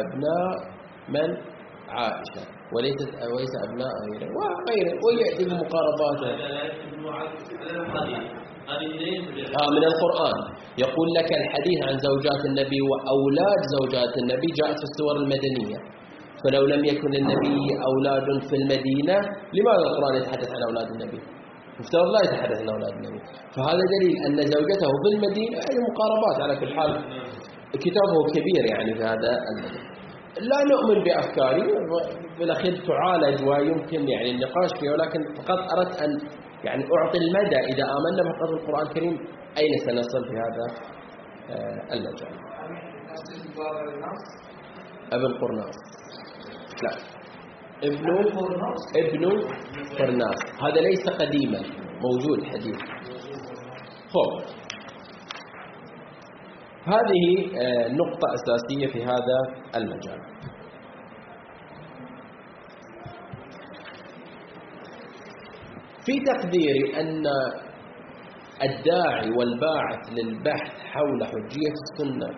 أبناء 0.00 0.52
من 1.08 1.28
عائشة 1.88 2.42
وليست 2.74 3.10
وليس 3.34 3.54
أبناء 3.68 3.90
غيره 4.04 4.28
وغيره 4.36 4.94
ويأتي 5.04 5.44
بمقاربات 5.44 6.20
آه 9.60 9.68
من 9.76 9.84
القرآن. 9.90 10.38
يقول 10.84 11.08
لك 11.18 11.30
الحديث 11.40 11.78
عن 11.88 11.94
زوجات 12.08 12.40
النبي 12.50 12.80
وأولاد 12.90 13.60
زوجات 13.76 14.12
النبي 14.22 14.48
جاءت 14.60 14.76
في 14.82 14.86
السور 14.90 15.14
المدنية. 15.22 15.78
فلو 16.42 16.62
لم 16.72 16.82
يكن 16.84 17.12
النبي 17.22 17.58
أولاد 17.90 18.26
في 18.48 18.54
المدينة 18.60 19.16
لماذا 19.56 19.84
القرآن 19.88 20.14
يتحدث 20.20 20.48
عن 20.56 20.62
أولاد 20.68 20.88
النبي؟ 20.94 21.20
مفترض 21.80 22.08
لا 22.14 22.20
يتحدث 22.26 22.58
عن 22.62 22.68
أولاد 22.76 22.92
النبي. 22.98 23.20
فهذا 23.54 23.82
دليل 23.94 24.14
أن 24.26 24.36
زوجته 24.54 24.90
في 25.02 25.08
المدينة 25.14 25.56
أي 25.70 25.76
مقاربات 25.88 26.36
على 26.44 26.54
كل 26.60 26.70
حال. 26.76 26.90
كتابه 27.84 28.16
كبير 28.34 28.62
يعني 28.72 28.94
في 28.94 29.02
هذا 29.12 29.30
المدينة 29.52 29.94
لا 30.50 30.58
نؤمن 30.72 31.04
بأفكاري 31.04 31.62
بالأخير 32.38 32.72
تعالج 32.90 33.38
ويمكن 33.48 34.08
يعني 34.08 34.30
النقاش 34.30 34.70
فيها 34.80 34.92
ولكن 34.92 35.20
فقط 35.38 35.58
أردت 35.76 36.02
أن 36.02 36.10
يعني 36.64 36.84
أعطي 36.98 37.18
المدى 37.18 37.56
إذا 37.56 37.84
آمنا 37.84 38.22
بقدر 38.30 38.54
القرآن 38.60 38.86
الكريم 38.86 39.18
أين 39.58 39.72
سنصل 39.86 40.24
في 40.28 40.34
هذا؟ 40.44 40.66
آه، 41.50 41.94
المجال. 41.94 42.34
ابن 45.12 45.38
قرناس 45.40 45.76
لا. 46.82 46.90
ابن 47.88 48.10
ابن 48.96 49.24
قرناس 49.98 50.38
هذا 50.62 50.80
ليس 50.80 51.08
قديما. 51.20 51.60
موجود 52.00 52.44
حديث. 52.44 52.76
خب. 54.14 54.30
هذه 56.86 57.24
آه، 57.60 57.88
نقطة 57.88 58.26
أساسية 58.34 58.86
في 58.92 59.04
هذا 59.04 59.38
المجال. 59.76 60.33
في 66.06 66.12
تقديري 66.30 67.00
أن 67.00 67.24
الداعي 68.62 69.30
والباعث 69.38 70.02
للبحث 70.12 70.72
حول 70.92 71.24
حجية 71.24 71.72
السنة 71.82 72.28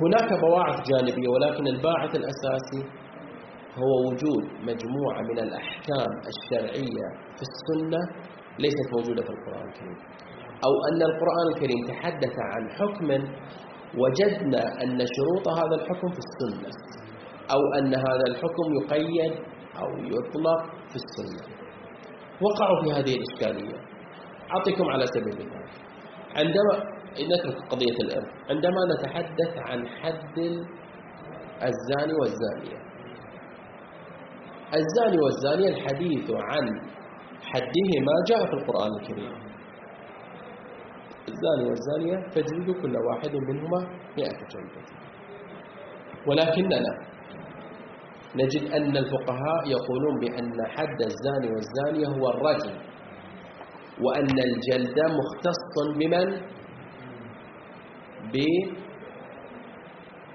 هناك 0.00 0.40
بواعث 0.40 0.76
جانبية 0.90 1.28
ولكن 1.28 1.66
الباعث 1.66 2.14
الأساسي 2.16 2.82
هو 3.78 4.08
وجود 4.08 4.44
مجموعة 4.60 5.20
من 5.30 5.38
الأحكام 5.38 6.10
الشرعية 6.32 7.06
في 7.36 7.42
السنة 7.50 7.98
ليست 8.58 8.88
موجودة 8.96 9.22
في 9.22 9.30
القرآن 9.30 9.68
الكريم. 9.68 9.98
أو 10.66 10.72
أن 10.88 11.02
القرآن 11.02 11.46
الكريم 11.54 11.86
تحدث 11.88 12.34
عن 12.38 12.68
حكم 12.70 13.08
وجدنا 14.00 14.82
أن 14.82 14.98
شروط 15.16 15.48
هذا 15.58 15.74
الحكم 15.82 16.08
في 16.12 16.20
السنة 16.26 16.70
أو 17.54 17.60
أن 17.78 17.94
هذا 17.94 18.24
الحكم 18.28 18.66
يقيد 18.82 19.32
أو 19.82 19.88
يطلق 19.98 20.60
في 20.90 20.96
السنة. 20.96 21.53
وقعوا 22.40 22.82
في 22.84 22.90
هذه 22.92 23.16
الإشكالية. 23.16 23.78
أعطيكم 24.52 24.84
على 24.90 25.04
سبيل 25.06 25.40
المثال. 25.40 25.68
عندما 26.36 26.94
نترك 27.14 27.56
قضية 27.70 27.96
الإرث 28.04 28.28
عندما 28.50 28.80
نتحدث 28.94 29.58
عن 29.70 29.88
حد 29.88 30.38
الزاني 31.62 32.14
والزانية. 32.20 32.78
الزاني 34.74 35.18
والزانية 35.24 35.68
الحديث 35.68 36.30
عن 36.30 36.64
حدهما 37.42 38.12
جاء 38.28 38.46
في 38.46 38.52
القرآن 38.52 38.90
الكريم. 39.00 39.32
الزاني 41.28 41.68
والزانية 41.70 42.28
فاجلدوا 42.34 42.82
كل 42.82 42.96
واحد 42.96 43.34
منهما 43.36 43.80
مئة 44.18 44.38
جلدة. 44.52 44.82
ولكننا 46.26 47.13
نجد 48.36 48.72
أن 48.72 48.96
الفقهاء 48.96 49.60
يقولون 49.66 50.14
بأن 50.20 50.66
حد 50.76 50.98
الزاني 51.10 51.48
والزانية 51.54 52.06
هو 52.18 52.28
الرجل 52.28 52.72
وأن 54.02 54.38
الجلد 54.48 54.98
مختص 55.18 55.74
بمن؟ 55.98 56.28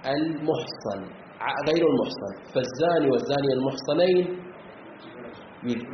بالمحصن 0.03 0.99
غير 1.69 1.83
المحصن. 1.91 2.33
فالزاني 2.53 3.07
والزانية 3.11 3.53
المحصنين 3.59 4.39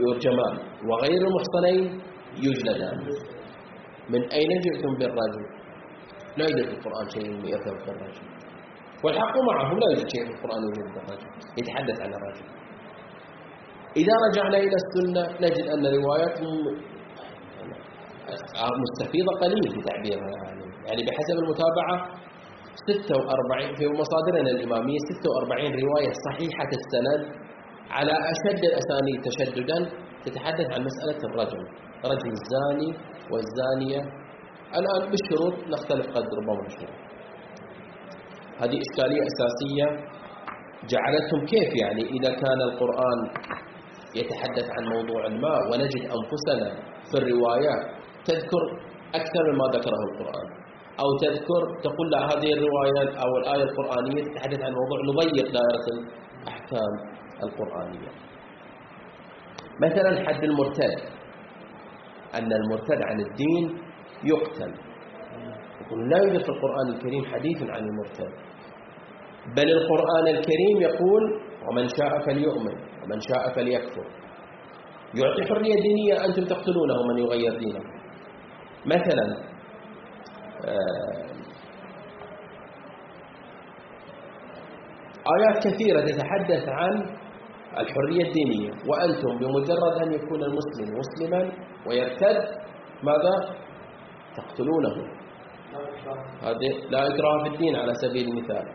يرجمان 0.10 0.56
وغير 0.90 1.22
المحصنين 1.28 2.02
يجلدان. 2.38 2.98
من 4.10 4.22
أين 4.32 4.50
جئتم 4.66 4.94
بالرجل 5.00 5.44
لا 6.38 6.46
يوجد 6.50 6.66
في 6.70 6.74
القرآن 6.78 7.10
شيء 7.10 7.26
يذهب 7.46 7.78
بالرجل 7.86 8.26
والحق 9.06 9.36
معهم 9.50 9.78
لا 9.82 9.88
يوجد 9.92 10.08
شيء 10.14 10.24
في 10.28 10.32
القرآن 10.36 10.62
يذهب 10.70 10.94
بالرجل 10.96 11.28
يتحدث 11.60 11.98
عن 12.06 12.12
الرجل. 12.18 12.46
إذا 14.02 14.14
رجعنا 14.26 14.58
إلى 14.66 14.78
السنة 14.84 15.24
نجد 15.46 15.66
أن 15.74 15.84
روايات 16.00 16.38
مستفيضة 18.84 19.32
قليل 19.44 19.64
في 19.74 19.80
تعبيرها 19.90 20.32
يعني 20.44 20.64
يعني 20.88 21.02
بحسب 21.08 21.36
المتابعة 21.44 21.96
46 22.88 23.76
في 23.80 23.86
مصادرنا 24.02 24.50
الإمامية 24.56 24.98
46 24.98 25.72
رواية 25.86 26.12
صحيحة 26.28 26.70
السند 26.82 27.22
على 27.98 28.12
أشد 28.34 28.62
الأسانيد 28.72 29.18
تشددا 29.28 29.78
تتحدث 30.26 30.68
عن 30.74 30.82
مسألة 30.90 31.20
الرجل 31.30 31.62
رجل 32.12 32.32
الزاني 32.40 32.90
والزانية. 33.32 34.02
الآن 34.80 35.04
بالشروط 35.12 35.56
نختلف 35.74 36.06
قد 36.16 36.26
ربما 36.40 36.66
الشروط 36.68 37.00
هذه 38.62 38.78
إشكالية 38.86 39.22
أساسية. 39.32 39.88
جعلتهم 40.92 41.46
كيف 41.46 41.72
يعني؟ 41.84 42.02
إذا 42.02 42.32
كان 42.44 42.60
القرآن 42.70 43.20
يتحدث 44.16 44.68
عن 44.76 44.84
موضوع 44.96 45.28
ما 45.28 45.56
ونجد 45.70 46.02
أنفسنا 46.18 46.70
في 47.12 47.18
الروايات 47.18 47.84
تذكر 48.26 48.64
أكثر 49.16 49.44
مما 49.54 49.66
ذكره 49.78 50.00
القرآن. 50.10 50.48
أو 51.00 51.18
تذكر 51.18 51.62
تقول 51.84 52.08
لا 52.12 52.20
هذه 52.26 52.50
الرواية 52.54 53.18
أو 53.24 53.38
الآية 53.38 53.64
القرآنية 53.64 54.24
تتحدث 54.24 54.62
عن 54.62 54.72
موضوع 54.72 55.00
نضيق 55.10 55.46
دائرة 55.58 55.86
الأحكام 56.44 56.94
القرآنية. 57.44 58.12
مثلا 59.82 60.28
حد 60.28 60.44
المرتد. 60.44 61.00
أن 62.36 62.54
المرتد 62.54 63.02
عن 63.02 63.20
الدين 63.20 63.78
يقتل. 64.24 64.74
يقول 65.82 66.10
لا 66.10 66.18
يوجد 66.18 66.44
في 66.44 66.50
القرآن 66.50 66.88
الكريم 66.96 67.26
حديث 67.26 67.64
عن 67.70 67.84
المرتد. 67.84 68.34
بل 69.56 69.70
القرآن 69.72 70.28
الكريم 70.28 70.82
يقول 70.82 71.24
ومن 71.70 71.88
شاء 71.88 72.20
فليؤمن 72.26 72.76
ومن 73.04 73.20
شاء 73.20 73.54
فليكفر. 73.56 74.06
يعطي 75.14 75.44
حرية 75.50 75.76
دينية 75.82 76.26
أنتم 76.26 76.44
تقتلونه 76.46 77.04
من 77.08 77.18
يغير 77.18 77.58
دينه. 77.60 77.80
مثلا 78.86 79.38
آه، 80.66 81.26
آيات 85.36 85.68
كثيرة 85.68 86.02
تتحدث 86.02 86.70
عن 86.70 87.18
الحرية 87.80 88.24
الدينية 88.28 88.72
وأنتم 88.90 89.38
بمجرد 89.40 90.02
أن 90.04 90.14
يكون 90.14 90.44
المسلم 90.44 90.98
مسلما 91.00 91.52
ويرتد 91.88 92.44
ماذا؟ 93.04 93.56
تقتلونه. 94.38 94.96
هذه 96.42 96.72
لا 96.90 97.08
إكراه 97.08 97.44
في 97.44 97.50
الدين 97.54 97.76
على 97.76 97.94
سبيل 97.94 98.28
المثال. 98.28 98.66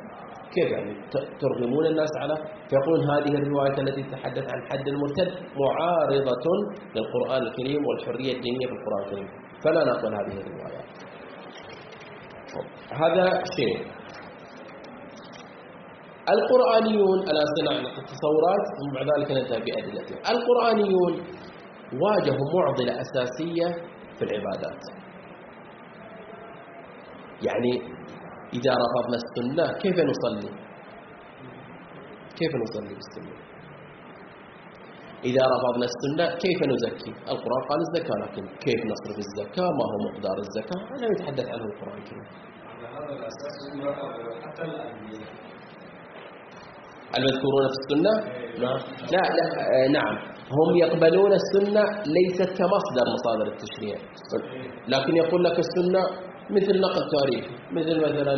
كيف 0.55 0.71
يعني؟ 0.73 0.95
ترغمون 1.41 1.87
الناس 1.87 2.11
على 2.17 2.35
فيقولون 2.71 3.11
هذه 3.11 3.35
الرواية 3.35 3.81
التي 3.81 4.03
تتحدث 4.03 4.45
عن 4.53 4.61
حد 4.71 4.89
المرتد 4.89 5.31
معارضة 5.57 6.47
للقرآن 6.95 7.43
الكريم 7.43 7.87
والحرية 7.87 8.33
الدينية 8.37 8.67
في 8.67 8.73
القرآن 8.73 9.05
الكريم. 9.05 9.29
فلا 9.65 9.85
نقبل 9.85 10.15
هذه 10.15 10.41
الروايات 10.41 10.85
هذا 12.93 13.43
شيء. 13.57 13.87
القرآنيون 16.35 17.19
أنا 17.31 17.43
سنع 17.57 17.73
التصورات؟ 18.03 18.65
ثم 18.79 18.95
بعد 18.95 19.07
ذلك 19.19 19.31
ننتهي 19.31 19.61
بأدلتها 19.61 20.19
القرآنيون 20.33 21.13
واجهوا 22.03 22.47
معضلة 22.55 23.01
أساسية 23.01 23.69
في 24.19 24.23
العبادات. 24.25 24.83
يعني 27.49 27.73
إذا 28.59 28.73
رفضنا 28.85 29.17
السنة 29.23 29.79
كيف 29.83 29.97
نصلي؟ 30.11 30.51
كيف 32.39 32.53
نصلي 32.65 32.95
بالسنة؟ 32.99 33.35
إذا 35.25 35.43
رفضنا 35.55 35.87
السنة 35.93 36.27
كيف 36.45 36.59
نزكي؟ 36.73 37.13
القرآن 37.33 37.63
قال 37.69 37.79
الزكاة 37.87 38.17
لكن 38.25 38.45
كيف 38.65 38.81
نصرف 38.93 39.19
الزكاة؟ 39.27 39.71
ما 39.79 39.85
هو 39.91 39.97
مقدار 40.09 40.37
الزكاة؟ 40.39 40.81
لا 41.01 41.07
يتحدث 41.13 41.47
عنه 41.53 41.65
القرآن 41.65 41.99
الكريم. 41.99 42.27
هذا 42.97 43.13
الأساس 43.19 43.57
حتى 44.45 44.63
الأنبياء. 44.63 45.31
المذكورون 47.19 47.65
في 47.73 47.77
السنة؟ 47.81 48.15
نعم. 48.65 48.81
لا 49.13 49.23
لا 49.39 49.47
آه، 49.75 49.89
نعم. 49.89 50.15
هم 50.59 50.77
يقبلون 50.77 51.33
السنة 51.33 51.85
ليست 52.17 52.51
كمصدر 52.59 53.05
مصادر 53.15 53.47
التشريع. 53.53 53.97
لكن 54.89 55.17
يقول 55.17 55.45
لك 55.45 55.59
السنة 55.59 56.03
مثل 56.57 56.81
نقل 56.81 57.03
تاريخي 57.17 57.55
مثل 57.73 57.97
مثلا 58.07 58.35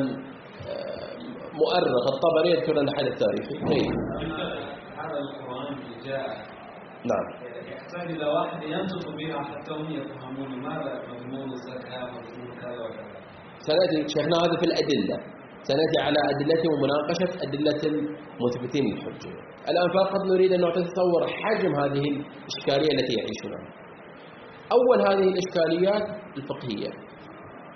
آه، 0.68 1.16
مؤرخ 1.60 2.04
الطبري 2.14 2.50
يذكر 2.50 2.72
لنا 2.72 2.92
حدث 2.96 3.18
تاريخي. 3.18 3.54
طيب. 3.70 3.92
هذا 5.00 5.18
القرآن 5.24 5.76
جاء. 6.06 6.26
نعم. 7.10 7.26
يحتاج 7.72 8.10
إلى 8.16 8.26
واحد 8.26 8.62
ينطق 8.62 9.10
بها 9.18 9.38
حتى 9.42 9.72
هم 9.72 9.90
يفهمون 9.90 10.62
ماذا 10.62 11.02
مضمون 11.08 11.52
الزكاة 11.52 12.04
مضمون 12.04 12.50
كذا 12.60 12.84
وكذا. 12.84 13.12
سنأتي 13.68 14.08
شيخنا 14.14 14.36
هذا 14.36 14.56
في 14.60 14.66
الأدلة. 14.70 15.16
سنأتي 15.62 15.98
على 16.06 16.18
أدلة 16.32 16.62
ومناقشة 16.72 17.32
أدلة 17.46 17.80
المثبتين 17.92 18.84
للحجة. 18.84 19.30
الآن 19.70 19.88
فقط 19.98 20.20
نريد 20.32 20.52
أن 20.52 20.64
نتصور 20.68 21.22
حجم 21.26 21.74
هذه 21.82 22.04
الإشكالية 22.10 22.92
التي 22.96 23.14
يعيشونها. 23.20 23.68
أول 24.76 24.98
هذه 25.08 25.28
الإشكاليات 25.32 26.06
الفقهية. 26.36 26.90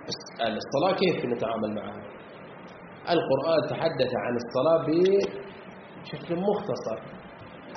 الصلاة 0.06 0.94
كيف 0.94 1.24
نتعامل 1.24 1.74
معها؟ 1.74 2.02
القرآن 3.14 3.60
تحدث 3.70 4.12
عن 4.24 4.36
الصلاة 4.42 4.86
بشكل 4.86 6.36
مختصر. 6.36 6.98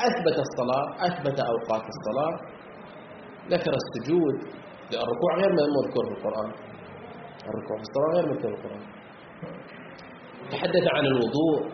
أثبت 0.08 0.38
الصلاة 0.46 1.08
أثبت 1.08 1.40
أوقات 1.40 1.84
الصلاة 1.94 2.40
ذكر 3.50 3.72
السجود 3.82 4.36
الركوع 4.94 5.36
غير 5.36 5.52
مذكور 5.52 6.06
في 6.06 6.12
القرآن. 6.12 6.52
الركوع 7.48 7.78
في 7.78 7.82
الصلاة 7.82 8.16
غير 8.16 8.34
مذكور 8.34 8.56
في 8.56 8.66
القرآن. 8.66 8.82
تحدث 10.52 10.88
عن 10.94 11.06
الوضوء. 11.06 11.74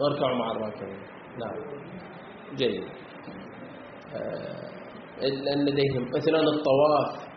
واركعوا 0.00 0.38
مع 0.38 0.50
الراكعين. 0.50 0.98
نعم. 1.38 1.80
جيد. 2.54 2.84
آه 4.14 4.70
لديهم 5.56 6.08
مثلا 6.16 6.38
الطواف. 6.38 7.29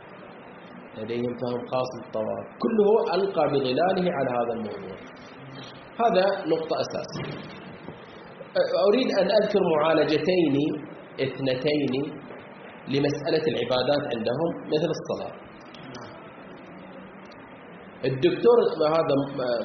لديهم 0.98 1.34
فهم 1.42 1.68
خاص 1.68 1.90
بالطواف 2.02 2.46
كله 2.64 3.16
ألقى 3.16 3.44
بظلاله 3.48 4.06
على 4.18 4.30
هذا 4.30 4.54
الموضوع. 4.54 4.98
هذا 6.04 6.26
نقطة 6.54 6.76
أساسية. 6.84 7.38
أريد 8.88 9.10
أن 9.20 9.28
أذكر 9.42 9.60
معالجتين 9.76 10.56
اثنتين 11.26 11.94
لمسألة 12.88 13.44
العبادات 13.52 14.04
عندهم 14.16 14.50
مثل 14.74 14.90
الصلاة. 14.98 15.34
الدكتور 18.06 18.58
هذا 18.88 19.16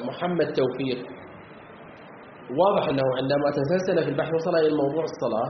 محمد 0.07 0.53
توفيق 0.53 0.99
واضح 2.59 2.89
أنه 2.89 3.03
عندما 3.17 3.49
تسلسل 3.51 4.03
في 4.03 4.09
البحث 4.09 4.33
وصل 4.33 4.55
إلى 4.55 4.75
موضوع 4.75 5.03
الصلاة 5.03 5.49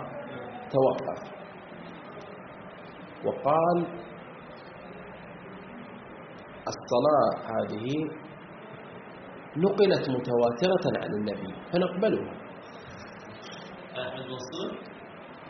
توقف. 0.75 1.19
وقال 3.25 3.77
الصلاة 6.73 7.31
هذه 7.53 7.87
نقلت 9.57 10.09
متواترة 10.09 10.85
عن 11.03 11.11
النبي 11.19 11.53
فنقبلها. 11.71 12.33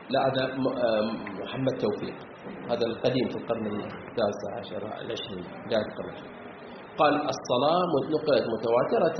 لا 0.09 0.19
هذا 0.27 0.43
محمد 1.43 1.73
توفيق. 1.85 2.15
هذا 2.71 2.85
القديم 2.85 3.27
في 3.29 3.37
القرن 3.37 3.65
التاسع 3.65 4.49
عشر 4.59 4.81
العشرين 5.01 5.45
بداية 5.65 5.87
القرن. 5.91 6.15
قال 6.97 7.13
الصلاة 7.33 7.81
نقلت 8.13 8.45
متواترة 8.55 9.19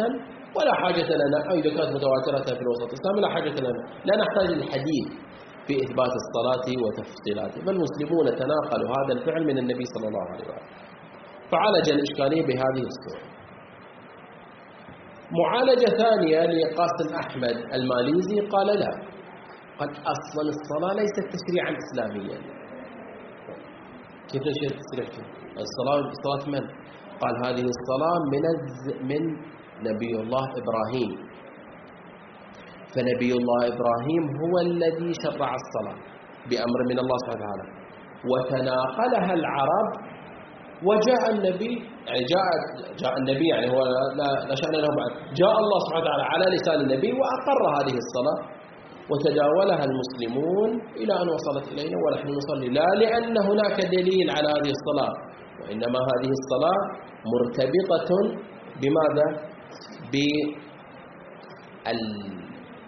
ولا 0.55 0.73
حاجة 0.81 1.09
لنا. 1.21 1.37
إذا 1.53 1.69
كانت 1.77 1.91
متواترة 1.97 2.55
في 2.57 2.61
الوسط 2.61 2.87
الإسلامي 2.93 3.21
لا 3.21 3.29
حاجة 3.29 3.59
لنا. 3.59 3.81
لا 4.05 4.13
نحتاج 4.21 4.47
للحديث 4.57 5.07
في 5.67 5.73
إثبات 5.83 6.13
الصلاة 6.21 6.67
وتفصيلاته. 6.83 7.59
بل 7.65 7.73
المسلمون 7.77 8.25
تناقلوا 8.41 8.89
هذا 8.97 9.13
الفعل 9.17 9.43
من 9.43 9.57
النبي 9.57 9.85
صلى 9.93 10.07
الله 10.07 10.25
عليه 10.31 10.45
وسلم. 10.49 10.88
فعالج 11.51 11.87
الإشكالية 11.95 12.43
بهذه 12.47 12.83
الصورة. 12.91 13.23
معالجة 15.39 15.89
ثانية 16.03 16.39
لقاسم 16.59 17.09
أحمد 17.23 17.55
الماليزي 17.77 18.39
قال 18.53 18.67
لا 18.67 18.91
قد 19.79 19.89
أصلا 19.89 20.43
الصلاة 20.55 20.93
ليست 20.93 21.25
تشريعا 21.35 21.71
إسلاميا. 21.83 22.39
كيف 24.31 24.41
تشريع 24.49 24.69
الصلاة 25.65 26.11
صلاة 26.23 26.43
من؟ 26.53 26.63
قال 27.21 27.33
هذه 27.45 27.65
الصلاة 27.75 28.19
من 28.33 28.43
من 29.09 29.21
نبي 29.87 30.11
الله 30.21 30.45
إبراهيم. 30.61 31.11
فنبي 32.95 33.31
الله 33.39 33.59
إبراهيم 33.73 34.23
هو 34.41 34.59
الذي 34.59 35.13
شرع 35.23 35.51
الصلاة 35.61 35.99
بأمر 36.49 36.79
من 36.89 36.99
الله 36.99 37.17
سبحانه 37.23 37.43
وتعالى. 37.43 37.65
وتناقلها 38.31 39.33
العرب 39.33 39.89
وجاء 40.87 41.23
النبي 41.35 41.73
يعني 42.07 42.23
جاء 42.33 42.45
جاء 43.01 43.13
النبي 43.21 43.47
يعني 43.53 43.67
هو 43.73 43.79
لا 44.19 44.29
لا 44.49 44.55
شأن 44.61 44.75
له 44.83 44.91
بعد. 44.99 45.11
جاء 45.41 45.55
الله 45.63 45.77
سبحانه 45.85 46.03
وتعالى 46.05 46.23
على 46.33 46.45
لسان 46.55 46.79
النبي 46.85 47.11
وأقر 47.19 47.61
هذه 47.77 47.95
الصلاة 48.03 48.39
وتداولها 49.11 49.83
المسلمون 49.89 50.69
إلى 51.01 51.13
أن 51.21 51.27
وصلت 51.35 51.65
إلينا 51.73 51.97
ونحن 52.03 52.27
نصلي. 52.39 52.67
لا 52.79 52.87
لأن 53.01 53.35
هناك 53.49 53.77
دليل 53.95 54.27
على 54.35 54.47
هذه 54.55 54.71
الصلاة 54.77 55.13
وإنما 55.61 55.99
هذه 56.11 56.29
الصلاة 56.39 56.79
مرتبطة 57.33 58.09
بماذا؟ 58.81 59.27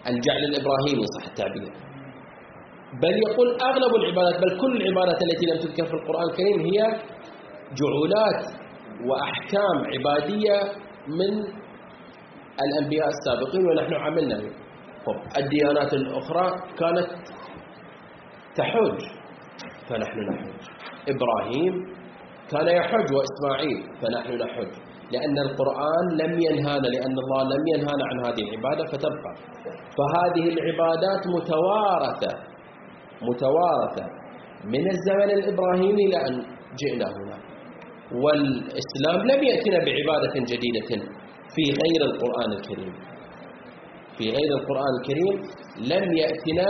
بالجعل 0.06 0.42
الإبراهيمي 0.50 1.06
صح 1.16 1.24
التعبير. 1.32 1.72
بل 3.04 3.14
يقول 3.28 3.48
أغلب 3.70 3.94
العبادات 3.96 4.36
بل 4.44 4.52
كل 4.62 4.74
العبادات 4.82 5.20
التي 5.28 5.46
لم 5.52 5.58
تذكر 5.64 5.86
في 5.86 5.94
القرآن 5.94 6.26
الكريم 6.30 6.60
هي 6.70 6.80
جعولات 7.80 8.42
وأحكام 9.10 9.78
عبادية 9.94 10.58
من 11.08 11.34
الأنبياء 12.66 13.08
السابقين 13.08 13.66
ونحن 13.70 13.94
عملنا 13.94 14.38
طب 15.06 15.16
الديانات 15.44 15.94
الأخرى 15.94 16.46
كانت 16.80 17.08
تحج 18.56 19.00
فنحن 19.90 20.20
نحج. 20.30 20.54
إبراهيم 21.10 21.74
كان 22.52 22.68
يحج 22.68 23.08
وإسماعيل 23.18 23.80
فنحن 24.02 24.34
نحج. 24.44 24.72
لأن 25.12 25.38
القرآن 25.40 26.06
لم 26.22 26.40
ينهانا 26.40 26.88
لأن 26.88 27.16
الله 27.24 27.44
لم 27.44 27.64
ينهانا 27.76 28.04
عن 28.10 28.26
هذه 28.26 28.42
العبادة 28.50 28.84
فتبقى. 28.92 29.34
فهذه 29.98 30.46
العبادات 30.54 31.22
متوارثة 31.36 32.32
متوارثة 33.22 34.06
من 34.66 34.90
الزمن 34.92 35.32
الإبراهيمي 35.40 36.04
إلى 36.06 36.28
أن 36.28 36.46
جئنا 36.82 37.06
هنا 37.06 37.51
والإسلام 38.24 39.18
لم 39.32 39.44
يأتنا 39.44 39.78
بعبادة 39.86 40.34
جديدة 40.52 40.90
في 41.56 41.64
غير 41.82 42.02
القرآن 42.10 42.52
الكريم. 42.52 42.94
في 44.18 44.24
غير 44.30 44.52
القرآن 44.60 44.92
الكريم 45.00 45.36
لم 45.94 46.18
يأتنا 46.18 46.68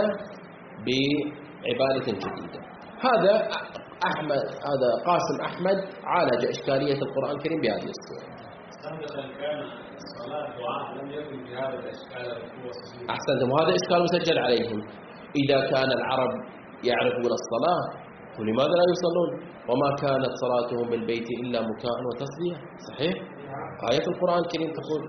بعبادة 0.86 2.06
جديدة. 2.06 2.60
هذا 3.06 3.48
أحمد 4.10 4.42
هذا 4.70 4.90
قاسم 5.06 5.36
أحمد 5.44 5.78
عالج 6.04 6.44
إشكالية 6.44 6.98
القرآن 7.06 7.36
الكريم 7.36 7.60
بهذه 7.60 7.88
الصورة. 7.96 8.26
سابقا 8.82 9.22
كان 9.40 9.58
الصلاة 10.02 10.46
دعاء 10.58 11.04
لم 11.04 11.10
يكن 11.10 11.44
بهذا 11.44 11.74
الإشكال 11.78 12.26
القوة 12.36 12.72
أحسنتم 13.10 13.50
وهذا 13.52 13.72
إشكال 13.80 14.02
مسجل 14.02 14.38
عليهم. 14.38 14.80
إذا 15.42 15.58
كان 15.70 15.90
العرب 15.98 16.32
يعرفون 16.84 17.30
الصلاة 17.40 17.82
فلماذا 18.36 18.74
لا 18.80 18.86
يصلون؟ 18.94 19.30
وما 19.68 19.90
كانت 20.02 20.32
صلاتهم 20.42 20.90
بالبيت 20.90 21.28
إلا 21.42 21.58
مكاء 21.70 21.96
وتصدية 22.06 22.56
صحيح؟ 22.88 23.14
آية 23.92 24.04
القرآن 24.12 24.38
الكريم 24.44 24.70
تقول 24.80 25.02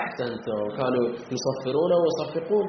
أحسنتم. 0.00 0.58
كانوا 0.78 1.04
يصفرون 1.34 1.92
ويصفقون. 2.02 2.66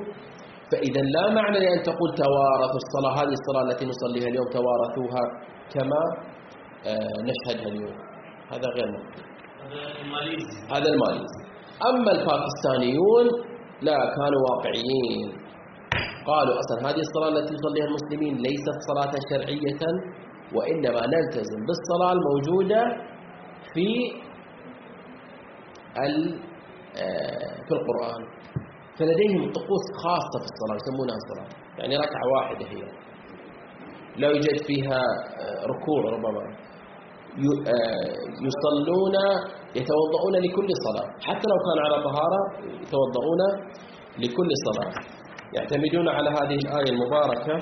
فإذا 0.72 1.02
لا 1.16 1.26
معنى 1.38 1.60
لأن 1.60 1.80
تقول 1.90 2.10
توارثوا 2.24 2.80
الصلاة 2.84 3.14
هذه 3.22 3.34
الصلاة 3.40 3.64
التي 3.68 3.86
نصليها 3.94 4.28
اليوم 4.32 4.48
توارثوها 4.58 5.24
كما 5.74 6.02
آه، 6.92 7.18
نشهدها 7.30 7.68
اليوم. 7.74 7.96
هذا 8.52 8.68
غير 8.76 8.88
ممكن 8.98 9.22
هذا 10.76 10.88
الماليزي. 10.94 11.40
أما 11.90 12.12
الباكستانيون 12.18 13.26
لا 13.82 13.98
كانوا 14.18 14.42
واقعيين. 14.50 15.47
قالوا 16.28 16.56
أصلا 16.62 16.78
هذه 16.90 17.02
الصلاة 17.08 17.30
التي 17.34 17.54
يصليها 17.58 17.88
المسلمين 17.92 18.34
ليست 18.48 18.78
صلاة 18.90 19.14
شرعية 19.30 19.82
وإنما 20.56 21.02
نلتزم 21.14 21.60
بالصلاة 21.68 22.12
الموجودة 22.18 22.82
في 23.74 23.88
آه، 27.04 27.56
في 27.68 27.72
القرآن. 27.78 28.22
فلديهم 29.00 29.52
طقوس 29.58 29.86
خاصة 30.04 30.38
في 30.44 30.48
الصلاة 30.54 30.76
يسمونها 30.82 31.18
الصلاة 31.22 31.50
يعني 31.80 31.94
ركعة 31.98 32.26
واحدة 32.36 32.66
هي. 32.74 32.84
لا 34.22 34.28
يوجد 34.28 34.58
فيها 34.68 35.00
آه، 35.42 35.66
ركوع 35.74 36.00
ربما. 36.16 36.44
آه، 37.74 38.16
يصلون 38.48 39.16
يتوضؤون 39.80 40.36
لكل 40.46 40.70
صلاة. 40.88 41.08
حتى 41.28 41.46
لو 41.52 41.58
كان 41.66 41.78
على 41.86 41.98
طهارة 42.08 42.42
يتوضؤون 42.82 43.42
لكل 44.24 44.50
صلاة. 44.68 44.92
يعتمدون 45.54 46.08
على 46.10 46.30
هذه 46.30 46.56
الآية 46.66 46.90
المباركة. 46.90 47.58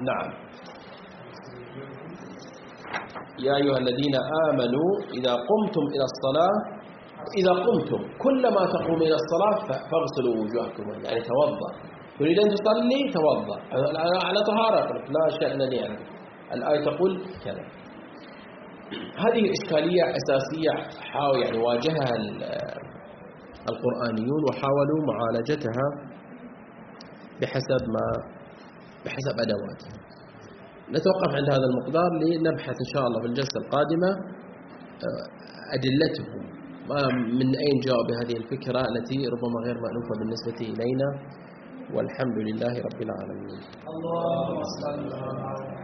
نعم. 0.00 0.32
يا 3.38 3.56
أيها 3.56 3.78
الذين 3.78 4.14
آمنوا 4.48 4.90
إذا 5.18 5.32
قمتم 5.32 5.84
إلى 5.94 6.04
الصلاة 6.10 6.80
إذا 7.38 7.52
قمتم 7.52 8.18
كلما 8.18 8.66
تقوم 8.66 9.02
إلى 9.02 9.14
الصلاة 9.22 9.66
فاغسلوا 9.90 10.34
وجوهكم 10.42 11.04
يعني 11.04 11.20
توضأ. 11.20 11.90
تريد 12.18 12.38
أن 12.38 12.48
تصلي؟ 12.48 13.12
توضأ. 13.12 13.60
على 14.26 14.40
طهارة؟ 14.46 14.92
لا 14.98 15.38
شأن 15.40 15.58
لي 15.62 15.76
يعني 15.76 15.98
الآية 16.54 16.84
تقول 16.84 17.22
كذا. 17.44 17.64
هذه 19.16 19.52
إشكالية 19.52 20.02
أساسية 20.02 21.00
حاول 21.12 21.42
يعني 21.42 21.58
واجهها 21.58 22.14
القرآنيون 23.68 24.42
وحاولوا 24.48 25.00
معالجتها 25.10 25.86
بحسب 27.40 27.82
ما 27.94 28.06
بحسب 29.04 29.34
أدوات 29.40 29.82
نتوقف 30.90 31.30
عند 31.34 31.48
هذا 31.50 31.66
المقدار 31.70 32.10
لنبحث 32.22 32.76
إن 32.84 32.88
شاء 32.94 33.06
الله 33.06 33.20
في 33.20 33.26
الجلسة 33.26 33.60
القادمة 33.64 34.10
آه، 35.06 35.24
أدلتهم. 35.76 36.60
من 37.38 37.48
أين 37.64 37.76
جاءوا 37.86 38.04
بهذه 38.08 38.36
الفكرة 38.36 38.80
التي 38.80 39.18
ربما 39.26 39.58
غير 39.66 39.76
مألوفة 39.84 40.14
بالنسبة 40.18 40.58
إلينا؟ 40.60 41.08
والحمد 41.94 42.38
لله 42.38 42.74
رب 42.88 43.02
العالمين. 43.02 43.60
صل 44.82 45.12
على 45.12 45.79